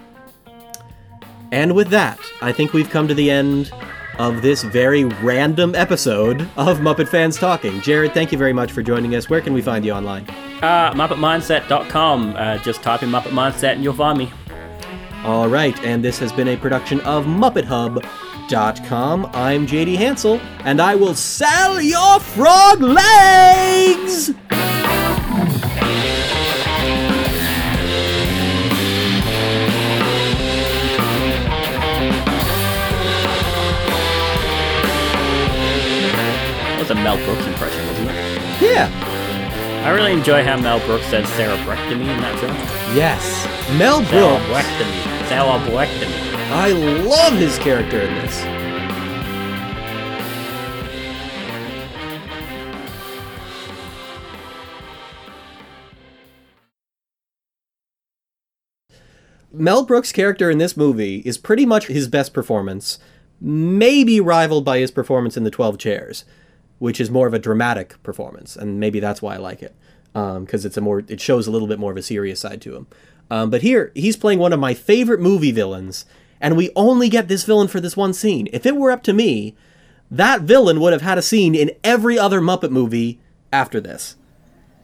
And 1.52 1.76
with 1.76 1.90
that, 1.90 2.20
I 2.42 2.52
think 2.52 2.74
we've 2.74 2.90
come 2.90 3.08
to 3.08 3.14
the 3.14 3.30
end 3.30 3.72
of 4.20 4.42
this 4.42 4.64
very 4.64 5.06
random 5.06 5.76
episode 5.76 6.42
of 6.58 6.80
Muppet 6.80 7.08
Fans 7.08 7.38
Talking. 7.38 7.82
Jared, 7.82 8.14
thank 8.14 8.32
you 8.32 8.38
very 8.38 8.54
much 8.54 8.72
for 8.72 8.82
joining 8.82 9.16
us. 9.16 9.30
Where 9.30 9.42
can 9.42 9.54
we 9.54 9.62
find 9.62 9.86
you 9.86 9.92
online? 9.92 10.26
Uh, 10.62 10.92
MuppetMindset.com. 10.94 12.36
Uh, 12.36 12.58
just 12.60 12.82
type 12.82 13.04
in 13.04 13.10
Muppet 13.10 13.32
Mindset 13.32 13.74
and 13.74 13.84
you'll 13.84 13.94
find 13.94 14.18
me. 14.18 14.32
All 15.24 15.48
right, 15.48 15.78
and 15.84 16.04
this 16.04 16.20
has 16.20 16.32
been 16.32 16.50
a 16.50 16.58
production 16.58 17.00
of 17.02 17.26
MuppetHub.com. 17.26 19.26
I'm 19.34 19.66
JD 19.66 19.98
Hansel, 19.98 20.40
and 20.60 20.80
I 20.80 20.96
will 20.96 21.16
sell 21.16 21.82
your 21.82 22.20
frog 22.20 22.82
legs! 22.82 24.32
was 36.88 36.98
a 36.98 37.02
Mel 37.02 37.18
Brooks 37.26 37.48
impression, 37.48 37.88
wasn't 37.88 38.10
it? 38.12 38.62
Yeah. 38.62 38.92
I 39.86 39.90
really 39.90 40.12
enjoy 40.12 40.44
how 40.44 40.60
Mel 40.60 40.80
Brooks 40.86 41.08
said 41.08 41.26
cerebrectomy 41.26 42.02
in 42.02 42.22
that 42.22 42.40
film. 42.40 42.54
Yes. 42.96 43.48
Mel 43.80 44.02
Brooks. 44.02 44.44
Cerebrectomy. 44.46 45.66
Cerebrectomy. 45.66 46.52
I 46.52 46.72
love 47.02 47.34
his 47.34 47.58
character 47.58 48.02
in 48.02 48.14
this. 48.16 48.46
Mel 59.52 59.86
Brooks' 59.86 60.12
character 60.12 60.52
in 60.52 60.60
this 60.60 60.78
movie 60.78 61.24
is 61.26 61.40
pretty 61.40 61.66
much 61.66 61.88
his 61.88 62.08
best 62.08 62.32
performance, 62.34 63.00
maybe 63.42 64.20
rivaled 64.20 64.66
by 64.66 64.78
his 64.80 64.92
performance 64.92 65.36
in 65.36 65.44
The 65.44 65.50
12 65.50 65.80
Chairs 65.80 66.26
which 66.80 67.00
is 67.00 67.10
more 67.10 67.28
of 67.28 67.34
a 67.34 67.40
dramatic 67.40 68.02
performance, 68.04 68.56
and 68.56 68.80
maybe 68.80 69.00
that's 69.00 69.22
why 69.22 69.36
I 69.36 69.38
like 69.38 69.62
it 69.62 69.76
because 70.16 70.64
it's 70.64 70.78
a 70.78 70.82
more 70.82 71.04
it 71.10 71.20
shows 71.20 71.46
a 71.46 71.52
little 71.52 71.68
bit 71.68 71.78
more 71.78 71.92
of 71.92 71.98
a 71.98 72.02
serious 72.02 72.40
side 72.40 72.62
to 72.62 72.76
him. 72.76 72.88
Um, 73.30 73.50
but 73.50 73.64
here 73.64 73.92
he's 73.96 74.16
playing 74.16 74.40
one 74.40 74.54
of 74.54 74.60
my 74.60 74.74
favorite 74.74 75.20
movie 75.20 75.52
villains, 75.52 76.06
and 76.40 76.56
we 76.56 76.72
only 76.76 77.10
get 77.10 77.28
this 77.28 77.44
villain 77.44 77.68
for 77.68 77.82
this 77.82 77.98
one 77.98 78.14
scene. 78.14 78.48
If 78.54 78.66
it 78.66 78.78
were 78.78 78.92
up 78.92 79.04
to 79.04 79.14
me, 79.14 79.56
that 80.10 80.42
villain 80.42 80.80
would 80.80 80.94
have 80.94 81.02
had 81.02 81.18
a 81.18 81.24
scene 81.24 81.54
in 81.54 81.72
every 81.84 82.18
other 82.18 82.40
Muppet 82.40 82.72
movie 82.72 83.20
after 83.52 83.82
this. 83.82 84.16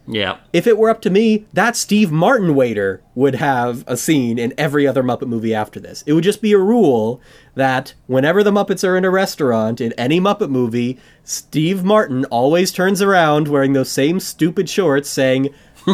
Yeah. 0.06 0.38
If 0.52 0.66
it 0.66 0.78
were 0.78 0.90
up 0.90 1.00
to 1.02 1.10
me, 1.10 1.46
that 1.52 1.76
Steve 1.76 2.10
Martin 2.10 2.54
waiter 2.54 3.02
would 3.14 3.36
have 3.36 3.84
a 3.86 3.96
scene 3.96 4.38
in 4.38 4.52
every 4.58 4.86
other 4.86 5.02
Muppet 5.02 5.28
movie 5.28 5.54
after 5.54 5.78
this. 5.78 6.02
It 6.06 6.12
would 6.12 6.24
just 6.24 6.42
be 6.42 6.52
a 6.52 6.58
rule 6.58 7.20
that 7.54 7.94
whenever 8.06 8.42
the 8.42 8.50
Muppets 8.50 8.86
are 8.86 8.96
in 8.96 9.04
a 9.04 9.10
restaurant 9.10 9.80
in 9.80 9.92
any 9.94 10.20
Muppet 10.20 10.50
movie, 10.50 10.98
Steve 11.22 11.84
Martin 11.84 12.24
always 12.26 12.72
turns 12.72 13.00
around 13.00 13.48
wearing 13.48 13.74
those 13.74 13.90
same 13.90 14.18
stupid 14.18 14.68
shorts 14.68 15.08
saying, 15.08 15.50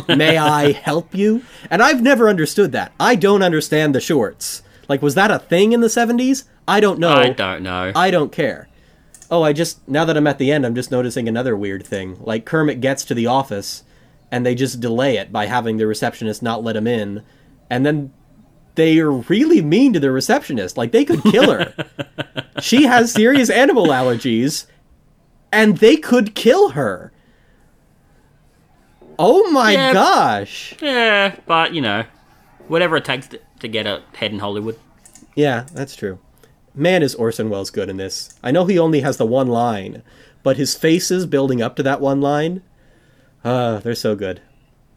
May 0.08 0.36
I 0.38 0.72
help 0.72 1.14
you? 1.14 1.42
And 1.70 1.82
I've 1.82 2.02
never 2.02 2.28
understood 2.28 2.72
that. 2.72 2.92
I 2.98 3.14
don't 3.14 3.42
understand 3.42 3.94
the 3.94 4.00
shorts. 4.00 4.62
Like, 4.88 5.02
was 5.02 5.14
that 5.16 5.30
a 5.30 5.38
thing 5.38 5.72
in 5.72 5.80
the 5.80 5.88
70s? 5.88 6.44
I 6.66 6.80
don't 6.80 6.98
know. 6.98 7.12
I 7.12 7.30
don't 7.30 7.62
know. 7.62 7.92
I 7.94 8.10
don't 8.10 8.32
care. 8.32 8.68
Oh, 9.30 9.42
I 9.42 9.52
just 9.52 9.86
now 9.86 10.04
that 10.06 10.16
I'm 10.16 10.26
at 10.26 10.38
the 10.38 10.50
end, 10.50 10.64
I'm 10.64 10.74
just 10.74 10.90
noticing 10.90 11.28
another 11.28 11.54
weird 11.56 11.86
thing. 11.86 12.16
Like 12.20 12.46
Kermit 12.46 12.80
gets 12.80 13.04
to 13.06 13.14
the 13.14 13.26
office, 13.26 13.84
and 14.30 14.44
they 14.44 14.54
just 14.54 14.80
delay 14.80 15.16
it 15.16 15.32
by 15.32 15.46
having 15.46 15.76
the 15.76 15.86
receptionist 15.86 16.42
not 16.42 16.62
let 16.62 16.76
him 16.76 16.86
in, 16.86 17.22
and 17.70 17.84
then 17.86 18.12
they 18.74 18.98
are 19.00 19.10
really 19.10 19.60
mean 19.62 19.92
to 19.92 20.00
the 20.00 20.10
receptionist. 20.10 20.76
Like 20.76 20.92
they 20.92 21.04
could 21.04 21.22
kill 21.24 21.50
her. 21.50 21.74
she 22.60 22.84
has 22.84 23.12
serious 23.12 23.50
animal 23.50 23.86
allergies, 23.88 24.66
and 25.52 25.78
they 25.78 25.96
could 25.96 26.34
kill 26.34 26.70
her. 26.70 27.12
Oh 29.18 29.50
my 29.50 29.72
Yeah. 29.72 29.92
gosh! 29.92 30.74
yeah, 30.80 31.36
but 31.46 31.74
you 31.74 31.80
know, 31.80 32.04
whatever 32.68 32.96
it 32.96 33.04
takes 33.04 33.26
to, 33.28 33.40
to 33.60 33.68
get 33.68 33.86
ahead 33.86 34.32
in 34.32 34.38
Hollywood. 34.38 34.78
Yeah, 35.34 35.66
that's 35.72 35.96
true. 35.96 36.18
Man, 36.74 37.02
is 37.02 37.14
Orson 37.16 37.50
Welles 37.50 37.70
good 37.70 37.88
in 37.88 37.96
this. 37.96 38.32
I 38.44 38.52
know 38.52 38.66
he 38.66 38.78
only 38.78 39.00
has 39.00 39.16
the 39.16 39.26
one 39.26 39.48
line, 39.48 40.02
but 40.44 40.56
his 40.56 40.76
faces 40.76 41.26
building 41.26 41.60
up 41.60 41.74
to 41.76 41.82
that 41.82 42.00
one 42.00 42.20
line, 42.20 42.62
uh, 43.44 43.78
they're 43.78 43.94
so 43.94 44.14
good. 44.14 44.40